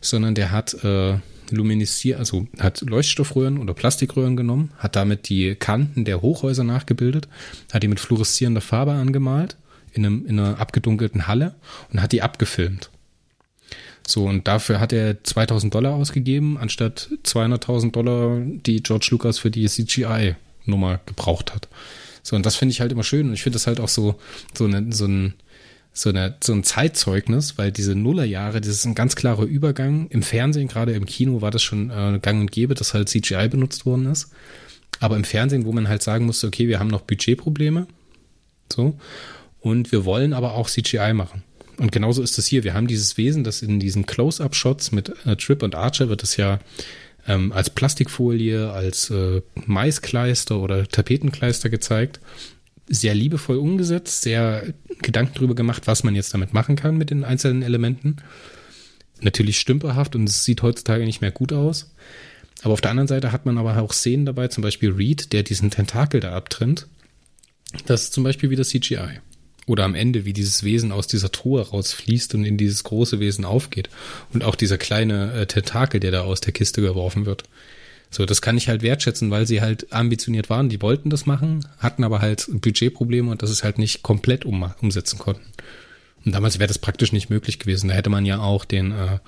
[0.00, 1.18] sondern der hat äh,
[1.50, 7.28] luminisiert, also hat Leuchtstoffröhren oder Plastikröhren genommen, hat damit die Kanten der Hochhäuser nachgebildet,
[7.72, 9.56] hat die mit fluoreszierender Farbe angemalt
[9.92, 11.54] in, einem, in einer abgedunkelten Halle
[11.92, 12.90] und hat die abgefilmt.
[14.06, 19.50] So, und dafür hat er 2000 Dollar ausgegeben, anstatt 200.000 Dollar, die George Lucas für
[19.50, 21.68] die CGI-Nummer gebraucht hat.
[22.22, 23.28] So, und das finde ich halt immer schön.
[23.28, 24.16] Und ich finde das halt auch so,
[24.52, 25.34] so, eine, so, ein,
[25.96, 30.08] so, eine, so ein Zeitzeugnis, weil diese Nullerjahre, das ist ein ganz klarer Übergang.
[30.10, 33.48] Im Fernsehen, gerade im Kino, war das schon äh, gang und gäbe, dass halt CGI
[33.48, 34.30] benutzt worden ist.
[35.00, 37.86] Aber im Fernsehen, wo man halt sagen musste, okay, wir haben noch Budgetprobleme.
[38.70, 38.98] So.
[39.60, 41.42] Und wir wollen aber auch CGI machen.
[41.78, 42.62] Und genauso ist es hier.
[42.62, 46.36] Wir haben dieses Wesen, das in diesen Close-Up-Shots mit äh, Trip und Archer wird es
[46.36, 46.58] ja
[47.26, 52.20] ähm, als Plastikfolie, als äh, Maiskleister oder Tapetenkleister gezeigt.
[52.88, 57.24] Sehr liebevoll umgesetzt, sehr Gedanken darüber gemacht, was man jetzt damit machen kann mit den
[57.24, 58.16] einzelnen Elementen.
[59.20, 61.92] Natürlich stümperhaft und es sieht heutzutage nicht mehr gut aus.
[62.62, 65.42] Aber auf der anderen Seite hat man aber auch Szenen dabei, zum Beispiel Reed, der
[65.42, 66.86] diesen Tentakel da abtrennt.
[67.86, 69.20] Das ist zum Beispiel wieder CGI.
[69.66, 73.44] Oder am Ende, wie dieses Wesen aus dieser Truhe rausfließt und in dieses große Wesen
[73.44, 73.90] aufgeht.
[74.32, 77.44] Und auch dieser kleine äh, Tentakel, der da aus der Kiste geworfen wird.
[78.10, 80.68] So, das kann ich halt wertschätzen, weil sie halt ambitioniert waren.
[80.68, 84.70] Die wollten das machen, hatten aber halt Budgetprobleme und das ist halt nicht komplett um,
[84.80, 85.46] umsetzen konnten.
[86.24, 87.88] Und damals wäre das praktisch nicht möglich gewesen.
[87.88, 89.18] Da hätte man ja auch den, äh,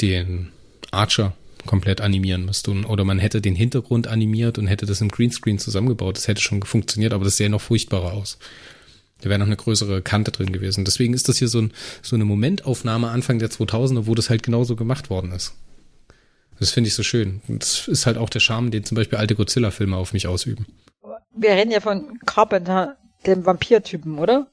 [0.00, 0.48] den
[0.90, 1.34] Archer
[1.66, 2.84] komplett animieren müssen.
[2.84, 6.16] Oder man hätte den Hintergrund animiert und hätte das im Greenscreen zusammengebaut.
[6.16, 8.38] Das hätte schon funktioniert, aber das sähe noch furchtbarer aus.
[9.20, 10.84] Da wäre noch eine größere Kante drin gewesen.
[10.84, 11.72] Deswegen ist das hier so, ein,
[12.02, 15.54] so eine Momentaufnahme Anfang der 2000er, wo das halt genauso gemacht worden ist.
[16.58, 17.42] Das finde ich so schön.
[17.48, 20.66] Und das ist halt auch der Charme, den zum Beispiel alte Godzilla-Filme auf mich ausüben.
[21.34, 22.96] Wir reden ja von Carpenter,
[23.26, 24.48] dem Vampir-Typen, oder?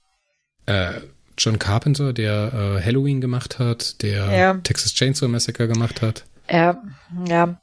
[0.66, 0.94] Äh,
[1.38, 4.54] John Carpenter, der äh, Halloween gemacht hat, der Ja.
[4.56, 6.26] Texas Chainsaw Massacre gemacht hat.
[6.50, 6.82] Ja,
[7.28, 7.60] ja.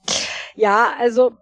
[0.54, 1.32] Ja, also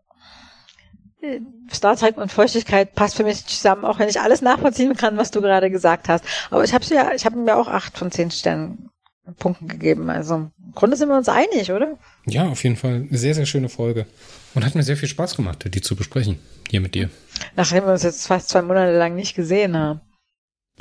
[1.21, 1.41] äh,
[1.73, 5.31] Star Trek und Feuchtigkeit passt für mich zusammen, auch wenn ich alles nachvollziehen kann, was
[5.31, 6.25] du gerade gesagt hast.
[6.51, 8.91] Aber ich habe ja, ich habe mir auch acht von zehn Sternen
[9.39, 10.11] Punkten gegeben.
[10.11, 11.99] Also Grunde sind wir uns einig, oder?
[12.27, 13.07] Ja, auf jeden Fall.
[13.09, 14.07] Eine sehr, sehr schöne Folge.
[14.55, 16.39] Und hat mir sehr viel Spaß gemacht, die zu besprechen.
[16.71, 17.11] Hier mit dir.
[17.57, 20.01] Nachdem wir uns jetzt fast zwei Monate lang nicht gesehen haben.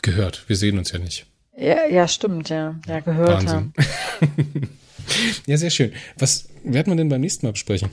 [0.01, 0.47] Gehört.
[0.47, 1.25] Wir sehen uns ja nicht.
[1.55, 2.79] Ja, ja stimmt, ja.
[2.87, 3.73] Ja, gehört Wahnsinn.
[4.19, 4.69] haben.
[5.45, 5.93] ja, sehr schön.
[6.17, 7.89] Was werden wir denn beim nächsten Mal besprechen?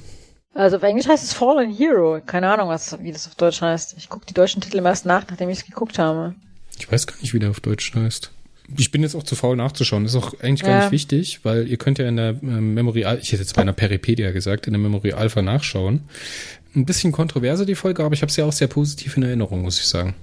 [0.54, 2.20] Also auf Englisch heißt es Fallen Hero.
[2.24, 3.94] Keine Ahnung, was, wie das auf Deutsch heißt.
[3.96, 6.34] Ich gucke die deutschen Titel erst nach, nachdem ich es geguckt habe.
[6.78, 8.32] Ich weiß gar nicht, wie der auf Deutsch heißt.
[8.76, 10.04] Ich bin jetzt auch zu faul nachzuschauen.
[10.04, 10.80] Das ist auch eigentlich gar ja.
[10.82, 13.72] nicht wichtig, weil ihr könnt ja in der äh, Memory, ich hätte jetzt bei einer
[13.72, 16.02] Peripedia gesagt, in der Memory Alpha nachschauen.
[16.74, 19.62] Ein bisschen kontroverse die Folge, aber ich habe sie ja auch sehr positiv in Erinnerung,
[19.62, 20.14] muss ich sagen.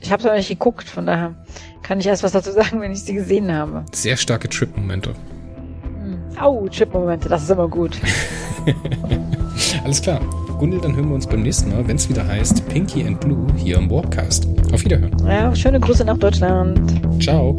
[0.00, 1.34] Ich habe es noch nicht geguckt, von daher
[1.82, 3.84] kann ich erst was dazu sagen, wenn ich sie gesehen habe.
[3.92, 5.14] Sehr starke Trip-Momente.
[6.38, 7.98] Au, Trip-Momente, das ist immer gut.
[9.84, 10.20] Alles klar.
[10.60, 13.46] Gundel, dann hören wir uns beim nächsten Mal, wenn es wieder heißt Pinky and Blue
[13.56, 14.46] hier im Warpcast.
[14.74, 15.10] Auf Wiederhören.
[15.26, 16.78] Ja, schöne Grüße nach Deutschland.
[17.18, 17.56] Ciao.